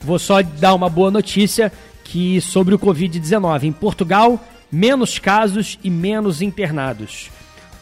vou 0.00 0.18
só 0.18 0.42
dar 0.42 0.74
uma 0.74 0.90
boa 0.90 1.10
notícia 1.10 1.72
que 2.04 2.40
sobre 2.40 2.74
o 2.74 2.78
COVID-19 2.78 3.64
em 3.64 3.72
Portugal 3.72 4.38
menos 4.70 5.18
casos 5.18 5.78
e 5.82 5.90
menos 5.90 6.42
internados. 6.42 7.30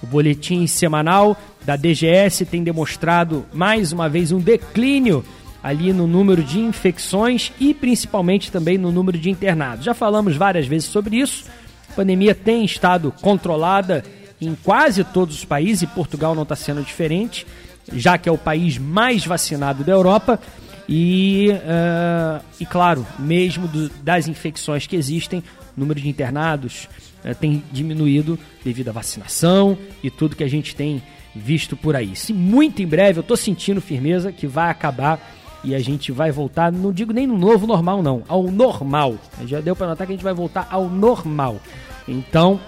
O 0.03 0.07
boletim 0.07 0.67
semanal 0.67 1.37
da 1.65 1.77
DGS 1.77 2.45
tem 2.45 2.63
demonstrado 2.63 3.47
mais 3.53 3.93
uma 3.93 4.09
vez 4.09 4.33
um 4.33 4.41
declínio 4.41 5.25
ali 5.63 5.93
no 5.93 6.07
número 6.07 6.43
de 6.43 6.59
infecções 6.59 7.53
e 7.61 7.73
principalmente 7.73 8.51
também 8.51 8.77
no 8.77 8.91
número 8.91 9.17
de 9.17 9.31
internados. 9.31 9.85
Já 9.85 9.95
falamos 9.95 10.37
várias 10.37 10.67
vezes 10.67 10.89
sobre 10.89 11.17
isso. 11.17 11.45
A 11.91 11.93
pandemia 11.95 12.35
tem 12.35 12.65
estado 12.65 13.13
controlada 13.21 14.05
em 14.41 14.57
quase 14.57 15.05
todos 15.05 15.37
os 15.37 15.45
países 15.45 15.83
e 15.83 15.87
Portugal 15.87 16.35
não 16.35 16.43
está 16.43 16.57
sendo 16.57 16.83
diferente, 16.83 17.47
já 17.93 18.19
que 18.19 18.29
é 18.29 18.33
o 18.33 18.39
país 18.39 18.77
mais 18.77 19.25
vacinado 19.25 19.85
da 19.85 19.93
Europa. 19.93 20.41
E, 20.89 21.49
uh, 21.51 22.45
e 22.59 22.67
claro, 22.67 23.07
mesmo 23.19 23.69
do, 23.69 23.89
das 24.03 24.27
infecções 24.27 24.87
que 24.87 24.97
existem, 24.97 25.45
o 25.77 25.81
número 25.81 26.01
de 26.01 26.09
internados 26.09 26.89
uh, 27.25 27.35
tem 27.37 27.63
diminuído 27.71 28.37
devido 28.65 28.89
à 28.89 28.93
vacinação 28.93 29.79
e 30.03 30.11
tudo 30.11 30.35
que 30.35 30.43
a 30.43 30.49
gente 30.49 30.75
tem 30.75 31.01
visto 31.35 31.77
por 31.77 31.95
aí. 31.95 32.17
Se 32.17 32.33
muito 32.33 32.83
em 32.83 32.87
breve, 32.87 33.21
eu 33.21 33.23
estou 33.23 33.37
sentindo 33.37 33.81
firmeza 33.81 34.33
que 34.33 34.47
vai 34.47 34.71
acabar 34.71 35.21
e 35.65 35.75
a 35.75 35.79
gente 35.79 36.11
vai 36.11 36.33
voltar, 36.33 36.73
não 36.73 36.93
digo 36.93 37.13
nem 37.13 37.27
no 37.27 37.39
novo 37.39 37.67
normal 37.67 38.03
não, 38.03 38.23
ao 38.29 38.45
normal. 38.45 39.15
Já 39.47 39.61
deu 39.61 39.77
para 39.77 39.89
notar 39.89 40.07
que 40.07 40.13
a 40.13 40.17
gente 40.17 40.25
vai 40.25 40.35
voltar 40.35 40.67
ao 40.71 40.89
normal. 40.89 41.61
Então, 42.07 42.61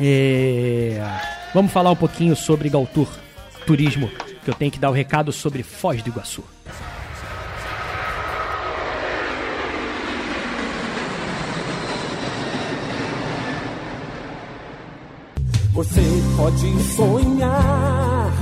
é... 0.00 1.00
vamos 1.52 1.72
falar 1.72 1.90
um 1.90 1.96
pouquinho 1.96 2.36
sobre 2.36 2.68
Galtour 2.68 3.08
Turismo, 3.66 4.08
que 4.44 4.50
eu 4.50 4.54
tenho 4.54 4.70
que 4.70 4.78
dar 4.78 4.88
o 4.88 4.92
um 4.92 4.94
recado 4.94 5.32
sobre 5.32 5.62
Foz 5.62 6.02
do 6.02 6.08
Iguaçu. 6.08 6.44
Você 15.72 16.00
pode 16.36 16.82
sonhar 16.96 18.32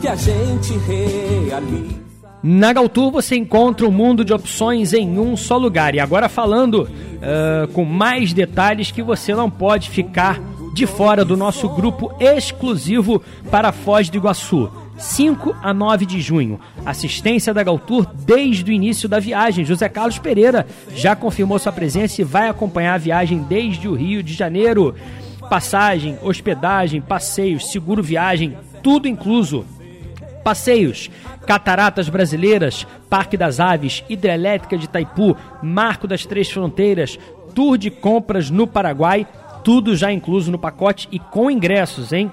que 0.00 0.08
a 0.08 0.14
gente 0.14 0.76
realize. 0.78 2.05
Na 2.48 2.72
Galtour 2.72 3.10
você 3.10 3.34
encontra 3.34 3.88
um 3.88 3.90
mundo 3.90 4.24
de 4.24 4.32
opções 4.32 4.92
em 4.92 5.18
um 5.18 5.36
só 5.36 5.56
lugar. 5.56 5.96
E 5.96 5.98
agora 5.98 6.28
falando 6.28 6.82
uh, 6.84 7.66
com 7.72 7.84
mais 7.84 8.32
detalhes 8.32 8.92
que 8.92 9.02
você 9.02 9.34
não 9.34 9.50
pode 9.50 9.90
ficar 9.90 10.40
de 10.72 10.86
fora 10.86 11.24
do 11.24 11.36
nosso 11.36 11.68
grupo 11.68 12.14
exclusivo 12.20 13.20
para 13.50 13.72
Foz 13.72 14.08
do 14.08 14.18
Iguaçu. 14.18 14.70
5 14.96 15.56
a 15.60 15.74
9 15.74 16.06
de 16.06 16.20
junho. 16.20 16.60
Assistência 16.84 17.52
da 17.52 17.64
Galtour 17.64 18.06
desde 18.14 18.70
o 18.70 18.72
início 18.72 19.08
da 19.08 19.18
viagem. 19.18 19.64
José 19.64 19.88
Carlos 19.88 20.20
Pereira 20.20 20.68
já 20.94 21.16
confirmou 21.16 21.58
sua 21.58 21.72
presença 21.72 22.20
e 22.20 22.24
vai 22.24 22.48
acompanhar 22.48 22.94
a 22.94 22.98
viagem 22.98 23.38
desde 23.42 23.88
o 23.88 23.94
Rio 23.94 24.22
de 24.22 24.32
Janeiro. 24.32 24.94
Passagem, 25.50 26.16
hospedagem, 26.22 27.00
passeios, 27.00 27.72
seguro 27.72 28.04
viagem, 28.04 28.56
tudo 28.84 29.08
incluso. 29.08 29.64
Passeios, 30.46 31.10
Cataratas 31.44 32.08
Brasileiras, 32.08 32.86
Parque 33.10 33.36
das 33.36 33.58
Aves, 33.58 34.04
Hidrelétrica 34.08 34.78
de 34.78 34.84
Itaipu, 34.84 35.36
Marco 35.60 36.06
das 36.06 36.24
Três 36.24 36.48
Fronteiras, 36.48 37.18
Tour 37.52 37.76
de 37.76 37.90
compras 37.90 38.48
no 38.48 38.64
Paraguai, 38.64 39.26
tudo 39.64 39.96
já 39.96 40.12
incluso 40.12 40.52
no 40.52 40.58
pacote 40.58 41.08
e 41.10 41.18
com 41.18 41.50
ingressos, 41.50 42.12
hein? 42.12 42.30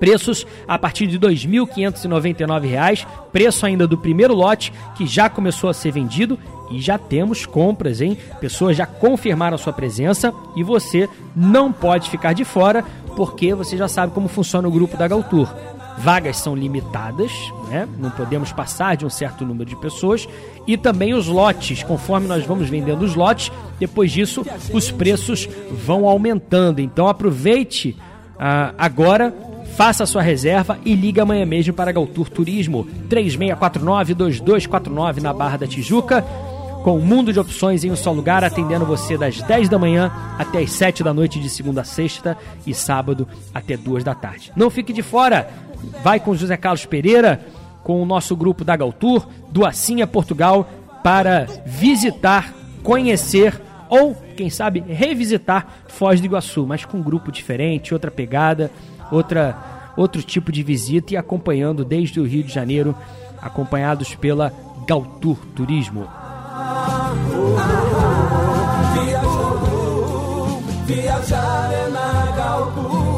Preços 0.00 0.46
a 0.66 0.78
partir 0.78 1.06
de 1.06 1.18
R$ 1.18 1.34
2.599, 1.34 3.06
preço 3.30 3.66
ainda 3.66 3.86
do 3.86 3.98
primeiro 3.98 4.32
lote 4.32 4.72
que 4.96 5.06
já 5.06 5.28
começou 5.28 5.68
a 5.68 5.74
ser 5.74 5.90
vendido 5.92 6.38
e 6.70 6.80
já 6.80 6.96
temos 6.96 7.44
compras, 7.44 8.00
hein? 8.00 8.16
Pessoas 8.40 8.74
já 8.74 8.86
confirmaram 8.86 9.58
sua 9.58 9.74
presença 9.74 10.32
e 10.56 10.62
você 10.62 11.10
não 11.36 11.70
pode 11.70 12.08
ficar 12.08 12.32
de 12.32 12.42
fora 12.42 12.82
porque 13.14 13.54
você 13.54 13.76
já 13.76 13.86
sabe 13.86 14.14
como 14.14 14.28
funciona 14.28 14.66
o 14.66 14.70
grupo 14.70 14.96
da 14.96 15.06
Galtour. 15.06 15.73
Vagas 15.98 16.38
são 16.38 16.56
limitadas, 16.56 17.30
né? 17.68 17.88
não 17.98 18.10
podemos 18.10 18.52
passar 18.52 18.96
de 18.96 19.06
um 19.06 19.10
certo 19.10 19.44
número 19.44 19.68
de 19.68 19.76
pessoas. 19.76 20.28
E 20.66 20.76
também 20.76 21.14
os 21.14 21.26
lotes, 21.26 21.82
conforme 21.82 22.26
nós 22.26 22.44
vamos 22.44 22.68
vendendo 22.68 23.02
os 23.02 23.14
lotes, 23.14 23.52
depois 23.78 24.10
disso 24.10 24.44
os 24.72 24.90
preços 24.90 25.48
vão 25.70 26.08
aumentando. 26.08 26.80
Então 26.80 27.06
aproveite 27.06 27.96
uh, 28.36 28.74
agora 28.76 29.32
Faça 29.76 30.06
sua 30.06 30.22
reserva 30.22 30.78
e 30.84 30.94
ligue 30.94 31.20
amanhã 31.20 31.44
mesmo 31.44 31.74
para 31.74 31.90
Galtour 31.90 32.30
Turismo 32.30 32.86
3649-2249 33.10 35.20
na 35.20 35.32
Barra 35.32 35.56
da 35.56 35.66
Tijuca, 35.66 36.24
com 36.84 36.96
um 36.96 37.00
mundo 37.00 37.32
de 37.32 37.40
opções 37.40 37.82
em 37.82 37.90
um 37.90 37.96
só 37.96 38.12
lugar, 38.12 38.44
atendendo 38.44 38.86
você 38.86 39.18
das 39.18 39.42
10 39.42 39.68
da 39.68 39.76
manhã 39.76 40.12
até 40.38 40.60
as 40.60 40.70
7 40.70 41.02
da 41.02 41.12
noite 41.12 41.40
de 41.40 41.50
segunda 41.50 41.80
a 41.80 41.84
sexta 41.84 42.38
e 42.64 42.72
sábado 42.72 43.26
até 43.52 43.76
2 43.76 44.04
da 44.04 44.14
tarde. 44.14 44.52
Não 44.54 44.70
fique 44.70 44.92
de 44.92 45.02
fora, 45.02 45.50
vai 46.02 46.20
com 46.20 46.34
José 46.34 46.56
Carlos 46.56 46.86
Pereira, 46.86 47.44
com 47.82 48.02
o 48.02 48.06
nosso 48.06 48.34
grupo 48.36 48.64
da 48.64 48.76
Galtour, 48.76 49.26
do 49.50 49.66
Assinha 49.66 50.06
Portugal, 50.06 50.68
para 51.02 51.46
visitar, 51.66 52.54
conhecer 52.82 53.60
ou, 53.88 54.14
quem 54.36 54.48
sabe, 54.48 54.80
revisitar 54.80 55.66
Foz 55.86 56.20
do 56.20 56.26
Iguaçu, 56.26 56.66
mas 56.66 56.84
com 56.84 56.98
um 56.98 57.02
grupo 57.02 57.30
diferente, 57.30 57.92
outra 57.92 58.10
pegada 58.10 58.70
outra, 59.10 59.56
outro 59.96 60.22
tipo 60.22 60.50
de 60.50 60.62
visita 60.62 61.14
e 61.14 61.16
acompanhando 61.16 61.84
desde 61.84 62.20
o 62.20 62.24
Rio 62.24 62.42
de 62.42 62.52
Janeiro, 62.52 62.94
acompanhados 63.40 64.14
pela 64.14 64.52
Galtur 64.86 65.38
Turismo. 65.54 66.08
Viajar 70.86 71.72
é 71.72 71.88
na. 71.90 73.13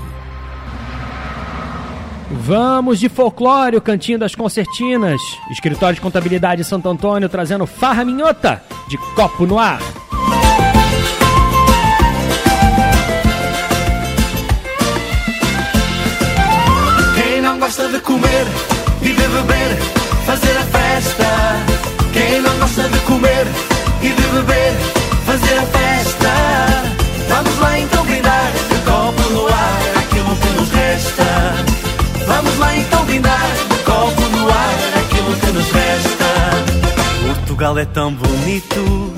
Vamos 2.30 3.00
de 3.00 3.08
folclore, 3.08 3.78
o 3.78 3.80
cantinho 3.80 4.18
das 4.18 4.34
concertinas. 4.34 5.18
Escritório 5.50 5.94
de 5.94 6.02
Contabilidade 6.02 6.62
Santo 6.62 6.86
Antônio 6.86 7.26
trazendo 7.26 7.66
farra 7.66 8.04
minhota 8.04 8.62
de 8.86 8.98
copo 9.14 9.46
no 9.46 9.58
ar. 9.58 9.80
Quem 17.14 17.40
não 17.40 17.58
gosta 17.58 17.88
de 17.88 17.98
comer 18.00 18.46
e 19.00 19.06
de 19.06 19.14
beber. 19.14 19.73
Gosta 22.64 22.88
de 22.88 22.98
comer 23.00 23.46
e 24.00 24.08
de 24.08 24.22
beber, 24.22 24.72
fazer 25.26 25.58
a 25.58 25.66
festa. 25.66 26.32
Vamos 27.28 27.58
lá 27.58 27.78
então 27.78 28.02
brindar 28.06 28.52
de 28.70 28.90
copo 28.90 29.32
no 29.34 29.46
ar, 29.46 29.80
aquilo 29.98 30.34
que 30.34 30.48
nos 30.58 30.70
resta. 30.70 31.24
Vamos 32.26 32.58
lá 32.58 32.74
então 32.74 33.04
brindar, 33.04 33.50
copo 33.84 34.22
no 34.22 34.48
ar, 34.48 34.74
aquilo 34.96 35.36
que 35.36 35.46
nos 35.52 35.70
resta. 35.72 37.34
Portugal 37.34 37.78
é 37.78 37.84
tão 37.84 38.14
bonito 38.14 39.12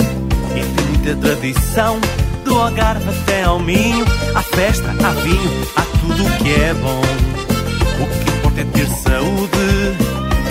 e 0.50 0.64
tem 0.64 0.86
muita 0.86 1.14
tradição. 1.14 2.00
Do 2.44 2.60
Algarve 2.60 3.08
até 3.08 3.44
ao 3.44 3.60
Minho, 3.60 4.04
há 4.34 4.42
festa, 4.42 4.90
há 4.90 5.10
vinho, 5.20 5.68
há 5.76 5.82
tudo 6.00 6.26
o 6.26 6.30
que 6.38 6.52
é 6.52 6.74
bom. 6.74 7.00
O 8.00 8.24
que 8.24 8.30
importa 8.32 8.60
é 8.60 8.64
ter 8.64 8.88
saúde 8.88 9.96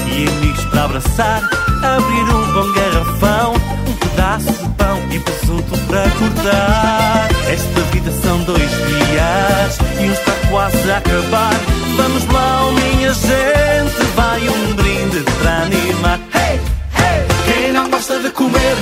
e 0.07 0.29
amigos 0.29 0.63
para 0.67 0.85
abraçar. 0.85 1.64
Abrir 1.85 2.23
um 2.33 2.53
bom 2.53 2.73
garrafão, 2.73 3.53
um 3.87 3.93
pedaço 3.93 4.51
de 4.51 4.69
pão 4.69 4.99
e 5.11 5.19
presunto 5.19 5.77
para 5.87 6.09
cortar. 6.17 7.29
Esta 7.47 7.81
vida 7.91 8.11
são 8.23 8.39
dois 8.43 8.69
dias 8.71 9.77
e 10.01 10.09
um 10.09 10.11
está 10.11 10.31
quase 10.49 10.91
a 10.91 10.97
acabar. 10.97 11.53
Vamos 11.95 12.25
lá, 12.25 12.71
minha 12.71 13.13
gente, 13.13 14.03
vai 14.15 14.49
um 14.49 14.73
brinde 14.73 15.23
para 15.39 15.63
animar. 15.63 16.19
Hey, 16.33 16.59
hey! 16.97 17.25
Quem 17.45 17.71
não 17.71 17.87
gosta 17.89 18.19
de 18.19 18.31
comer 18.31 18.75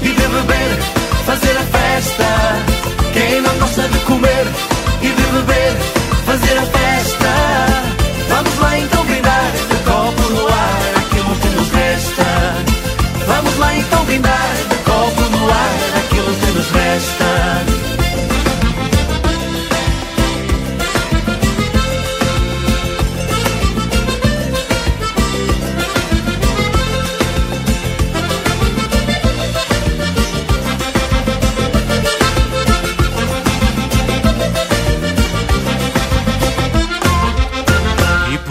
e 0.00 0.08
de 0.08 0.14
beber, 0.14 0.78
fazer 1.26 1.56
a 1.58 1.78
festa. 1.78 2.24
Quem 3.12 3.40
não 3.40 3.58
gosta 3.58 3.82
de 3.88 3.98
comer 4.00 4.46
e 5.02 5.08
de 5.08 5.22
beber, 5.22 5.72
fazer 6.24 6.58
a 6.58 6.62
festa. 6.62 6.83
Então 13.86 14.04
brindar, 14.04 14.56
copo 14.84 15.22
no 15.30 15.50
ar, 15.50 15.74
aquilo 15.98 16.34
que 16.34 16.46
nos 16.52 16.70
resta. 16.70 17.84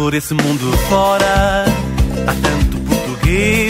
por 0.04 0.14
esse 0.14 0.34
mundo 0.34 0.72
fora. 0.90 1.66
Há 2.28 2.34
tanto 2.34 2.78
português. 2.80 3.63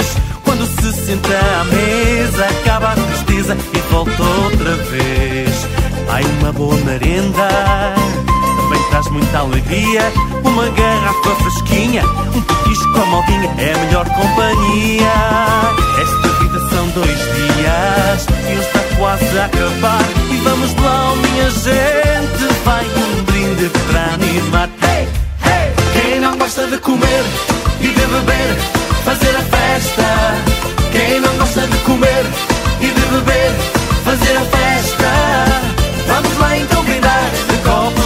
Senta 1.14 1.62
à 1.62 1.64
mesa, 1.66 2.44
acaba 2.46 2.94
a 2.94 2.96
tristeza 2.96 3.56
e 3.72 3.94
volta 3.94 4.24
outra 4.24 4.76
vez. 4.78 5.68
Ai, 6.10 6.24
uma 6.40 6.52
boa 6.52 6.76
merenda 6.78 7.94
também 8.58 8.84
traz 8.90 9.08
muita 9.10 9.38
alegria. 9.38 10.12
Uma 10.44 10.68
garrafa 10.70 11.36
fresquinha, 11.36 12.04
um 12.36 12.42
petisco 12.42 12.92
com 12.94 13.02
a 13.02 13.06
maldinha 13.06 13.54
é 13.60 13.74
a 13.74 13.78
melhor 13.86 14.10
companhia. 14.10 15.14
Esta 16.02 16.30
vida 16.40 16.60
são 16.72 16.88
dois 16.96 17.20
dias 17.20 18.28
e 18.50 18.60
está 18.60 18.80
quase 18.98 19.38
a 19.38 19.46
acabar. 19.46 20.04
E 20.32 20.38
vamos 20.38 20.74
lá, 20.82 21.14
minha 21.16 21.52
gente, 21.52 22.54
vai 22.66 22.86
um 22.86 23.24
brinde 23.26 23.70
para 23.86 24.16
animar. 24.16 24.68
Hey! 24.82 25.08
Quem 25.94 26.20
não 26.20 26.36
gosta 26.40 26.66
de 26.66 26.80
comer 26.80 27.24
e 27.82 27.88
de 27.88 27.94
beber, 27.94 28.58
fazer 29.06 29.36
a 29.36 29.42
festa. 29.42 30.73
Quem 30.94 31.20
não 31.22 31.36
gosta 31.38 31.62
de 31.62 31.78
comer 31.80 32.24
e 32.80 32.86
de 32.86 33.02
beber, 33.08 33.52
fazer 34.06 34.38
a 34.38 34.42
festa. 34.42 35.12
Vamos 36.08 36.38
lá 36.38 36.58
então 36.58 36.84
brindar, 36.84 37.32
de 37.50 37.58
copo 37.68 38.03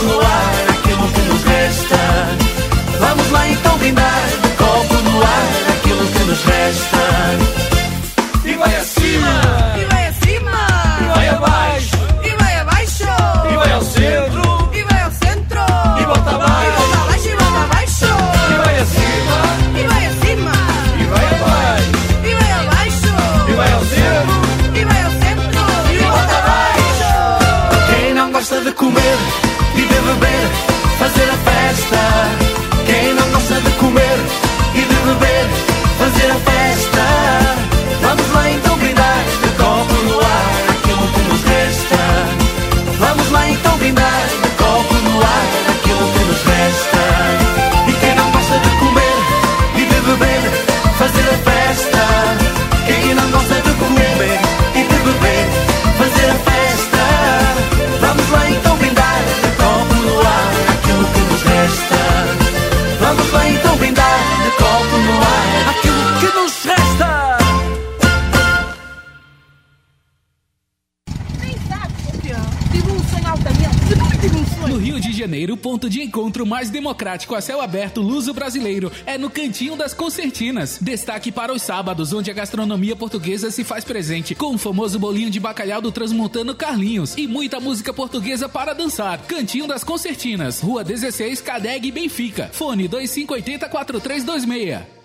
democrático 76.88 77.36
a 77.36 77.42
céu 77.42 77.60
aberto 77.60 78.00
luso-brasileiro 78.00 78.90
é 79.06 79.18
no 79.18 79.30
Cantinho 79.30 79.76
das 79.76 79.94
Concertinas. 79.94 80.80
Destaque 80.80 81.34
para 81.34 81.52
os 81.52 81.62
sábados, 81.62 82.14
onde 82.14 82.32
a 82.32 82.34
gastronomia 82.34 82.96
portuguesa 82.96 83.52
se 83.52 83.66
faz 83.66 83.84
presente, 83.84 84.34
com 84.34 84.56
o 84.56 84.58
famoso 84.58 84.98
bolinho 84.98 85.30
de 85.30 85.38
bacalhau 85.38 85.82
do 85.82 85.92
transmontano 85.92 86.56
Carlinhos 86.56 87.18
e 87.18 87.28
muita 87.28 87.60
música 87.60 87.94
portuguesa 87.94 88.48
para 88.48 88.72
dançar. 88.72 89.20
Cantinho 89.24 89.68
das 89.68 89.84
Concertinas, 89.84 90.62
Rua 90.62 90.82
16, 90.82 91.42
Cadeg, 91.42 91.92
Benfica. 91.92 92.50
Fone 92.54 92.88
2580 92.88 93.68
4326. 93.68 94.97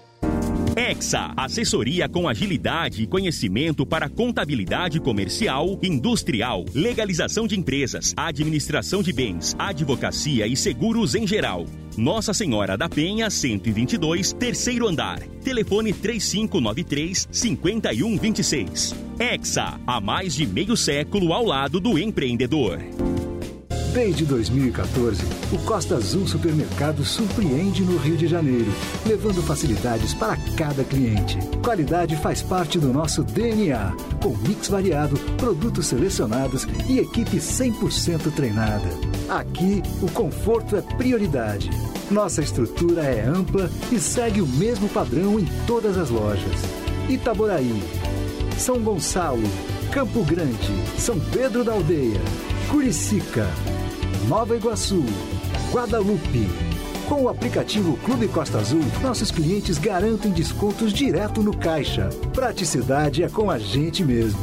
Exa, 0.76 1.32
assessoria 1.36 2.08
com 2.08 2.26
agilidade 2.26 3.02
e 3.02 3.06
conhecimento 3.06 3.84
para 3.84 4.08
contabilidade 4.08 4.98
comercial, 5.00 5.78
industrial, 5.82 6.64
legalização 6.74 7.46
de 7.46 7.58
empresas, 7.58 8.14
administração 8.16 9.02
de 9.02 9.12
bens, 9.12 9.54
advocacia 9.58 10.46
e 10.46 10.56
seguros 10.56 11.14
em 11.14 11.26
geral. 11.26 11.66
Nossa 11.96 12.32
Senhora 12.32 12.76
da 12.76 12.88
Penha, 12.88 13.28
122, 13.28 14.32
terceiro 14.32 14.88
andar. 14.88 15.20
Telefone 15.44 15.92
3593 15.92 17.28
5126. 17.30 18.94
Exa, 19.18 19.78
há 19.86 20.00
mais 20.00 20.34
de 20.34 20.46
meio 20.46 20.74
século 20.74 21.34
ao 21.34 21.44
lado 21.44 21.78
do 21.80 21.98
empreendedor. 21.98 22.78
Desde 23.92 24.24
2014, 24.24 25.22
o 25.52 25.58
Costa 25.66 25.96
Azul 25.96 26.26
Supermercado 26.26 27.04
surpreende 27.04 27.82
no 27.82 27.98
Rio 27.98 28.16
de 28.16 28.26
Janeiro, 28.26 28.72
levando 29.04 29.42
facilidades 29.42 30.14
para 30.14 30.38
cada 30.56 30.82
cliente. 30.82 31.38
Qualidade 31.62 32.16
faz 32.16 32.40
parte 32.40 32.78
do 32.78 32.90
nosso 32.90 33.22
DNA, 33.22 33.94
com 34.22 34.34
mix 34.48 34.68
variado, 34.68 35.18
produtos 35.36 35.88
selecionados 35.88 36.66
e 36.88 37.00
equipe 37.00 37.36
100% 37.36 38.32
treinada. 38.34 38.88
Aqui, 39.28 39.82
o 40.00 40.10
conforto 40.10 40.74
é 40.74 40.80
prioridade. 40.80 41.68
Nossa 42.10 42.40
estrutura 42.40 43.02
é 43.02 43.26
ampla 43.26 43.70
e 43.90 43.98
segue 43.98 44.40
o 44.40 44.46
mesmo 44.46 44.88
padrão 44.88 45.38
em 45.38 45.46
todas 45.66 45.98
as 45.98 46.08
lojas. 46.08 46.62
Itaboraí, 47.10 47.82
São 48.56 48.78
Gonçalo, 48.80 49.42
Campo 49.90 50.24
Grande, 50.24 50.72
São 50.96 51.20
Pedro 51.20 51.62
da 51.62 51.72
Aldeia, 51.72 52.20
Curicica, 52.70 53.46
Nova 54.28 54.56
Iguaçu, 54.56 55.04
Guadalupe. 55.72 56.48
Com 57.08 57.24
o 57.24 57.28
aplicativo 57.28 57.96
Clube 58.04 58.28
Costa 58.28 58.58
Azul, 58.58 58.82
nossos 59.02 59.30
clientes 59.30 59.78
garantem 59.78 60.30
descontos 60.30 60.92
direto 60.92 61.42
no 61.42 61.56
caixa. 61.56 62.08
Praticidade 62.32 63.24
é 63.24 63.28
com 63.28 63.50
a 63.50 63.58
gente 63.58 64.04
mesmo. 64.04 64.40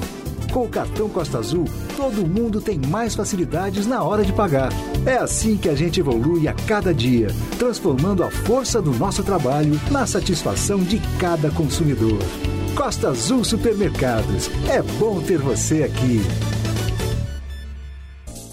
Com 0.52 0.66
o 0.66 0.70
cartão 0.70 1.08
Costa 1.08 1.38
Azul, 1.38 1.66
todo 1.96 2.28
mundo 2.28 2.60
tem 2.60 2.78
mais 2.78 3.16
facilidades 3.16 3.88
na 3.88 4.04
hora 4.04 4.26
de 4.26 4.34
pagar. 4.34 4.70
É 5.06 5.16
assim 5.16 5.56
que 5.56 5.70
a 5.70 5.76
gente 5.76 6.00
evolui 6.00 6.48
a 6.48 6.54
cada 6.54 6.94
dia, 6.94 7.28
transformando 7.58 8.24
a 8.24 8.30
força 8.30 8.82
do 8.82 8.92
nosso 8.92 9.24
trabalho 9.24 9.80
na 9.90 10.06
satisfação 10.06 10.80
de 10.80 11.00
cada 11.20 11.50
consumidor. 11.52 12.20
Costa 12.76 13.10
Azul 13.10 13.44
Supermercados. 13.44 14.50
É 14.70 14.82
bom 15.00 15.22
ter 15.22 15.38
você 15.38 15.84
aqui. 15.84 16.22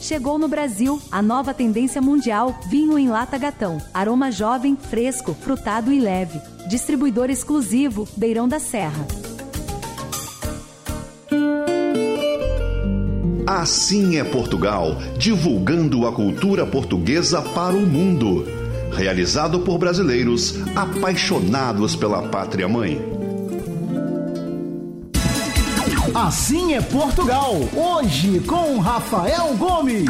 Chegou 0.07 0.39
no 0.39 0.47
Brasil 0.47 1.03
a 1.11 1.21
nova 1.21 1.53
tendência 1.53 2.01
mundial 2.01 2.61
vinho 2.69 2.97
em 2.97 3.09
lata 3.09 3.37
gatão. 3.37 3.83
Aroma 3.93 4.31
jovem, 4.31 4.77
fresco, 4.77 5.35
frutado 5.35 5.93
e 5.93 5.99
leve. 5.99 6.41
Distribuidor 6.69 7.29
exclusivo 7.29 8.07
Beirão 8.17 8.47
da 8.47 8.61
Serra. 8.61 9.05
Assim 13.45 14.17
é 14.17 14.23
Portugal, 14.23 14.95
divulgando 15.19 16.07
a 16.07 16.13
cultura 16.13 16.65
portuguesa 16.65 17.43
para 17.43 17.75
o 17.75 17.85
mundo. 17.85 18.47
Realizado 18.93 19.59
por 19.63 19.77
brasileiros 19.77 20.55
apaixonados 20.77 21.97
pela 21.97 22.23
pátria 22.29 22.69
mãe. 22.69 23.16
Assim 26.19 26.73
é 26.73 26.81
Portugal. 26.81 27.53
Hoje 27.77 28.41
com 28.41 28.79
Rafael 28.79 29.55
Gomes. 29.59 30.07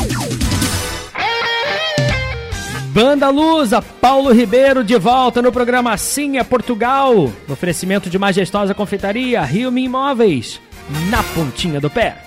Banda 2.90 3.28
Lusa, 3.28 3.82
Paulo 3.82 4.32
Ribeiro 4.32 4.84
de 4.84 4.96
volta 4.96 5.42
no 5.42 5.50
programa 5.50 5.92
Assim 5.92 6.38
é 6.38 6.44
Portugal. 6.44 7.12
No 7.48 7.54
oferecimento 7.54 8.08
de 8.08 8.20
majestosa 8.20 8.72
confeitaria 8.72 9.42
Rio 9.42 9.76
Imóveis, 9.76 10.60
na 11.10 11.24
pontinha 11.34 11.80
do 11.80 11.90
pé. 11.90 12.25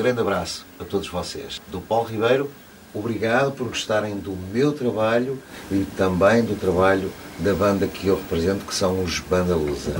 Grande 0.00 0.20
abraço 0.20 0.64
a 0.78 0.84
todos 0.84 1.08
vocês. 1.08 1.60
Do 1.70 1.78
Paulo 1.78 2.08
Ribeiro, 2.08 2.50
obrigado 2.94 3.52
por 3.52 3.68
gostarem 3.68 4.16
do 4.16 4.34
meu 4.50 4.72
trabalho 4.72 5.38
e 5.70 5.84
também 5.96 6.42
do 6.42 6.58
trabalho 6.58 7.12
da 7.38 7.54
banda 7.54 7.86
que 7.86 8.06
eu 8.06 8.16
represento, 8.16 8.64
que 8.64 8.74
são 8.74 9.02
os 9.02 9.20
Banda 9.20 9.54
Lusa. 9.54 9.94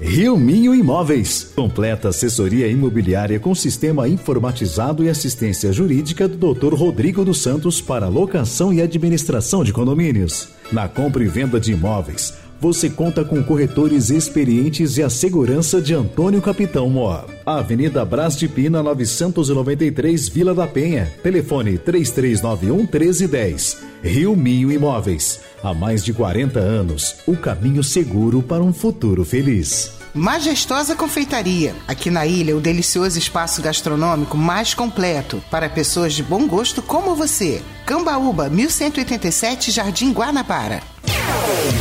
Rio 0.00 0.36
Minho 0.36 0.74
Imóveis. 0.74 1.52
Completa 1.54 2.08
assessoria 2.08 2.68
imobiliária 2.68 3.40
com 3.40 3.54
sistema 3.54 4.08
informatizado 4.08 5.02
e 5.04 5.08
assistência 5.08 5.72
jurídica 5.72 6.28
do 6.28 6.52
Dr. 6.52 6.74
Rodrigo 6.74 7.24
dos 7.24 7.42
Santos 7.42 7.80
para 7.80 8.08
locação 8.08 8.72
e 8.72 8.82
administração 8.82 9.64
de 9.64 9.72
condomínios. 9.72 10.48
Na 10.72 10.88
compra 10.88 11.22
e 11.22 11.28
venda 11.28 11.58
de 11.58 11.72
imóveis, 11.72 12.34
você 12.60 12.88
conta 12.88 13.24
com 13.24 13.42
corretores 13.42 14.10
experientes 14.10 14.96
e 14.96 15.02
a 15.02 15.10
segurança 15.10 15.80
de 15.80 15.94
Antônio 15.94 16.40
Capitão 16.40 16.88
Mó. 16.88 17.24
Avenida 17.44 18.04
Brás 18.04 18.36
de 18.36 18.48
Pina, 18.48 18.82
993, 18.82 20.28
Vila 20.28 20.54
da 20.54 20.66
Penha. 20.66 21.12
Telefone 21.22 21.78
3391 21.78 22.76
1310. 22.78 23.82
Rio 24.02 24.36
Minho 24.36 24.70
Imóveis. 24.70 25.40
Há 25.64 25.72
mais 25.72 26.04
de 26.04 26.12
40 26.12 26.60
anos, 26.60 27.16
o 27.26 27.34
caminho 27.34 27.82
seguro 27.82 28.42
para 28.42 28.62
um 28.62 28.70
futuro 28.70 29.24
feliz. 29.24 29.92
Majestosa 30.12 30.94
Confeitaria. 30.94 31.74
Aqui 31.88 32.10
na 32.10 32.26
ilha, 32.26 32.54
o 32.54 32.60
delicioso 32.60 33.18
espaço 33.18 33.62
gastronômico 33.62 34.36
mais 34.36 34.74
completo 34.74 35.42
para 35.50 35.70
pessoas 35.70 36.12
de 36.12 36.22
bom 36.22 36.46
gosto 36.46 36.82
como 36.82 37.14
você. 37.14 37.62
Cambaúba, 37.86 38.50
1187, 38.50 39.70
Jardim 39.70 40.12
Guanabara. 40.12 40.82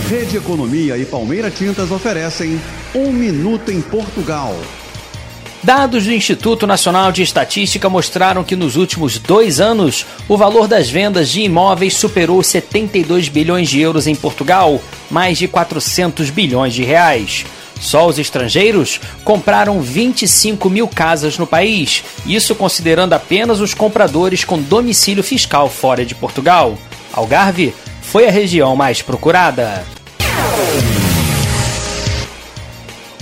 Rede 0.10 0.38
Economia 0.38 0.98
e 0.98 1.06
Palmeira 1.06 1.52
Tintas 1.52 1.92
oferecem 1.92 2.62
Um 2.96 3.12
Minuto 3.12 3.70
em 3.70 3.82
Portugal. 3.82 4.56
Dados 5.64 6.04
do 6.04 6.12
Instituto 6.12 6.68
Nacional 6.68 7.10
de 7.10 7.24
Estatística 7.24 7.88
mostraram 7.88 8.44
que 8.44 8.54
nos 8.54 8.76
últimos 8.76 9.18
dois 9.18 9.62
anos 9.62 10.06
o 10.28 10.36
valor 10.36 10.68
das 10.68 10.90
vendas 10.90 11.30
de 11.30 11.40
imóveis 11.42 11.96
superou 11.96 12.44
72 12.44 13.30
bilhões 13.30 13.70
de 13.70 13.80
euros 13.80 14.06
em 14.06 14.14
Portugal, 14.14 14.82
mais 15.10 15.38
de 15.38 15.48
400 15.48 16.30
bilhões 16.30 16.74
de 16.74 16.84
reais. 16.84 17.46
Só 17.80 18.06
os 18.08 18.20
estrangeiros 18.20 19.00
compraram 19.24 19.82
25 19.82 20.70
mil 20.70 20.88
casas 20.88 21.38
no 21.38 21.48
país, 21.48 22.04
isso 22.26 22.54
considerando 22.56 23.14
apenas 23.14 23.62
os 23.62 23.74
compradores 23.74 24.44
com 24.44 24.62
domicílio 24.62 25.24
fiscal 25.24 25.70
fora 25.70 26.06
de 26.06 26.14
Portugal. 26.14 26.78
Algarve 27.14 27.74
foi 28.02 28.28
a 28.28 28.32
região 28.32 28.76
mais 28.76 29.02
procurada. 29.02 29.86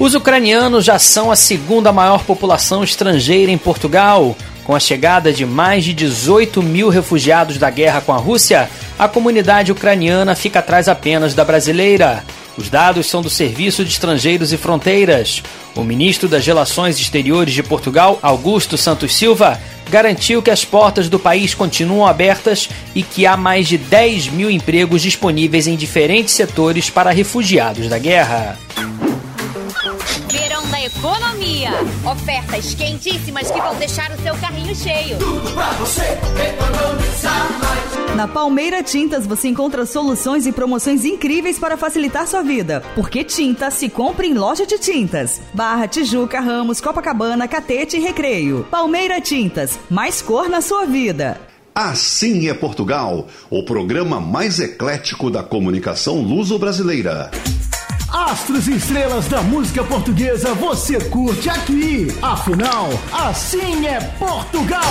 Os 0.02 0.16
ucranianos 0.16 0.84
já 0.84 0.97
são 0.97 1.30
a 1.30 1.36
segunda 1.36 1.93
maior 1.93 2.24
população 2.24 2.84
estrangeira 2.84 3.52
em 3.52 3.58
Portugal. 3.58 4.36
Com 4.64 4.76
a 4.76 4.80
chegada 4.80 5.32
de 5.32 5.45
mais 5.45 5.84
de 5.84 5.93
18 5.93 6.64
mil 6.64 6.89
refugiados 6.89 7.60
da 7.60 7.70
guerra 7.70 8.02
com 8.02 8.12
a 8.12 8.18
Rússia, 8.18 8.68
a 8.97 9.08
comunidade 9.08 9.72
ucraniana 9.72 10.34
fica 10.34 10.58
atrás 10.58 10.89
apenas 10.89 11.36
da 11.36 11.45
brasileira. 11.45 12.24
Os 12.58 12.68
dados 12.68 13.06
são 13.06 13.22
do 13.22 13.30
Serviço 13.30 13.86
de 13.86 13.91
Estrangeiros 13.91 14.52
e 14.52 14.58
Fronteiras. 14.58 15.43
O 15.76 15.84
ministro 15.84 16.28
das 16.28 16.47
Relações 16.47 16.99
Exteriores 16.99 17.54
de 17.54 17.62
Portugal, 17.62 18.18
Augusto 18.24 18.80
Santos 18.80 19.16
Silva, 19.16 19.62
garantiu 19.88 20.41
que 20.41 20.49
as 20.49 20.66
portas 20.66 21.10
do 21.10 21.20
país 21.20 21.54
continuam 21.54 22.08
abertas 22.08 22.68
e 22.95 23.04
que 23.04 23.28
há 23.28 23.38
mais 23.38 23.68
de 23.68 23.78
10 23.78 24.30
mil 24.30 24.49
empregos 24.49 25.04
disponíveis 25.04 25.68
em 25.68 25.76
diferentes 25.76 26.34
setores 26.34 26.89
para 26.89 27.12
refugiados 27.12 27.88
da 27.88 27.99
guerra. 27.99 28.58
Economia. 31.02 31.72
Ofertas 32.06 32.76
quentíssimas 32.76 33.49
que 33.49 33.60
vão 33.60 33.74
deixar 33.78 34.12
o 34.12 34.22
seu 34.22 34.36
carrinho 34.36 34.76
cheio. 34.76 35.18
Tudo 35.18 35.52
pra 35.52 35.72
você 35.72 36.04
economizar 36.04 37.60
mais. 37.60 38.16
Na 38.16 38.28
Palmeira 38.28 38.84
Tintas 38.84 39.26
você 39.26 39.47
encontra 39.47 39.84
soluções 39.88 40.45
e 40.45 40.52
promoções 40.52 41.04
incríveis 41.04 41.58
para 41.58 41.76
facilitar 41.76 42.28
sua 42.28 42.43
vida. 42.43 42.84
Porque 42.93 43.24
tinta 43.24 43.72
se 43.72 43.89
compra 43.89 44.28
em 44.28 44.36
loja 44.36 44.64
de 44.68 44.78
tintas. 44.78 45.41
Barra, 45.56 45.88
Tijuca, 45.88 46.39
Ramos, 46.39 46.80
Copacabana, 46.80 47.47
Catete 47.47 47.97
e 47.97 47.99
Recreio. 47.99 48.68
Palmeira 48.70 49.20
Tintas, 49.20 49.80
mais 49.89 50.22
cor 50.22 50.49
na 50.49 50.62
sua 50.62 50.86
vida. 50.86 51.41
Assim 51.74 52.47
é 52.47 52.54
Portugal, 52.54 53.28
o 53.49 53.66
programa 53.66 54.20
mais 54.20 54.60
eclético 54.60 55.32
da 55.32 55.41
comunicação 55.41 56.22
luso-brasileira. 56.22 57.32
Astros 58.12 58.68
e 58.68 58.76
estrelas 58.76 59.30
da 59.30 59.41
música 59.41 59.86
portuguesa 59.86 60.53
você 60.53 60.99
curte 61.09 61.49
aqui. 61.49 62.07
Afinal, 62.22 62.89
assim 63.09 63.88
é 63.88 64.01
Portugal. 64.20 64.82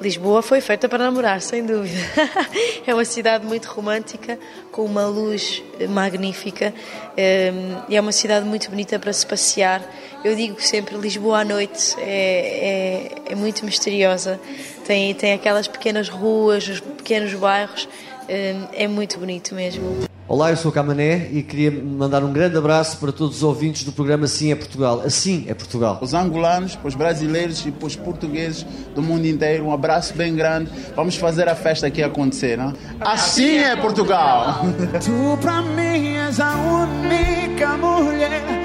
Lisboa 0.00 0.40
foi 0.40 0.62
feita 0.62 0.88
para 0.88 1.04
namorar, 1.04 1.42
sem 1.42 1.66
dúvida. 1.66 2.00
é 2.86 2.94
uma 2.94 3.04
cidade 3.04 3.44
muito 3.44 3.66
romântica, 3.66 4.38
com 4.72 4.86
uma 4.86 5.04
luz 5.04 5.62
magnífica 5.90 6.72
e 7.18 7.94
é 7.94 8.00
uma 8.00 8.12
cidade 8.12 8.46
muito 8.46 8.70
bonita 8.70 8.98
para 8.98 9.12
se 9.12 9.26
passear. 9.26 9.82
Eu 10.24 10.34
digo 10.34 10.58
sempre, 10.62 10.96
Lisboa 10.96 11.40
à 11.40 11.44
noite 11.44 11.96
é, 11.98 13.12
é, 13.26 13.32
é 13.32 13.34
muito 13.34 13.62
misteriosa. 13.62 14.40
Tem, 14.86 15.12
tem 15.14 15.34
aquelas 15.34 15.68
pequenas 15.68 16.08
ruas, 16.08 16.66
os 16.66 16.80
pequenos 16.80 17.34
bairros, 17.34 17.86
é 18.26 18.88
muito 18.88 19.18
bonito 19.18 19.54
mesmo. 19.54 20.15
Olá, 20.28 20.50
eu 20.50 20.56
sou 20.56 20.72
o 20.72 20.74
Camané 20.74 21.28
e 21.30 21.40
queria 21.40 21.70
mandar 21.70 22.24
um 22.24 22.32
grande 22.32 22.56
abraço 22.58 22.98
para 22.98 23.12
todos 23.12 23.36
os 23.36 23.42
ouvintes 23.44 23.84
do 23.84 23.92
programa 23.92 24.24
Assim 24.24 24.50
é 24.50 24.56
Portugal. 24.56 25.00
Assim 25.06 25.44
é 25.46 25.54
Portugal. 25.54 26.00
Os 26.02 26.14
angolanos, 26.14 26.74
para 26.74 26.88
os 26.88 26.96
brasileiros 26.96 27.64
e 27.64 27.70
para 27.70 27.86
os 27.86 27.94
portugueses 27.94 28.66
do 28.92 29.00
mundo 29.00 29.24
inteiro, 29.24 29.66
um 29.66 29.72
abraço 29.72 30.14
bem 30.14 30.34
grande. 30.34 30.68
Vamos 30.96 31.14
fazer 31.14 31.48
a 31.48 31.54
festa 31.54 31.86
aqui 31.86 32.02
acontecer, 32.02 32.58
não? 32.58 32.74
Assim 33.00 33.58
é 33.58 33.76
Portugal! 33.76 34.62
Tu 35.04 35.38
para 35.40 35.62
mim 35.62 36.16
és 36.16 36.40
a 36.40 36.56
única 36.56 37.76
mulher 37.76 38.55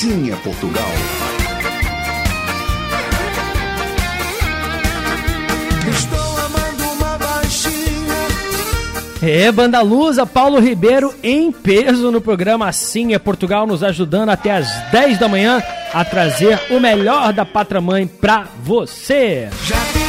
Assim 0.00 0.32
é 0.32 0.36
Portugal. 0.36 0.90
Estou 5.90 6.38
amando 6.38 6.92
uma 6.94 7.18
baixinha. 7.18 8.14
É, 9.20 9.52
Banda 9.52 9.82
Lusa, 9.82 10.24
Paulo 10.24 10.58
Ribeiro 10.58 11.14
em 11.22 11.52
peso 11.52 12.10
no 12.10 12.22
programa 12.22 12.66
Assim 12.66 13.12
é 13.12 13.18
Portugal, 13.18 13.66
nos 13.66 13.84
ajudando 13.84 14.30
até 14.30 14.52
às 14.52 14.68
10 14.90 15.18
da 15.18 15.28
manhã 15.28 15.62
a 15.92 16.02
trazer 16.02 16.58
o 16.70 16.80
melhor 16.80 17.34
da 17.34 17.44
Pátria 17.44 17.82
Mãe 17.82 18.06
pra 18.06 18.46
você. 18.64 19.50
Já 19.66 19.76
tive 19.92 19.99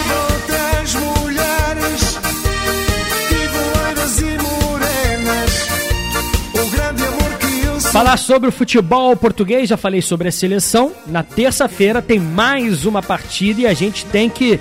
Falar 8.01 8.17
sobre 8.17 8.49
o 8.49 8.51
futebol 8.51 9.15
português, 9.15 9.69
já 9.69 9.77
falei 9.77 10.01
sobre 10.01 10.27
a 10.27 10.31
seleção. 10.31 10.91
Na 11.05 11.21
terça-feira 11.21 12.01
tem 12.01 12.19
mais 12.19 12.83
uma 12.83 12.99
partida 12.99 13.61
e 13.61 13.67
a 13.67 13.75
gente 13.75 14.05
tem 14.07 14.27
que 14.27 14.59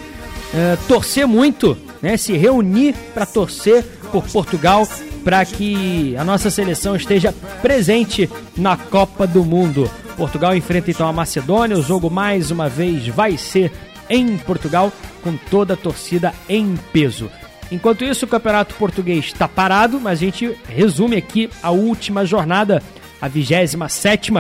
eh, 0.53 0.77
torcer 0.87 1.27
muito, 1.27 1.75
né? 2.03 2.19
Se 2.19 2.37
reunir 2.37 2.95
para 3.15 3.25
torcer 3.25 3.83
por 4.13 4.25
Portugal 4.25 4.87
para 5.25 5.43
que 5.47 6.15
a 6.19 6.23
nossa 6.23 6.51
seleção 6.51 6.95
esteja 6.95 7.35
presente 7.63 8.29
na 8.55 8.77
Copa 8.77 9.27
do 9.27 9.43
Mundo. 9.43 9.91
Portugal 10.19 10.55
enfrenta 10.55 10.91
então 10.91 11.09
a 11.09 11.13
Macedônia. 11.13 11.79
O 11.79 11.83
jogo 11.83 12.11
mais 12.11 12.51
uma 12.51 12.69
vez 12.69 13.09
vai 13.09 13.39
ser 13.39 13.73
em 14.11 14.37
Portugal 14.37 14.93
com 15.23 15.35
toda 15.51 15.73
a 15.73 15.79
torcida 15.79 16.35
em 16.47 16.77
peso. 16.93 17.31
Enquanto 17.73 18.05
isso, 18.05 18.25
o 18.27 18.29
Campeonato 18.29 18.75
Português 18.75 19.25
está 19.25 19.49
parado, 19.49 19.99
mas 19.99 20.19
a 20.19 20.21
gente 20.21 20.59
resume 20.69 21.17
aqui 21.17 21.49
a 21.63 21.71
última 21.71 22.27
jornada, 22.27 22.83
a 23.21 23.29
27 23.29 24.33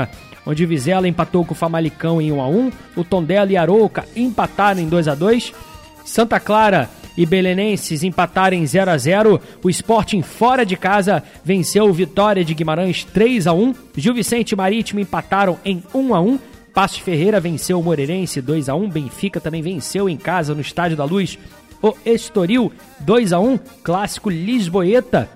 onde 0.46 0.64
o 0.64 0.68
Vizela 0.68 1.06
empatou 1.06 1.44
com 1.44 1.52
o 1.52 1.56
Famalicão 1.56 2.20
em 2.20 2.32
1 2.32 2.40
a 2.40 2.48
1, 2.48 2.72
o 2.96 3.04
Tondela 3.04 3.52
e 3.52 3.56
Arouca 3.56 4.06
empataram 4.16 4.80
em 4.80 4.88
2 4.88 5.08
a 5.08 5.14
2, 5.14 5.52
Santa 6.04 6.40
Clara 6.40 6.88
e 7.16 7.26
Belenenses 7.26 8.02
empataram 8.02 8.56
em 8.56 8.66
0 8.66 8.90
a 8.90 8.96
0, 8.96 9.40
o 9.62 9.70
Sporting 9.70 10.22
fora 10.22 10.64
de 10.64 10.76
casa 10.76 11.22
venceu 11.44 11.84
o 11.84 11.92
Vitória 11.92 12.44
de 12.44 12.54
Guimarães 12.54 13.04
3 13.04 13.46
a 13.46 13.52
1, 13.52 13.74
Gil 13.96 14.14
Vicente 14.14 14.52
e 14.52 14.56
Marítimo 14.56 15.00
empataram 15.00 15.58
em 15.64 15.82
1 15.92 16.14
a 16.14 16.20
1, 16.20 16.38
Passo 16.72 17.02
Ferreira 17.02 17.40
venceu 17.40 17.78
o 17.78 17.82
Moreirense 17.82 18.40
2 18.40 18.68
a 18.68 18.74
1, 18.74 18.88
Benfica 18.88 19.40
também 19.40 19.60
venceu 19.60 20.08
em 20.08 20.16
casa 20.16 20.54
no 20.54 20.60
Estádio 20.60 20.96
da 20.96 21.04
Luz 21.04 21.38
o 21.82 21.94
Estoril 22.04 22.72
2 23.00 23.32
a 23.32 23.40
1, 23.40 23.58
clássico 23.82 24.30
Lisboeta. 24.30 25.28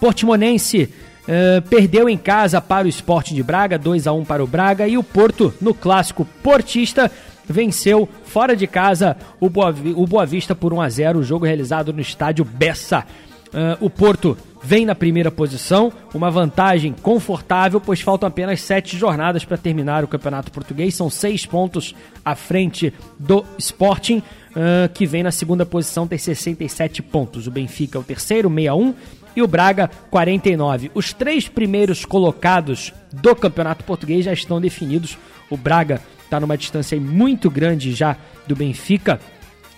Portimonense 0.00 0.92
eh, 1.28 1.60
perdeu 1.68 2.08
em 2.08 2.16
casa 2.16 2.58
para 2.58 2.86
o 2.86 2.88
Sporting 2.88 3.34
de 3.34 3.42
Braga, 3.42 3.78
2 3.78 4.06
a 4.06 4.12
1 4.14 4.24
para 4.24 4.42
o 4.42 4.46
Braga 4.46 4.88
e 4.88 4.96
o 4.96 5.02
Porto 5.02 5.52
no 5.60 5.74
clássico 5.74 6.26
Portista 6.42 7.10
venceu 7.46 8.08
fora 8.24 8.56
de 8.56 8.66
casa 8.66 9.14
o 9.38 9.50
Boa, 9.50 9.74
o 9.94 10.06
Boa 10.06 10.24
Vista 10.24 10.54
por 10.54 10.72
1 10.72 10.80
a 10.80 10.88
0, 10.88 11.18
o 11.18 11.22
jogo 11.22 11.44
realizado 11.44 11.92
no 11.92 12.00
estádio 12.00 12.46
Bessa. 12.46 13.04
Eh, 13.52 13.76
o 13.80 13.90
Porto 13.90 14.36
vem 14.62 14.84
na 14.84 14.94
primeira 14.94 15.30
posição, 15.30 15.92
uma 16.14 16.30
vantagem 16.30 16.94
confortável, 17.02 17.80
pois 17.80 18.00
faltam 18.00 18.26
apenas 18.26 18.60
sete 18.60 18.96
jornadas 18.96 19.44
para 19.44 19.56
terminar 19.56 20.04
o 20.04 20.08
Campeonato 20.08 20.50
Português. 20.50 20.94
São 20.94 21.08
seis 21.08 21.46
pontos 21.46 21.94
à 22.24 22.34
frente 22.34 22.92
do 23.18 23.44
Sporting, 23.58 24.22
eh, 24.56 24.90
que 24.92 25.06
vem 25.06 25.22
na 25.22 25.30
segunda 25.30 25.64
posição, 25.64 26.06
tem 26.06 26.18
67 26.18 27.02
pontos. 27.02 27.46
O 27.46 27.50
Benfica 27.50 27.98
é 27.98 28.00
o 28.00 28.04
terceiro, 28.04 28.48
61, 28.48 28.94
e 29.38 29.42
o 29.42 29.46
Braga 29.46 29.88
49. 30.10 30.90
Os 30.94 31.12
três 31.12 31.48
primeiros 31.48 32.04
colocados 32.04 32.92
do 33.12 33.36
Campeonato 33.36 33.84
Português 33.84 34.24
já 34.24 34.32
estão 34.32 34.60
definidos. 34.60 35.16
O 35.48 35.56
Braga 35.56 36.02
está 36.24 36.40
numa 36.40 36.58
distância 36.58 37.00
muito 37.00 37.48
grande 37.48 37.92
já 37.94 38.16
do 38.48 38.56
Benfica. 38.56 39.20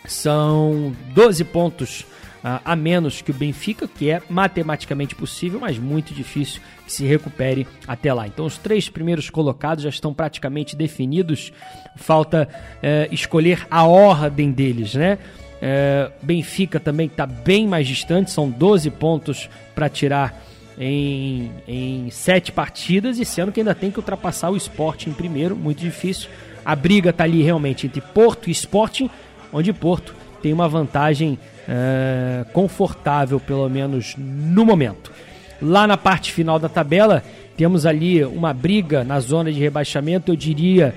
São 0.07 0.97
12 1.13 1.45
pontos 1.45 2.07
ah, 2.43 2.63
a 2.65 2.75
menos 2.75 3.21
que 3.21 3.33
o 3.33 3.35
Benfica, 3.35 3.87
que 3.87 4.11
é 4.11 4.23
matematicamente 4.31 5.15
possível, 5.15 5.61
mas 5.61 5.79
muito 5.79 6.15
difícil 6.15 6.63
que 6.87 6.93
se 6.93 7.05
recupere 7.05 7.69
até 7.87 8.15
lá. 8.15 8.27
Então, 8.27 8.47
os 8.47 8.57
três 8.57 8.89
primeiros 8.89 9.29
colocados 9.29 9.85
já 9.85 9.91
estão 9.91 10.15
praticamente 10.15 10.75
definidos. 10.75 11.53
Falta 11.97 12.49
eh, 12.83 13.11
escolher 13.13 13.67
a 13.71 13.85
ordem 13.85 14.51
deles, 14.53 14.95
né? 14.95 15.19
Eh, 15.61 16.11
Benfica 16.23 16.81
também 16.81 17.07
está 17.07 17.27
bem 17.27 17.67
mais 17.67 17.87
distante, 17.87 18.31
são 18.31 18.49
12 18.49 18.91
pontos 18.91 19.49
para 19.75 19.89
tirar 19.89 20.43
em, 20.79 21.51
em 21.69 22.11
sete 22.11 22.51
partidas. 22.51 23.19
E 23.19 23.41
ano 23.41 23.53
que 23.53 23.61
ainda 23.61 23.75
tem 23.75 23.91
que 23.91 23.99
ultrapassar 23.99 24.51
o 24.51 24.57
Sporting 24.57 25.11
em 25.11 25.15
primeiro, 25.15 25.55
muito 25.55 25.81
difícil. 25.81 26.29
A 26.65 26.75
briga 26.75 27.11
está 27.11 27.25
ali 27.25 27.43
realmente 27.43 27.87
entre 27.87 28.01
Porto 28.01 28.49
e 28.49 28.53
Sporting, 28.53 29.11
onde 29.53 29.73
Porto 29.73 30.15
tem 30.43 30.53
uma 30.53 30.69
vantagem 30.69 31.39
é, 31.69 32.45
confortável, 32.53 33.39
pelo 33.39 33.69
menos 33.69 34.15
no 34.17 34.65
momento. 34.65 35.13
Lá 35.61 35.87
na 35.87 35.97
parte 35.97 36.33
final 36.33 36.59
da 36.59 36.69
tabela, 36.69 37.23
temos 37.57 37.85
ali 37.85 38.25
uma 38.25 38.55
briga 38.55 39.05
na 39.05 39.21
zona 39.21 39.53
de 39.53 39.59
rebaixamento, 39.59 40.33
eu 40.33 40.37
diria 40.37 40.95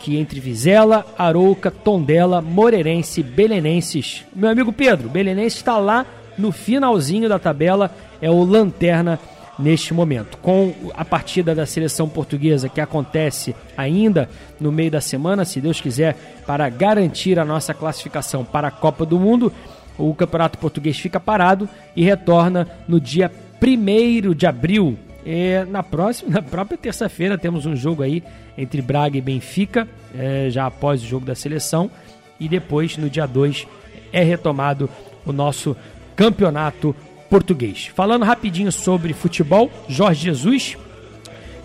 que 0.00 0.16
entre 0.16 0.40
Vizela, 0.40 1.06
Arouca, 1.16 1.70
Tondela, 1.70 2.40
Moreirense, 2.40 3.22
Belenenses. 3.22 4.24
Meu 4.34 4.50
amigo 4.50 4.72
Pedro, 4.72 5.08
Belenenses 5.08 5.58
está 5.58 5.78
lá 5.78 6.04
no 6.36 6.50
finalzinho 6.50 7.28
da 7.28 7.38
tabela, 7.38 7.94
é 8.20 8.30
o 8.30 8.42
lanterna 8.42 9.20
neste 9.58 9.92
momento. 9.92 10.38
Com 10.38 10.74
a 10.94 11.04
partida 11.04 11.54
da 11.54 11.66
seleção 11.66 12.08
portuguesa 12.08 12.68
que 12.68 12.80
acontece 12.80 13.54
ainda 13.76 14.28
no 14.58 14.72
meio 14.72 14.90
da 14.90 15.00
semana, 15.00 15.44
se 15.44 15.60
Deus 15.60 15.80
quiser, 15.80 16.16
para 16.46 16.68
garantir 16.68 17.38
a 17.38 17.44
nossa 17.44 17.74
classificação 17.74 18.44
para 18.44 18.68
a 18.68 18.72
Copa 18.72 19.04
do 19.04 19.18
Mundo, 19.18 19.52
o 19.98 20.14
Campeonato 20.14 20.58
Português 20.58 20.98
fica 20.98 21.20
parado 21.20 21.68
e 21.94 22.02
retorna 22.02 22.66
no 22.88 22.98
dia 22.98 23.30
1 23.62 24.34
de 24.34 24.46
abril. 24.46 24.98
É, 25.24 25.64
na 25.66 25.82
próxima, 25.82 26.30
na 26.30 26.42
própria 26.42 26.78
terça-feira, 26.78 27.36
temos 27.36 27.66
um 27.66 27.76
jogo 27.76 28.02
aí 28.02 28.22
entre 28.56 28.80
Braga 28.80 29.18
e 29.18 29.20
Benfica, 29.20 29.86
é, 30.16 30.48
já 30.50 30.66
após 30.66 31.02
o 31.02 31.06
jogo 31.06 31.26
da 31.26 31.34
seleção, 31.34 31.90
e 32.38 32.48
depois, 32.48 32.96
no 32.96 33.10
dia 33.10 33.26
2, 33.26 33.66
é 34.12 34.22
retomado 34.22 34.88
o 35.24 35.32
nosso 35.32 35.76
campeonato 36.16 36.94
português. 37.28 37.90
Falando 37.94 38.24
rapidinho 38.24 38.72
sobre 38.72 39.12
futebol, 39.12 39.70
Jorge 39.88 40.24
Jesus, 40.24 40.76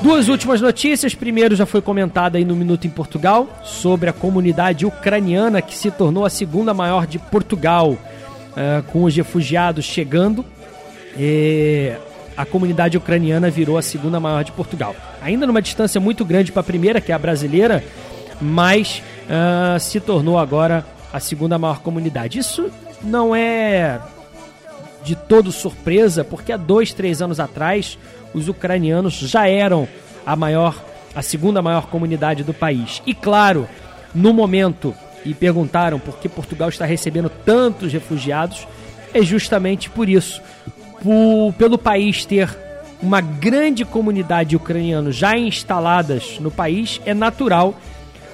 Duas 0.01 0.27
últimas 0.27 0.59
notícias. 0.59 1.15
Primeiro, 1.15 1.55
já 1.55 1.65
foi 1.65 1.81
comentada 1.81 2.37
aí 2.37 2.43
no 2.43 2.57
Minuto 2.57 2.85
em 2.85 2.89
Portugal 2.89 3.47
sobre 3.63 4.09
a 4.09 4.13
comunidade 4.13 4.85
ucraniana 4.85 5.61
que 5.61 5.77
se 5.77 5.89
tornou 5.89 6.25
a 6.25 6.29
segunda 6.29 6.73
maior 6.73 7.07
de 7.07 7.17
Portugal. 7.17 7.91
Uh, 7.91 8.83
com 8.91 9.05
os 9.05 9.15
refugiados 9.15 9.85
chegando, 9.85 10.43
a 12.35 12.45
comunidade 12.45 12.97
ucraniana 12.97 13.49
virou 13.49 13.77
a 13.77 13.81
segunda 13.81 14.19
maior 14.19 14.43
de 14.43 14.51
Portugal. 14.51 14.93
Ainda 15.25 15.47
numa 15.47 15.59
distância 15.59 15.99
muito 15.99 16.23
grande 16.23 16.51
para 16.51 16.59
a 16.59 16.63
primeira, 16.63 17.01
que 17.01 17.11
é 17.11 17.15
a 17.15 17.17
brasileira, 17.17 17.83
mas 18.39 19.01
uh, 19.25 19.79
se 19.79 19.99
tornou 19.99 20.37
agora 20.37 20.85
a 21.11 21.19
segunda 21.19 21.57
maior 21.57 21.79
comunidade. 21.79 22.37
Isso 22.37 22.69
não 23.01 23.35
é 23.35 23.99
de 25.03 25.15
todo 25.15 25.51
surpresa, 25.51 26.23
porque 26.23 26.51
há 26.51 26.57
dois, 26.57 26.93
três 26.93 27.23
anos 27.23 27.39
atrás 27.39 27.97
os 28.35 28.47
ucranianos 28.47 29.15
já 29.15 29.47
eram 29.47 29.87
a 30.23 30.35
maior, 30.35 30.79
a 31.15 31.23
segunda 31.23 31.59
maior 31.59 31.87
comunidade 31.87 32.43
do 32.43 32.53
país. 32.53 33.01
E 33.03 33.15
claro, 33.15 33.67
no 34.13 34.31
momento 34.31 34.93
e 35.25 35.33
perguntaram 35.33 35.97
por 35.97 36.19
que 36.19 36.29
Portugal 36.29 36.69
está 36.69 36.85
recebendo 36.85 37.31
tantos 37.43 37.91
refugiados, 37.91 38.67
é 39.11 39.23
justamente 39.23 39.89
por 39.89 40.07
isso. 40.07 40.39
Por, 41.01 41.51
pelo 41.53 41.79
país 41.79 42.25
ter 42.25 42.64
uma 43.05 43.21
grande 43.21 43.85
comunidade 43.85 44.55
ucraniana 44.55 45.11
já 45.11 45.37
instaladas 45.37 46.39
no 46.39 46.49
país, 46.49 46.99
é 47.05 47.13
natural 47.13 47.79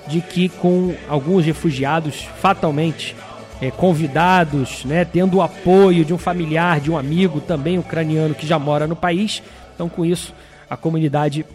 de 0.08 0.22
que 0.22 0.48
com 0.48 0.96
alguns 1.10 1.46
refugiados 1.46 2.22
fatalmente 2.40 3.14
é, 3.62 3.70
convidados, 3.70 4.86
né, 4.86 5.04
tendo 5.04 5.38
o 5.38 5.42
apoio 5.42 6.06
de 6.06 6.14
um 6.14 6.18
familiar, 6.18 6.80
de 6.80 6.90
um 6.90 6.98
amigo 6.98 7.42
também 7.42 7.78
ucraniano 7.78 8.34
que 8.34 8.48
já 8.48 8.58
mora 8.58 8.88
no 8.88 8.96
país, 8.96 9.44
então 9.76 9.90
com 9.90 10.06
isso 10.06 10.34
a 10.70 10.78
comunidade 10.78 11.46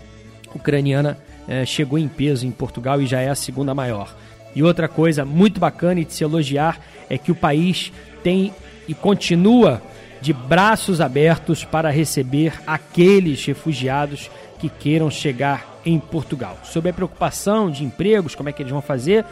ucraniana 0.55 1.17
é, 1.49 1.65
chegou 1.65 1.99
em 1.99 2.09
peso 2.09 2.47
em 2.47 2.51
Portugal 2.51 3.01
e 3.01 3.07
já 3.07 3.23
é 3.23 3.31
a 3.31 3.35
segunda 3.35 3.75
maior. 3.75 4.15
E 4.55 4.63
outra 4.63 4.89
coisa 4.89 5.25
muito 5.25 5.59
bacana 5.59 6.01
e 6.01 6.05
de 6.05 6.13
se 6.13 6.23
elogiar 6.23 6.79
é 7.09 7.17
que 7.17 7.33
o 7.33 7.35
país 7.35 7.91
tem 8.23 8.53
e 8.87 8.93
continua 8.93 9.81
de 10.27 10.33
braços 10.33 11.01
abertos 11.01 11.63
para 11.63 11.89
receber 11.89 12.55
aqueles 12.67 13.45
refugiados 13.47 14.29
que 14.59 14.69
queiram 14.69 15.09
chegar 15.09 15.65
em 15.85 16.01
Portugal. 16.01 16.59
Sobre 16.65 16.91
a 16.91 16.93
preocupação 16.93 17.71
de 17.71 17.85
empregos, 17.85 18.35
como 18.35 18.49
é 18.49 18.53
que 18.53 18.61
eles 18.61 18.73
vão 18.73 18.83
fazer, 18.83 19.25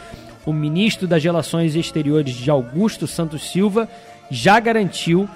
o 0.46 0.52
ministro 0.52 1.08
das 1.08 1.24
Relações 1.24 1.74
Exteriores 1.74 2.36
de 2.36 2.48
Augusto 2.48 3.08
Santos 3.08 3.50
Silva 3.50 3.88
já 4.30 4.60
garantiu 4.60 5.28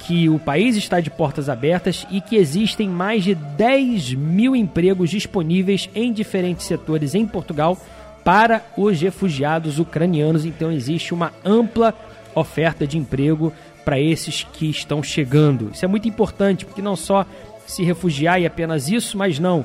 que 0.00 0.28
o 0.28 0.38
país 0.38 0.76
está 0.76 1.00
de 1.00 1.08
portas 1.08 1.48
abertas 1.48 2.06
e 2.10 2.20
que 2.20 2.36
existem 2.36 2.86
mais 2.86 3.24
de 3.24 3.34
10 3.34 4.12
mil 4.12 4.54
empregos 4.54 5.08
disponíveis 5.08 5.88
em 5.94 6.12
diferentes 6.12 6.66
setores 6.66 7.14
em 7.14 7.26
Portugal 7.26 7.78
para 8.22 8.62
os 8.76 9.00
refugiados 9.00 9.78
ucranianos. 9.78 10.44
Então 10.44 10.70
existe 10.70 11.14
uma 11.14 11.32
ampla 11.42 11.94
oferta 12.34 12.86
de 12.86 12.98
emprego 12.98 13.50
para 13.86 14.00
esses 14.00 14.42
que 14.42 14.68
estão 14.68 15.00
chegando. 15.00 15.70
Isso 15.72 15.84
é 15.84 15.88
muito 15.88 16.08
importante, 16.08 16.66
porque 16.66 16.82
não 16.82 16.96
só 16.96 17.24
se 17.68 17.84
refugiar 17.84 18.40
e 18.40 18.44
apenas 18.44 18.88
isso, 18.88 19.16
mas 19.16 19.38
não 19.38 19.64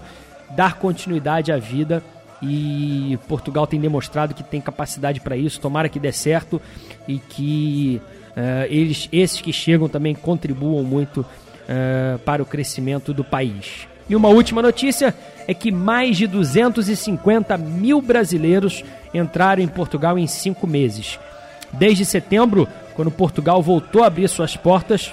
dar 0.52 0.76
continuidade 0.76 1.52
à 1.52 1.57
vida 1.57 2.03
e 2.39 3.18
Portugal 3.27 3.65
tem 3.65 3.80
demonstrado 3.80 4.35
que 4.35 4.43
tem 4.43 4.61
capacidade 4.61 5.19
para 5.19 5.35
isso. 5.35 5.60
Tomara 5.60 5.89
que 5.89 5.99
dê 5.99 6.11
certo 6.11 6.61
e 7.07 7.18
que 7.18 7.99
uh, 8.38 8.68
eles, 8.69 9.10
esses 9.11 9.41
que 9.41 9.52
chegam 9.52 9.89
também 9.89 10.14
contribuam 10.14 10.84
muito 10.84 11.22
uh, 11.22 12.19
para 12.19 12.43
o 12.43 12.45
crescimento 12.45 13.15
do 13.15 13.23
país. 13.23 13.88
E 14.07 14.15
uma 14.15 14.30
última 14.30 14.61
notícia 14.61 15.15
é 15.48 15.53
que 15.53 15.72
mais 15.72 16.18
de 16.18 16.27
250 16.27 17.57
mil 17.57 17.99
brasileiros 17.99 18.84
entraram 19.15 19.64
em 19.64 19.68
Portugal 19.68 20.19
em 20.19 20.27
cinco 20.27 20.68
meses. 20.68 21.18
Desde 21.73 22.06
setembro, 22.06 22.68
quando 23.01 23.09
Portugal 23.09 23.63
voltou 23.63 24.03
a 24.03 24.07
abrir 24.07 24.27
suas 24.27 24.55
portas, 24.55 25.11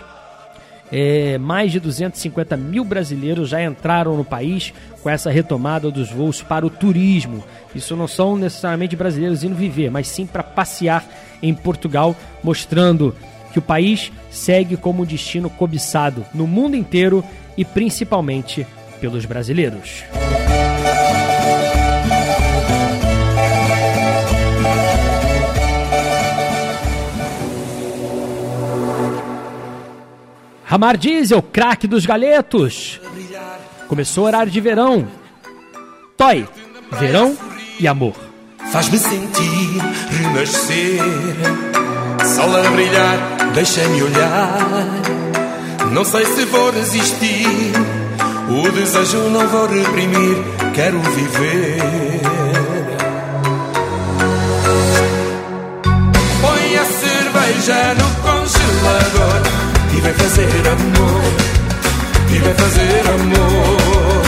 é, 0.92 1.38
mais 1.38 1.72
de 1.72 1.80
250 1.80 2.54
mil 2.54 2.84
brasileiros 2.84 3.48
já 3.48 3.64
entraram 3.64 4.14
no 4.14 4.26
país 4.26 4.74
com 5.02 5.08
essa 5.08 5.30
retomada 5.30 5.90
dos 5.90 6.10
voos 6.10 6.42
para 6.42 6.66
o 6.66 6.70
turismo. 6.70 7.42
Isso 7.74 7.96
não 7.96 8.06
são 8.06 8.36
necessariamente 8.36 8.94
brasileiros 8.94 9.42
indo 9.42 9.54
viver, 9.54 9.90
mas 9.90 10.06
sim 10.06 10.26
para 10.26 10.42
passear 10.42 11.02
em 11.42 11.54
Portugal, 11.54 12.14
mostrando 12.44 13.16
que 13.54 13.58
o 13.58 13.62
país 13.62 14.12
segue 14.30 14.76
como 14.76 15.02
um 15.02 15.06
destino 15.06 15.48
cobiçado 15.48 16.26
no 16.34 16.46
mundo 16.46 16.76
inteiro 16.76 17.24
e 17.56 17.64
principalmente 17.64 18.66
pelos 19.00 19.24
brasileiros. 19.24 20.04
Ramar 30.68 30.98
Diesel, 30.98 31.40
craque 31.40 31.86
dos 31.86 32.04
galetos. 32.04 33.00
Começou 33.88 34.24
o 34.24 34.26
horário 34.26 34.52
de 34.52 34.60
verão. 34.60 35.08
Toy, 36.14 36.46
verão 36.92 37.34
e 37.80 37.88
amor. 37.88 38.14
Faz-me 38.70 38.98
sentir 38.98 39.80
renascer. 40.10 41.00
Sol 42.34 42.54
a 42.54 42.70
brilhar, 42.70 43.18
deixa-me 43.54 44.02
olhar. 44.02 44.58
Não 45.90 46.04
sei 46.04 46.26
se 46.26 46.44
vou 46.44 46.70
resistir. 46.70 47.72
O 48.50 48.70
desejo 48.70 49.30
não 49.30 49.48
vou 49.48 49.66
reprimir. 49.68 50.36
Quero 50.74 51.00
viver. 51.00 51.78
Põe 56.42 56.76
a 56.76 56.84
cerveja 56.84 57.94
no 57.94 58.07
fazer 60.38 60.68
amor. 60.68 61.22
E 62.30 62.38
vai 62.38 62.54
fazer 62.54 63.02
amor. 63.08 64.22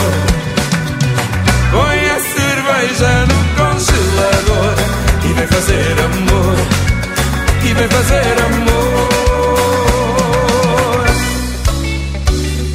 Põe 1.71 1.99
a 2.09 2.19
cerveja 2.35 3.11
no 3.29 3.39
congelador 3.55 4.75
e 5.23 5.33
vai 5.33 5.47
fazer 5.47 5.95
amor. 6.03 6.57
E 7.63 7.73
vai 7.73 7.87
fazer 7.87 8.35
amor. 8.49 9.11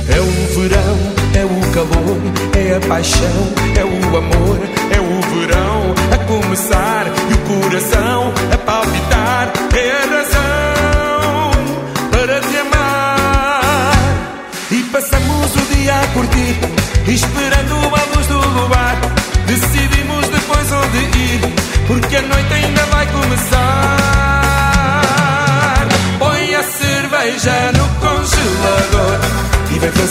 É 0.08 0.20
o 0.20 0.30
verão, 0.54 0.98
é 1.34 1.44
o 1.44 1.60
calor, 1.72 2.20
é 2.56 2.76
a 2.76 2.80
paixão, 2.88 3.40
é 3.76 3.84
o 3.84 4.16
amor, 4.16 4.58
é 4.90 5.00
o 5.00 5.20
verão 5.34 5.94
a 6.12 6.18
começar 6.24 7.06
e 7.28 7.34
o 7.34 7.38
coração 7.60 8.15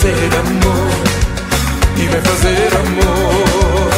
fazer 0.05 0.37
amor. 0.37 0.91
E 1.97 2.07
vai 2.07 2.21
fazer 2.21 2.69
amor. 2.77 3.89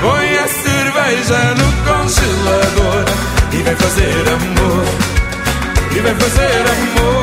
Põe 0.00 0.38
a 0.38 0.48
cerveja 0.48 1.54
no 1.58 1.68
congelador 1.84 3.04
e 3.52 3.62
vai 3.62 3.76
fazer 3.76 4.28
amor. 4.28 4.84
E 5.94 6.00
vai 6.00 6.14
fazer 6.14 6.64
amor. 6.70 7.19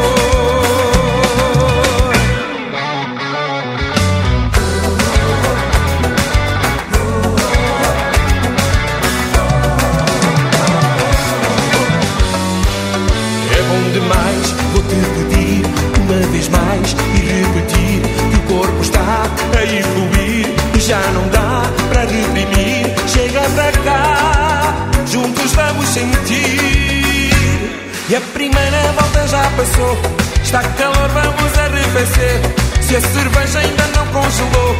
Se 31.97 32.95
a 32.95 33.01
cerveja 33.01 33.57
ainda 33.57 33.87
não 33.87 34.05
congelou, 34.07 34.75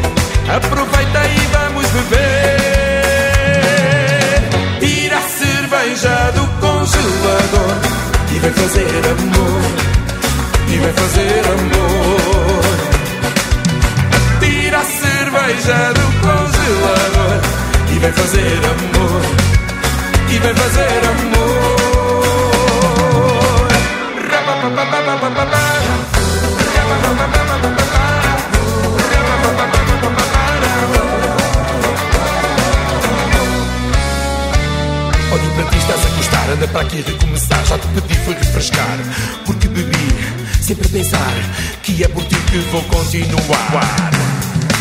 aproveita 0.56 1.26
e 1.26 1.39
vamos 1.52 1.88
beber. 1.88 2.60
Tira 4.80 5.18
a 5.18 5.22
cerveja 5.22 6.31
do 6.35 6.45
congelador 6.61 7.76
e 8.30 8.39
vai 8.39 8.52
fazer 8.52 9.03
amor. 9.10 9.61
E 10.69 10.77
vai 10.77 10.94
fazer 10.94 11.44
amor. 11.48 12.61
Tira 14.39 14.77
a 14.77 14.85
cerveja 14.85 15.94
do 15.94 16.06
congelador 16.22 17.41
e 17.89 17.98
vai 17.98 18.11
fazer 18.11 18.61
amor. 18.64 19.22
E 20.30 20.38
vai 20.38 20.53
fazer 20.53 21.02
amor. 21.10 21.77
Olho 35.32 35.52
para 35.56 35.64
ti, 35.65 35.78
estás 35.78 36.06
a 36.06 36.10
gostar, 36.15 36.49
anda 36.52 36.68
para 36.68 36.82
aqui 36.82 37.02
recomeçar. 37.02 37.65
Já 37.65 37.78
te 37.78 37.88
pedi 37.88 38.15
foi 38.26 38.34
refrescar, 38.34 38.98
porque 39.45 39.68
bebi, 39.68 40.15
sempre 40.61 40.88
a 40.88 40.90
pensar 40.90 41.34
que 41.84 42.03
é 42.03 42.07
por 42.07 42.24
ti 42.26 42.36
que 42.36 42.57
vou 42.72 42.82
continuar. 42.84 44.11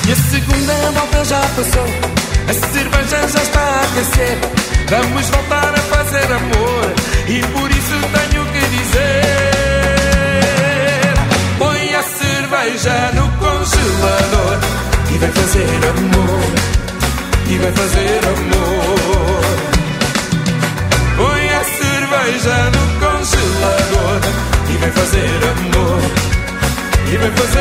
E 0.06 0.12
a 0.12 0.16
segunda 0.16 0.72
volta 0.92 1.24
já 1.24 1.40
passou, 1.40 1.86
a 2.48 2.52
cerveja 2.72 3.28
já 3.28 3.42
está 3.42 3.60
a 3.60 3.82
aquecer. 3.82 4.38
Vamos 4.88 5.26
voltar 5.30 5.74
a 5.74 5.78
fazer 5.78 6.32
amor, 6.32 6.94
e 7.26 7.40
por 7.40 7.70
isso 7.70 7.98
tenho 8.14 8.44
que 8.52 8.60
dizer: 8.60 9.35
cerveja 12.66 13.12
no 13.14 13.28
congelador, 13.38 14.58
e 15.14 15.18
vai 15.18 15.30
fazer 15.30 15.80
amor, 15.88 16.54
e 17.48 17.58
vai 17.58 17.72
fazer 17.72 18.20
amor. 18.26 19.46
Põe 21.16 21.48
a 21.48 21.64
cerveja 21.64 22.70
no 22.74 22.84
congelador 23.00 24.20
e 24.68 24.76
vai 24.78 24.90
fazer 24.90 25.40
amor. 25.54 26.00
E 27.08 27.16
vai 27.16 27.30
fazer 27.30 27.55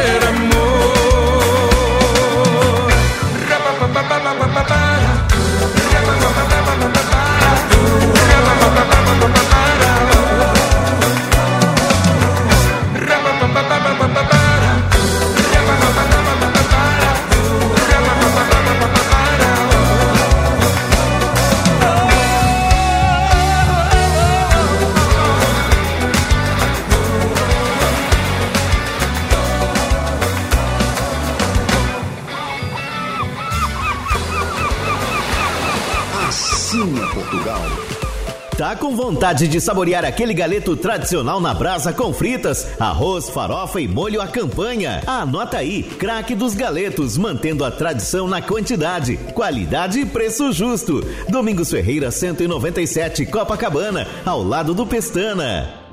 com 38.85 38.95
vontade 38.95 39.47
de 39.47 39.59
saborear 39.59 40.05
aquele 40.05 40.31
galeto 40.31 40.77
tradicional 40.77 41.41
na 41.41 41.55
brasa 41.55 41.91
com 41.91 42.13
fritas, 42.13 42.67
arroz, 42.79 43.27
farofa 43.27 43.81
e 43.81 43.87
molho 43.87 44.21
à 44.21 44.27
campanha? 44.27 45.01
Anota 45.07 45.57
aí, 45.57 45.81
craque 45.81 46.35
dos 46.35 46.53
galetos, 46.53 47.17
mantendo 47.17 47.65
a 47.65 47.71
tradição 47.71 48.27
na 48.27 48.43
quantidade, 48.43 49.17
qualidade 49.33 50.01
e 50.01 50.05
preço 50.05 50.51
justo. 50.51 51.03
Domingos 51.27 51.71
Ferreira 51.71 52.11
197, 52.11 53.25
Copacabana, 53.25 54.07
ao 54.23 54.43
lado 54.43 54.75
do 54.75 54.85
Pestana. 54.85 55.84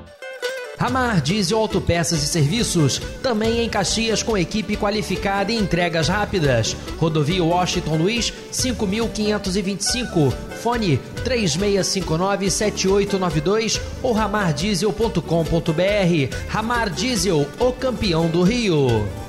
Ramar 0.83 1.21
Diesel 1.21 1.59
Autopeças 1.59 2.25
e 2.25 2.27
Serviços, 2.27 3.01
também 3.23 3.61
em 3.61 3.69
Caxias 3.69 4.21
com 4.21 4.37
equipe 4.37 4.77
qualificada 4.77 5.53
e 5.53 5.57
entregas 5.57 6.09
rápidas. 6.09 6.77
Rodovia 6.99 7.45
Washington 7.45 7.99
Luiz, 7.99 8.33
5525. 8.51 10.33
Fone 10.61 10.99
36597892 11.25 13.81
ou 14.03 14.13
ramardiesel.com.br. 14.13 16.37
Ramar 16.49 16.91
Diesel, 16.91 17.47
o 17.61 17.73
campeão 17.73 18.27
do 18.27 18.43
Rio. 18.43 19.22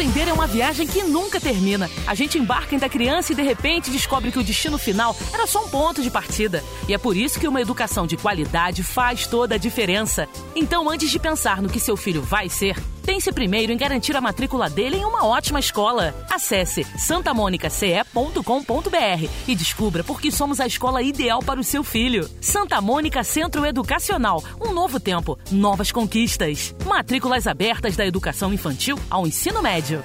Aprender 0.00 0.28
é 0.28 0.32
uma 0.32 0.46
viagem 0.46 0.86
que 0.86 1.02
nunca 1.02 1.38
termina. 1.38 1.90
A 2.06 2.14
gente 2.14 2.38
embarca 2.38 2.74
ainda 2.74 2.88
criança 2.88 3.32
e 3.32 3.36
de 3.36 3.42
repente 3.42 3.90
descobre 3.90 4.32
que 4.32 4.38
o 4.38 4.42
destino 4.42 4.78
final 4.78 5.14
era 5.30 5.46
só 5.46 5.62
um 5.62 5.68
ponto 5.68 6.00
de 6.00 6.10
partida. 6.10 6.64
E 6.88 6.94
é 6.94 6.96
por 6.96 7.14
isso 7.14 7.38
que 7.38 7.46
uma 7.46 7.60
educação 7.60 8.06
de 8.06 8.16
qualidade 8.16 8.82
faz 8.82 9.26
toda 9.26 9.56
a 9.56 9.58
diferença. 9.58 10.26
Então, 10.56 10.88
antes 10.88 11.10
de 11.10 11.18
pensar 11.18 11.60
no 11.60 11.68
que 11.68 11.78
seu 11.78 11.98
filho 11.98 12.22
vai 12.22 12.48
ser, 12.48 12.78
pense 13.00 13.32
primeiro 13.32 13.72
em 13.72 13.76
garantir 13.76 14.16
a 14.16 14.20
matrícula 14.20 14.70
dele 14.70 14.96
em 14.96 15.04
uma 15.04 15.26
ótima 15.26 15.58
escola. 15.58 16.14
Acesse 16.30 16.84
santamonicace.com.br 16.98 19.30
e 19.48 19.54
descubra 19.54 20.04
por 20.04 20.20
que 20.20 20.30
somos 20.30 20.60
a 20.60 20.66
escola 20.66 21.02
ideal 21.02 21.40
para 21.40 21.58
o 21.58 21.64
seu 21.64 21.82
filho. 21.82 22.28
Santa 22.40 22.80
Mônica 22.80 23.24
Centro 23.24 23.66
Educacional. 23.66 24.42
Um 24.60 24.72
novo 24.72 25.00
tempo, 25.00 25.38
novas 25.50 25.90
conquistas. 25.90 26.74
Matrículas 26.86 27.46
abertas 27.46 27.96
da 27.96 28.06
educação 28.06 28.52
infantil 28.52 28.98
ao 29.08 29.26
ensino 29.26 29.62
médio. 29.62 30.04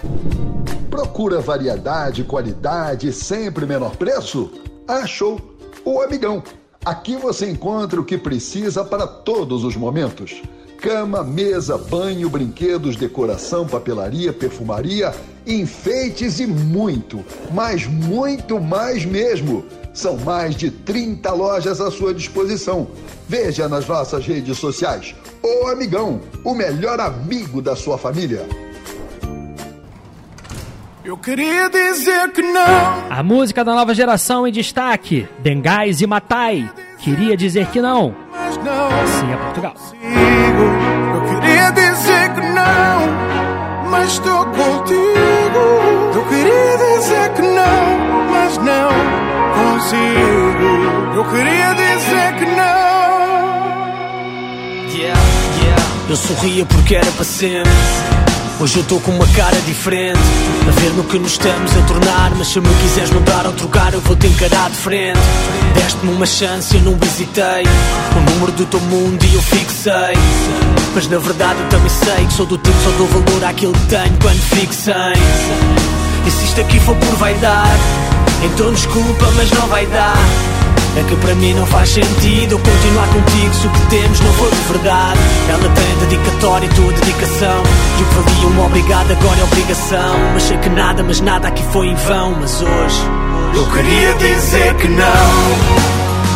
Procura 0.90 1.42
variedade, 1.42 2.24
qualidade 2.24 3.12
sempre 3.12 3.66
menor 3.66 3.98
preço? 3.98 4.50
Achou 4.88 5.58
o 5.84 6.02
Amigão. 6.02 6.42
Aqui 6.86 7.16
você 7.16 7.50
encontra 7.50 8.00
o 8.00 8.06
que 8.06 8.18
precisa 8.18 8.86
para 8.86 9.08
todos 9.08 9.64
os 9.64 9.76
momentos. 9.76 10.42
Cama, 10.78 11.24
mesa, 11.24 11.78
banho, 11.78 12.30
brinquedos, 12.30 12.96
decoração, 12.96 13.66
papelaria, 13.66 14.32
perfumaria, 14.32 15.14
enfeites 15.48 16.40
e 16.40 16.46
muito, 16.46 17.24
mas 17.52 17.88
muito 17.88 18.60
mais 18.60 19.06
mesmo. 19.06 19.66
São 19.94 20.18
mais 20.18 20.56
de 20.56 20.70
30 20.70 21.32
lojas 21.32 21.80
à 21.80 21.90
sua 21.90 22.14
disposição. 22.14 22.88
Veja 23.28 23.68
nas 23.70 23.88
nossas 23.88 24.26
redes 24.26 24.58
sociais. 24.58 25.16
O 25.42 25.68
Amigão, 25.68 26.20
o 26.44 26.54
melhor 26.54 27.00
amigo 27.00 27.62
da 27.62 27.76
sua 27.76 27.98
família. 27.98 28.46
Eu 31.06 31.16
queria 31.18 31.70
dizer 31.70 32.32
que 32.32 32.42
não. 32.42 33.12
A 33.12 33.22
música 33.22 33.64
da 33.64 33.76
nova 33.76 33.94
geração 33.94 34.48
em 34.48 34.52
destaque: 34.52 35.28
Bengais 35.40 36.02
e 36.02 36.08
Matai. 36.08 36.70
Queria 36.98 37.38
dizer 37.38 37.68
que 37.68 37.80
não. 37.80 38.25
Assim 38.58 39.32
é 39.34 39.38
Portugal. 39.38 39.74
Eu 41.14 41.40
queria 41.42 41.72
dizer 41.72 42.34
que 42.34 42.42
não, 42.42 43.90
mas 43.90 44.14
estou 44.14 44.46
contigo. 44.46 45.60
Eu 46.16 46.26
queria 46.26 46.78
dizer 46.78 47.34
que 47.34 47.42
não, 47.42 48.30
mas 48.32 48.58
não 48.58 48.90
consigo. 49.56 51.16
Eu 51.16 51.26
queria 51.26 51.74
dizer 51.74 52.36
que 52.36 52.46
não. 52.46 52.56
Yeah, 54.90 55.20
yeah. 55.62 55.84
Eu 56.10 56.16
sorria 56.16 56.66
porque 56.66 56.96
era 56.96 57.12
para 57.12 57.26
sempre. 57.26 58.25
Hoje 58.58 58.78
eu 58.78 58.84
estou 58.84 59.02
com 59.02 59.12
uma 59.12 59.28
cara 59.28 59.60
diferente. 59.62 60.18
A 60.66 60.72
ver 60.80 60.92
no 60.92 61.04
que 61.04 61.20
nos 61.20 61.34
estamos 61.34 61.76
a 61.76 61.82
tornar 61.82 62.34
Mas 62.36 62.48
se 62.48 62.60
me 62.60 62.70
quiseres 62.82 63.12
mudar 63.12 63.46
ou 63.46 63.52
trocar 63.52 63.94
Eu 63.94 64.00
vou 64.02 64.16
te 64.16 64.28
encarar 64.28 64.70
de 64.70 64.78
frente. 64.78 65.20
Deste-me 65.76 66.14
uma 66.14 66.26
chance 66.26 66.74
eu 66.74 66.82
não 66.82 66.98
hesitei. 67.04 67.64
O 68.16 68.32
número 68.32 68.54
do 68.54 68.66
teu 68.66 68.80
mundo 68.80 69.24
e 69.26 69.36
eu 69.36 69.42
fixei. 69.42 70.16
Mas 70.94 71.08
na 71.10 71.18
verdade 71.18 71.60
eu 71.60 71.70
também 71.70 71.90
sei 71.90 72.26
Que 72.26 72.34
sou 72.34 72.46
do 72.46 72.58
tipo, 72.58 72.78
só 72.82 72.92
dou 72.92 73.08
valor 73.08 73.44
àquilo 73.44 73.74
que 73.74 73.88
tenho 73.88 74.18
Quando 74.22 74.42
fixei. 74.42 74.94
E 76.26 76.32
se 76.32 76.46
isto 76.46 76.62
aqui 76.62 76.80
for 76.80 76.96
por 76.96 77.16
vaidade 77.18 77.82
Então 78.44 78.72
desculpa, 78.72 79.32
mas 79.36 79.52
não 79.52 79.68
vai 79.68 79.86
dar 79.88 80.16
é 80.98 81.04
que 81.04 81.16
para 81.18 81.36
mim 81.36 81.54
não 81.54 81.66
faz 81.66 81.90
sentido 81.90 82.58
continuar 82.58 83.08
contigo 83.10 83.54
se 83.54 83.68
o 83.68 83.70
que 83.70 83.82
temos 83.88 84.20
não 84.22 84.34
for 84.34 84.50
de 84.50 84.74
verdade. 84.74 85.20
Ela 85.50 85.70
tem 85.70 86.08
dedicatória 86.08 86.66
e 86.66 86.70
tua 86.70 86.94
dedicação. 86.94 87.64
E 88.00 88.02
o 88.02 88.06
que 88.06 88.16
valia 88.16 88.48
um 88.48 88.66
obrigado 88.66 89.12
agora 89.12 89.40
é 89.40 89.44
obrigação. 89.44 90.16
Mas 90.34 90.44
sei 90.44 90.58
que 90.58 90.70
nada, 90.70 91.04
mas 91.04 91.20
nada 91.22 91.48
aqui 91.48 91.64
foi 91.72 91.88
em 91.88 91.96
vão. 91.96 92.36
Mas 92.40 92.62
hoje 92.62 93.02
Eu 93.54 93.66
queria 93.72 94.14
dizer 94.14 94.74
que 94.76 94.88
não, 94.88 95.28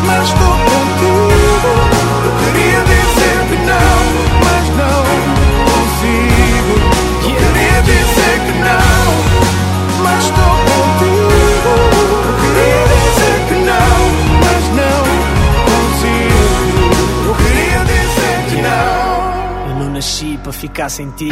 mas 0.06 0.28
estou 0.28 0.52
contigo. 0.68 2.00
Eu 2.24 2.32
queria 2.44 2.80
dizer 2.80 3.38
que 3.48 3.56
não, 3.66 4.00
mas 4.44 4.64
não 4.76 5.04
consigo. 5.70 6.74
Eu 7.24 7.30
queria 7.34 7.82
dizer 7.82 8.40
que 8.46 8.52
não, 8.58 10.02
mas 10.02 10.24
estou 10.24 10.59
para 20.50 20.52
ficar 20.52 20.88
sem 20.88 21.08
ti. 21.10 21.28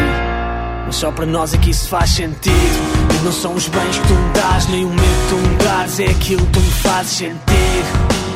Mas 0.87 0.95
só 0.95 1.11
para 1.11 1.27
nós 1.27 1.53
é 1.53 1.59
que 1.59 1.71
isso 1.71 1.89
faz 1.89 2.11
sentido. 2.11 2.55
E 3.19 3.25
não 3.25 3.33
são 3.33 3.55
os 3.55 3.67
bens 3.69 3.99
que 3.99 4.07
tu 4.07 4.15
me 4.15 4.33
dás, 4.33 4.69
nem 4.69 4.85
o 4.85 4.89
medo 4.89 5.01
que 5.01 5.29
tu 5.29 5.37
me 5.37 5.57
dás, 5.57 6.01
é 6.01 6.05
aquilo 6.05 6.47
que 6.47 6.53
tu 6.53 6.61
me 6.61 6.71
fazes 6.71 7.13
sentir. 7.13 7.85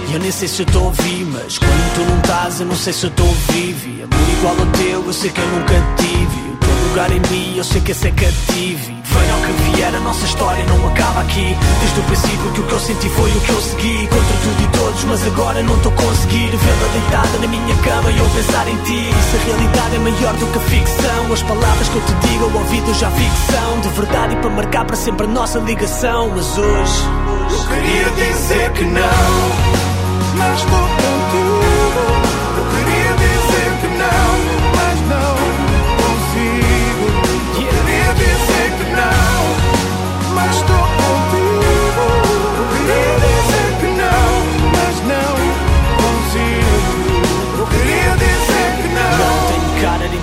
E 0.09 0.13
eu 0.13 0.21
nem 0.21 0.31
sei 0.33 0.49
se 0.49 0.63
eu 0.63 0.67
estou 0.67 0.85
ouvir, 0.85 1.25
mas 1.27 1.59
quando 1.59 1.95
tu 1.95 2.01
não 2.01 2.19
estás, 2.19 2.61
eu 2.61 2.67
não 2.67 2.77
sei 2.77 2.93
se 2.93 3.05
eu 3.05 3.11
estou 3.11 3.33
vivo. 3.53 3.89
E 3.89 4.03
amor 4.03 4.29
igual 4.39 4.57
ao 4.59 4.67
teu, 4.67 5.07
eu 5.07 5.13
sei 5.13 5.31
que 5.31 5.41
eu 5.41 5.47
nunca 5.47 5.75
tive. 5.97 6.51
O 6.53 6.57
teu 6.57 6.89
lugar 6.89 7.13
em 7.13 7.21
mim, 7.31 7.57
eu 7.57 7.65
sei 7.65 7.81
que 7.81 7.93
esse 7.93 8.09
é 8.09 8.11
cativo. 8.11 9.02
Venha 9.15 9.35
ao 9.35 9.41
que 9.41 9.53
vier, 9.71 9.95
a 9.95 10.01
nossa 10.01 10.25
história 10.25 10.65
não 10.65 10.89
acaba 10.89 11.21
aqui. 11.21 11.57
Desde 11.81 12.01
o 12.01 12.03
princípio 12.05 12.53
que 12.53 12.61
o 12.61 12.65
que 12.65 12.73
eu 12.73 12.81
senti 12.81 13.09
foi 13.11 13.31
o 13.31 13.41
que 13.41 13.51
eu 13.51 13.61
segui. 13.61 14.07
Contra 14.09 14.37
tudo 14.43 14.63
e 14.63 14.67
todos, 14.79 15.05
mas 15.05 15.27
agora 15.27 15.63
não 15.63 15.77
estou 15.77 15.93
a 15.93 15.97
conseguir 15.97 16.51
vê-la 16.51 16.89
deitada 16.93 17.39
na 17.39 17.47
minha 17.49 17.77
cama 17.77 18.11
e 18.11 18.19
eu 18.19 18.27
pensar 18.31 18.69
em 18.69 18.77
ti. 18.79 19.11
Se 19.31 19.37
a 19.37 19.45
realidade 19.45 19.97
é 19.97 19.99
maior 19.99 20.35
do 20.35 20.47
que 20.47 20.59
a 20.59 20.61
ficção, 20.63 21.33
as 21.33 21.43
palavras 21.43 21.89
que 21.89 21.97
eu 21.97 22.03
te 22.03 22.15
digo 22.27 22.45
ao 22.45 22.53
ouvido 22.55 22.95
já 22.95 23.11
ficção. 23.11 23.81
De 23.81 23.89
verdade 23.89 24.35
e 24.35 24.37
para 24.37 24.51
marcar 24.51 24.85
para 24.85 24.97
sempre 24.97 25.27
a 25.27 25.29
nossa 25.29 25.59
ligação. 25.59 26.31
Mas 26.35 26.59
hoje, 26.59 27.03
Eu 27.51 27.65
queria 27.69 28.11
dizer 28.11 28.73
que 28.73 28.85
não, 28.85 29.01
mas 30.37 30.59
estou 30.59 30.79
contigo. 30.79 32.32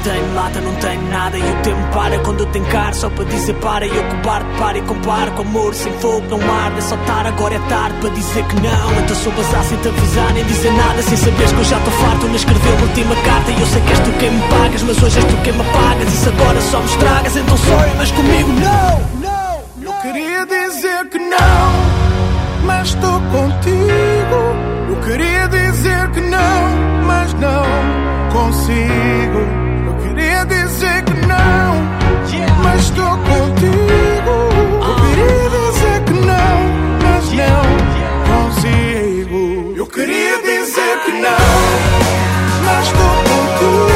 Tenho 0.03 0.33
lata, 0.33 0.61
não 0.61 0.75
tenho 0.75 1.01
nada. 1.09 1.37
E 1.37 1.41
o 1.41 1.55
tempo 1.61 1.93
para 1.93 2.19
quando 2.19 2.39
eu 2.41 2.45
tenho 2.47 2.65
cara 2.65 2.93
Só 2.93 3.09
para 3.09 3.25
dizer 3.25 3.53
para 3.55 3.85
e 3.85 3.89
cobarde 3.89 4.47
para 4.57 4.77
e 4.77 4.81
comparo 4.81 5.31
Com 5.31 5.41
amor 5.41 5.73
sem 5.73 5.91
fogo 5.99 6.25
não 6.29 6.37
arde 6.37 6.77
É 6.77 6.81
só 6.81 6.97
tar, 6.97 7.25
agora 7.27 7.55
é 7.55 7.59
tarde 7.69 7.95
para 7.99 8.09
dizer 8.09 8.43
que 8.45 8.55
não. 8.55 8.91
Então 9.03 9.15
sou 9.15 9.31
bazar 9.33 9.63
sem 9.63 9.77
te 9.77 9.87
avisar 9.87 10.33
nem 10.33 10.45
dizer 10.45 10.71
nada 10.73 11.01
Sem 11.01 11.17
saberes 11.17 11.51
que 11.51 11.59
eu 11.59 11.63
já 11.63 11.77
estou 11.77 11.93
farto. 11.93 12.27
De 12.29 12.35
escrever 12.35 12.77
a 12.77 12.81
última 12.81 13.15
carta 13.15 13.51
E 13.51 13.59
eu 13.59 13.67
sei 13.67 13.81
que 13.81 13.89
és 13.89 13.99
tu 13.99 14.11
quem 14.19 14.31
me 14.31 14.41
pagas 14.49 14.83
Mas 14.83 15.03
hoje 15.03 15.19
és 15.19 15.25
tu 15.25 15.37
quem 15.43 15.53
me 15.53 15.61
apagas. 15.61 16.13
Isso 16.13 16.29
agora 16.29 16.61
só 16.61 16.79
me 16.79 16.85
estragas 16.85 17.35
Então 17.35 17.57
sorry, 17.57 17.91
mas 17.97 18.11
comigo. 18.11 18.49
Não 18.51 19.09
Eu 19.81 19.93
queria 20.01 20.45
dizer 20.45 21.09
que 21.09 21.19
não, 21.19 21.71
mas 22.65 22.89
estou 22.89 23.19
contigo. 23.21 24.39
Eu 24.89 24.95
queria 25.01 25.47
dizer 25.47 26.11
que 26.11 26.21
não, 26.21 27.05
mas 27.05 27.33
não 27.33 27.63
consigo. 28.31 29.68
Queria 30.19 30.43
dizer 30.43 31.01
que 31.05 31.13
não, 31.27 31.81
mas 32.61 32.81
estou 32.81 33.05
contigo. 33.05 34.49
Eu 34.85 34.95
queria 34.95 35.49
dizer 35.49 36.03
que 36.03 36.11
não, 36.11 36.57
mas 37.01 37.31
não 37.31 37.63
consigo. 38.27 39.73
Eu 39.77 39.87
queria 39.87 40.41
dizer 40.41 40.99
que 41.05 41.11
não, 41.13 41.37
mas 42.65 42.85
estou 42.85 43.15
contigo. 43.29 43.88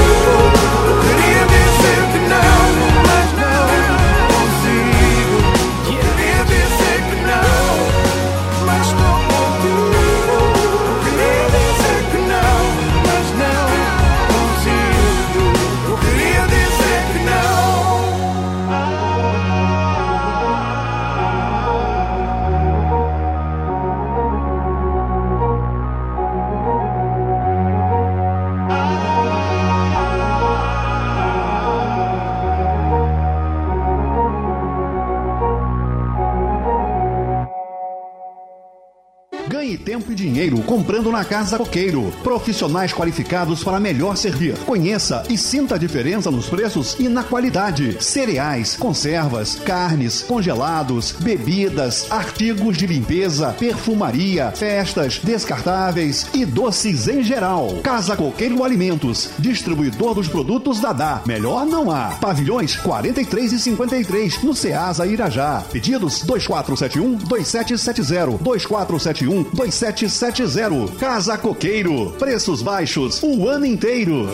Casa 41.24 41.58
Coqueiro. 41.58 42.14
Profissionais 42.24 42.94
qualificados 42.94 43.64
para 43.64 43.80
melhor 43.80 44.16
servir. 44.18 44.58
Conheça 44.60 45.24
e 45.30 45.38
sinta 45.38 45.76
a 45.76 45.78
diferença 45.78 46.30
nos 46.30 46.48
preços 46.48 46.95
e 47.00 47.08
na 47.08 47.24
qualidade. 47.24 47.98
Cereais, 48.04 48.76
conservas, 48.76 49.56
carnes, 49.56 50.22
congelados, 50.22 51.12
bebidas, 51.12 52.12
artigos 52.12 52.78
de 52.78 52.88
limpeza, 52.88 53.56
perfumaria, 53.58 54.52
festas, 54.52 55.20
descartáveis 55.24 56.28
e 56.34 56.45
doces 56.45 57.08
em 57.08 57.24
geral. 57.24 57.76
Casa 57.84 58.16
Coqueiro 58.16 58.64
Alimentos, 58.64 59.30
distribuidor 59.40 60.16
dos 60.16 60.28
produtos 60.28 60.80
Dadá. 60.80 61.22
Melhor 61.26 61.66
não 61.66 61.91
há. 61.91 62.16
Pavilhões 62.20 62.76
43 62.76 63.54
e 63.54 63.60
53 63.60 64.44
no 64.44 64.56
Ceasa 64.56 65.06
Irajá. 65.06 65.64
Pedidos 65.72 66.22
2471 66.24 67.16
2770 67.28 68.44
2471 68.44 69.44
2770. 69.54 70.94
Casa 71.14 71.38
Coqueiro. 71.38 72.10
Preços 72.18 72.64
baixos 72.64 73.22
o 73.22 73.48
ano 73.48 73.68
inteiro. 73.68 74.27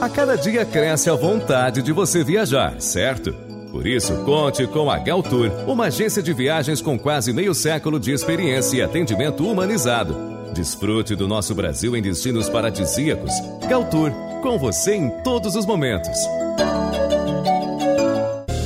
A 0.00 0.08
cada 0.08 0.34
dia 0.34 0.64
cresce 0.64 1.10
a 1.10 1.14
vontade 1.14 1.82
de 1.82 1.92
você 1.92 2.24
viajar, 2.24 2.80
certo? 2.80 3.34
Por 3.70 3.86
isso, 3.86 4.14
conte 4.24 4.66
com 4.66 4.90
a 4.90 4.96
Galtour, 4.96 5.50
uma 5.66 5.88
agência 5.88 6.22
de 6.22 6.32
viagens 6.32 6.80
com 6.80 6.98
quase 6.98 7.34
meio 7.34 7.52
século 7.52 8.00
de 8.00 8.12
experiência 8.12 8.78
e 8.78 8.82
atendimento 8.82 9.46
humanizado. 9.46 10.16
Desfrute 10.54 11.14
do 11.14 11.28
nosso 11.28 11.54
Brasil 11.54 11.94
em 11.94 12.00
destinos 12.00 12.48
paradisíacos. 12.48 13.34
Galtour, 13.68 14.10
com 14.40 14.58
você 14.58 14.94
em 14.94 15.10
todos 15.22 15.54
os 15.54 15.66
momentos. 15.66 16.18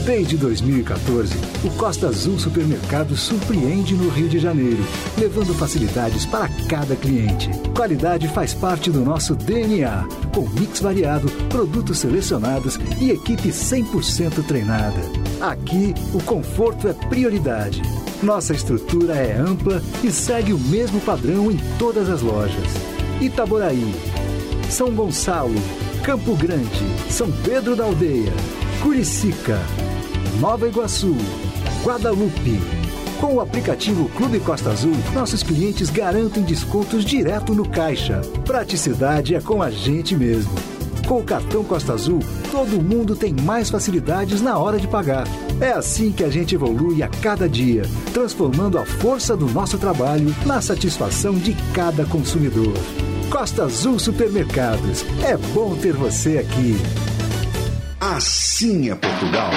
Desde 0.04 0.36
2014, 0.36 1.34
o 1.64 1.70
Costa 1.78 2.08
Azul 2.08 2.38
Supermercado 2.38 3.16
surpreende 3.16 3.94
no 3.94 4.10
Rio 4.10 4.28
de 4.28 4.38
Janeiro, 4.38 4.84
levando 5.16 5.54
facilidades 5.54 6.26
para 6.26 6.46
cada 6.68 6.94
cliente. 6.94 7.48
Qualidade 7.74 8.28
faz 8.28 8.52
parte 8.52 8.90
do 8.90 9.00
nosso 9.00 9.34
DNA, 9.34 10.06
com 10.34 10.46
mix 10.46 10.80
variado, 10.80 11.30
produtos 11.48 12.00
selecionados 12.00 12.78
e 13.00 13.12
equipe 13.12 13.48
100% 13.48 14.44
treinada. 14.46 15.00
Aqui, 15.40 15.94
o 16.12 16.22
conforto 16.22 16.86
é 16.86 16.92
prioridade. 16.92 17.80
Nossa 18.22 18.52
estrutura 18.52 19.14
é 19.14 19.34
ampla 19.38 19.82
e 20.02 20.10
segue 20.10 20.52
o 20.52 20.58
mesmo 20.58 21.00
padrão 21.00 21.50
em 21.50 21.56
todas 21.78 22.10
as 22.10 22.20
lojas. 22.20 22.68
Itaboraí, 23.22 23.94
São 24.68 24.90
Gonçalo, 24.94 25.54
Campo 26.02 26.36
Grande, 26.36 26.84
São 27.08 27.32
Pedro 27.42 27.74
da 27.74 27.84
Aldeia, 27.84 28.32
Curicica, 28.82 29.58
Nova 30.40 30.66
Iguaçu, 30.66 31.16
Guadalupe. 31.84 32.60
Com 33.20 33.34
o 33.34 33.40
aplicativo 33.40 34.08
Clube 34.10 34.40
Costa 34.40 34.70
Azul, 34.70 34.94
nossos 35.12 35.42
clientes 35.44 35.90
garantem 35.90 36.42
descontos 36.42 37.04
direto 37.04 37.54
no 37.54 37.68
caixa. 37.68 38.20
Praticidade 38.44 39.34
é 39.34 39.40
com 39.40 39.62
a 39.62 39.70
gente 39.70 40.16
mesmo. 40.16 40.52
Com 41.06 41.20
o 41.20 41.24
cartão 41.24 41.62
Costa 41.62 41.92
Azul, 41.92 42.18
todo 42.50 42.82
mundo 42.82 43.14
tem 43.14 43.32
mais 43.32 43.70
facilidades 43.70 44.42
na 44.42 44.58
hora 44.58 44.78
de 44.78 44.88
pagar. 44.88 45.24
É 45.60 45.70
assim 45.70 46.10
que 46.10 46.24
a 46.24 46.30
gente 46.30 46.54
evolui 46.54 47.02
a 47.02 47.08
cada 47.08 47.48
dia, 47.48 47.82
transformando 48.12 48.76
a 48.76 48.84
força 48.84 49.36
do 49.36 49.46
nosso 49.46 49.78
trabalho 49.78 50.34
na 50.44 50.60
satisfação 50.60 51.34
de 51.34 51.54
cada 51.72 52.04
consumidor. 52.06 52.74
Costa 53.30 53.64
Azul 53.64 53.98
Supermercados. 53.98 55.04
É 55.22 55.36
bom 55.36 55.76
ter 55.76 55.92
você 55.92 56.38
aqui. 56.38 56.76
Assim 58.00 58.90
é 58.90 58.94
Portugal. 58.94 59.50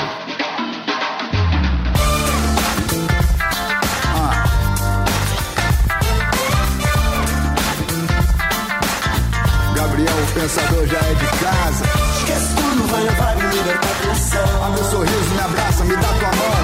Pensador 10.48 10.88
já 10.88 10.98
é 10.98 11.14
de 11.14 11.28
casa. 11.44 11.84
Esquece 12.18 12.56
tudo, 12.56 12.88
vai 12.88 13.04
levar 13.04 13.36
me 13.36 13.44
libertar 13.44 13.96
pressão. 14.02 14.64
A 14.64 14.70
meu 14.70 14.84
sorriso 14.86 15.30
me 15.34 15.42
abraça, 15.42 15.84
me 15.84 15.96
dá 15.98 16.08
tua 16.08 16.32
mão. 16.32 16.56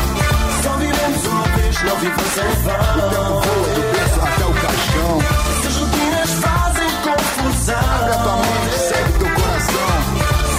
Só 0.63 0.69
vivemos 0.77 1.27
uma 1.27 1.43
vez, 1.43 1.83
não 1.83 1.95
vivo 1.97 2.21
sem 2.33 2.49
vão. 2.63 2.73
O 2.73 3.09
tempo 3.09 3.25
voa 3.25 3.67
do 3.75 3.81
berço 3.91 4.21
até 4.21 4.45
o 4.45 4.53
caixão. 4.53 5.19
Essas 5.59 5.75
rotinas 5.75 6.31
fazem 6.31 6.89
confusão. 7.03 7.75
Abre 7.75 8.11
a 8.11 8.17
tua 8.23 8.35
mente, 8.37 8.79
segue 8.79 9.11
teu 9.19 9.29
coração. 9.35 9.91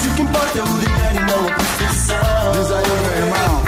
Se 0.00 0.08
o 0.08 0.14
que 0.14 0.22
importa 0.22 0.58
é 0.58 0.62
o 0.62 0.66
dinheiro 0.66 1.14
e 1.14 1.20
não 1.20 1.48
a 1.48 1.52
profissão. 1.54 2.52
Diz 2.52 2.70
aí, 2.72 2.84
meu 3.00 3.16
irmão. 3.24 3.64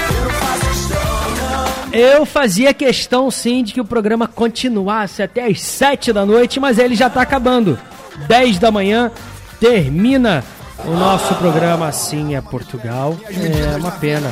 Eu 1.92 2.26
fazia 2.26 2.74
questão 2.74 3.30
sim 3.30 3.64
de 3.64 3.72
que 3.72 3.80
o 3.80 3.84
programa 3.86 4.28
continuasse 4.28 5.22
até 5.22 5.46
as 5.46 5.62
7 5.62 6.12
da 6.12 6.26
noite, 6.26 6.60
mas 6.60 6.78
ele 6.78 6.94
já 6.94 7.08
tá 7.08 7.22
acabando. 7.22 7.78
10 8.28 8.58
da 8.58 8.70
manhã 8.70 9.10
termina 9.60 10.44
o 10.84 10.90
nosso 10.90 11.34
programa 11.36 11.88
Assim 11.88 12.34
é 12.34 12.40
Portugal. 12.40 13.16
É 13.30 13.76
uma 13.76 13.92
pena. 13.92 14.30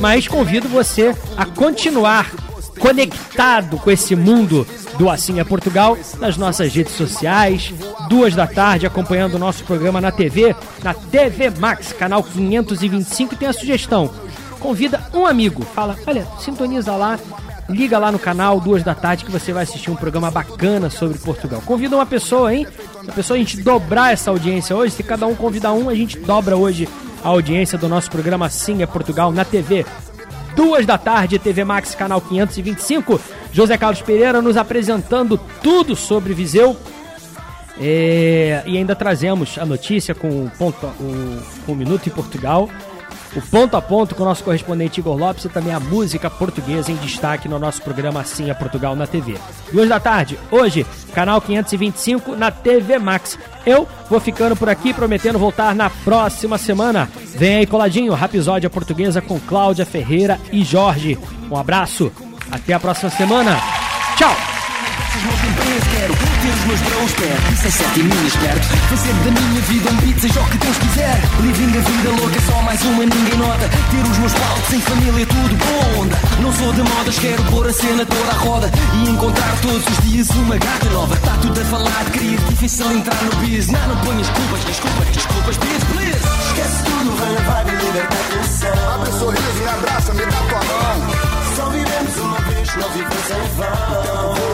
Mas 0.00 0.28
convido 0.28 0.68
você 0.68 1.14
a 1.36 1.46
continuar 1.46 2.30
conectado 2.78 3.78
com 3.78 3.90
esse 3.90 4.14
mundo 4.14 4.66
do 4.98 5.08
Assim 5.08 5.40
é 5.40 5.44
Portugal 5.44 5.96
nas 6.18 6.36
nossas 6.36 6.74
redes 6.74 6.94
sociais, 6.94 7.72
duas 8.08 8.34
da 8.34 8.46
tarde, 8.46 8.86
acompanhando 8.86 9.34
o 9.34 9.38
nosso 9.38 9.64
programa 9.64 10.00
na 10.00 10.10
TV, 10.10 10.54
na 10.82 10.92
TV 10.92 11.50
Max, 11.50 11.92
canal 11.92 12.22
525, 12.22 13.34
e 13.34 13.36
tem 13.36 13.48
a 13.48 13.52
sugestão. 13.52 14.12
Convida 14.60 15.02
um 15.12 15.26
amigo, 15.26 15.62
fala, 15.62 15.96
olha, 16.06 16.26
sintoniza 16.38 16.92
lá, 16.96 17.18
liga 17.68 17.98
lá 17.98 18.12
no 18.12 18.18
canal, 18.18 18.60
duas 18.60 18.82
da 18.82 18.94
tarde, 18.94 19.24
que 19.24 19.30
você 19.30 19.52
vai 19.52 19.64
assistir 19.64 19.90
um 19.90 19.96
programa 19.96 20.30
bacana 20.30 20.88
sobre 20.88 21.18
Portugal. 21.18 21.62
Convida 21.64 21.96
uma 21.96 22.06
pessoa, 22.06 22.54
hein? 22.54 22.66
Se 23.04 23.10
a 23.10 23.12
pessoa 23.12 23.36
a 23.36 23.38
gente 23.38 23.60
dobrar 23.60 24.12
essa 24.12 24.30
audiência 24.30 24.76
hoje, 24.76 24.94
se 24.94 25.02
cada 25.02 25.26
um 25.26 25.34
convidar 25.34 25.72
um, 25.72 25.88
a 25.88 25.94
gente 25.94 26.18
dobra 26.18 26.56
hoje 26.56 26.88
a 27.24 27.28
audiência 27.28 27.76
do 27.76 27.88
nosso 27.88 28.10
programa 28.10 28.48
Sim 28.48 28.82
é 28.82 28.86
Portugal 28.86 29.32
na 29.32 29.44
TV. 29.44 29.84
Duas 30.54 30.86
da 30.86 30.96
tarde, 30.96 31.38
TV 31.38 31.64
Max, 31.64 31.94
canal 31.94 32.20
525. 32.20 33.20
José 33.52 33.76
Carlos 33.76 34.00
Pereira 34.00 34.40
nos 34.40 34.56
apresentando 34.56 35.38
tudo 35.62 35.96
sobre 35.96 36.32
Viseu. 36.32 36.76
É, 37.78 38.62
e 38.64 38.78
ainda 38.78 38.96
trazemos 38.96 39.58
a 39.58 39.66
notícia 39.66 40.14
com 40.14 40.28
o, 40.28 40.50
ponto, 40.56 40.78
com 41.66 41.72
o 41.72 41.76
Minuto 41.76 42.06
em 42.06 42.12
Portugal. 42.12 42.70
O 43.34 43.42
ponto 43.42 43.76
a 43.76 43.82
ponto 43.82 44.14
com 44.14 44.22
o 44.22 44.26
nosso 44.26 44.44
correspondente 44.44 45.00
Igor 45.00 45.16
Lopes 45.16 45.44
e 45.44 45.48
também 45.48 45.72
a 45.72 45.80
música 45.80 46.30
portuguesa 46.30 46.90
em 46.90 46.96
destaque 46.96 47.48
no 47.48 47.58
nosso 47.58 47.82
programa 47.82 48.20
Assim 48.20 48.50
é 48.50 48.54
Portugal 48.54 48.94
na 48.94 49.06
TV. 49.06 49.36
Duas 49.72 49.88
da 49.88 50.00
tarde, 50.00 50.38
hoje, 50.50 50.86
canal 51.12 51.40
525 51.40 52.36
na 52.36 52.50
TV 52.50 52.98
Max. 52.98 53.38
Eu 53.64 53.86
vou 54.08 54.20
ficando 54.20 54.56
por 54.56 54.68
aqui, 54.68 54.94
prometendo 54.94 55.38
voltar 55.38 55.74
na 55.74 55.90
próxima 55.90 56.56
semana. 56.56 57.08
Vem 57.34 57.56
aí 57.56 57.66
coladinho, 57.66 58.14
Rapisódia 58.14 58.70
Portuguesa 58.70 59.20
com 59.20 59.40
Cláudia 59.40 59.84
Ferreira 59.84 60.40
e 60.52 60.64
Jorge. 60.64 61.18
Um 61.50 61.56
abraço, 61.56 62.12
até 62.50 62.72
a 62.72 62.80
próxima 62.80 63.10
semana. 63.10 63.60
Tchau! 64.16 64.55
Quero 65.56 66.14
ter 66.14 66.48
os 66.52 66.64
meus 66.66 66.80
bros 66.80 67.12
perto 67.12 67.52
Isso 67.52 67.66
é 67.66 67.70
sete 67.70 68.02
milhas 68.02 68.36
perto 68.36 68.66
Fazer 68.90 69.14
da 69.24 69.30
minha 69.30 69.60
vida 69.62 69.90
um 69.90 69.96
beat 69.96 70.20
Seja 70.20 70.40
o 70.40 70.44
que 70.44 70.58
Deus 70.58 70.76
quiser. 70.78 71.22
Living 71.40 71.78
a 71.78 71.80
vida 71.80 72.10
louca 72.20 72.40
Só 72.46 72.62
mais 72.62 72.82
uma 72.82 73.04
ninguém 73.04 73.38
nota. 73.38 73.68
Ter 73.68 74.10
os 74.10 74.18
meus 74.18 74.32
palcos 74.34 74.68
Sem 74.68 74.80
família 74.80 75.26
tudo 75.26 75.56
boa 75.56 76.02
onda. 76.02 76.16
Não 76.40 76.52
sou 76.52 76.72
de 76.72 76.82
modas 76.82 77.18
Quero 77.18 77.42
pôr 77.44 77.66
a 77.66 77.72
cena 77.72 78.04
toda 78.04 78.30
à 78.30 78.34
roda. 78.34 78.70
E 78.94 79.10
encontrar 79.10 79.56
todos 79.62 79.84
os 79.86 79.98
dias 80.04 80.28
uma 80.30 80.56
gata 80.58 80.90
nova. 80.90 81.16
Tá 81.16 81.36
tudo 81.40 81.60
a 81.60 81.64
falar 81.64 82.04
de 82.04 82.10
querer 82.18 82.38
Difícil 82.48 82.92
entrar 82.92 83.22
no 83.24 83.36
biz. 83.36 83.68
Não, 83.68 83.88
não 83.88 83.96
ponhas 84.04 84.28
culpas 84.28 84.64
Desculpas, 84.64 85.08
desculpas, 85.08 85.56
please, 85.56 85.86
please. 85.86 86.26
Esquece 86.48 86.84
tudo 86.84 87.16
Vem 87.16 87.36
a 87.36 87.40
vibe 87.40 87.70
e 87.70 87.86
liberta 87.86 88.16
a 88.16 88.36
tensão 88.36 88.94
Abre 88.94 89.12
sorriso, 89.12 89.60
me 89.60 89.68
abraça, 89.68 90.14
me 90.14 90.24
dá 90.26 90.30
tua 90.30 90.60
mão. 90.64 91.56
Só 91.56 91.70
vivemos 91.70 92.16
uma 92.18 92.40
vez 92.40 92.76
Não 92.76 92.88
vivemos 92.90 93.30
em 93.30 93.56
vão 93.56 94.45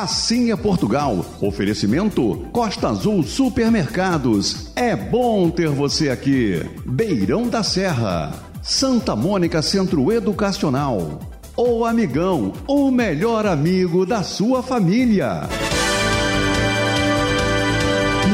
Assim 0.00 0.52
é 0.52 0.56
Portugal. 0.56 1.26
Oferecimento 1.40 2.46
Costa 2.52 2.88
Azul 2.88 3.24
Supermercados. 3.24 4.70
É 4.76 4.94
bom 4.94 5.50
ter 5.50 5.70
você 5.70 6.08
aqui. 6.08 6.64
Beirão 6.86 7.48
da 7.48 7.64
Serra. 7.64 8.32
Santa 8.62 9.16
Mônica 9.16 9.60
Centro 9.60 10.12
Educacional. 10.12 11.18
O 11.56 11.84
Amigão, 11.84 12.52
o 12.68 12.92
melhor 12.92 13.44
amigo 13.44 14.06
da 14.06 14.22
sua 14.22 14.62
família. 14.62 15.48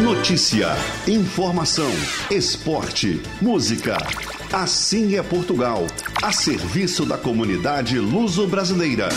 Notícia, 0.03 0.69
informação, 1.09 1.91
esporte, 2.31 3.23
música. 3.41 3.97
Assim 4.55 5.17
é 5.17 5.23
Portugal, 5.23 5.85
a 6.23 6.31
serviço 6.31 7.05
da 7.05 7.19
comunidade 7.19 7.99
luso-brasileira. 7.99 9.09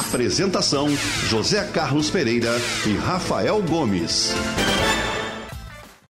Apresentação: 0.00 0.88
José 1.28 1.62
Carlos 1.72 2.10
Pereira 2.10 2.50
e 2.84 2.96
Rafael 2.96 3.62
Gomes. 3.62 4.34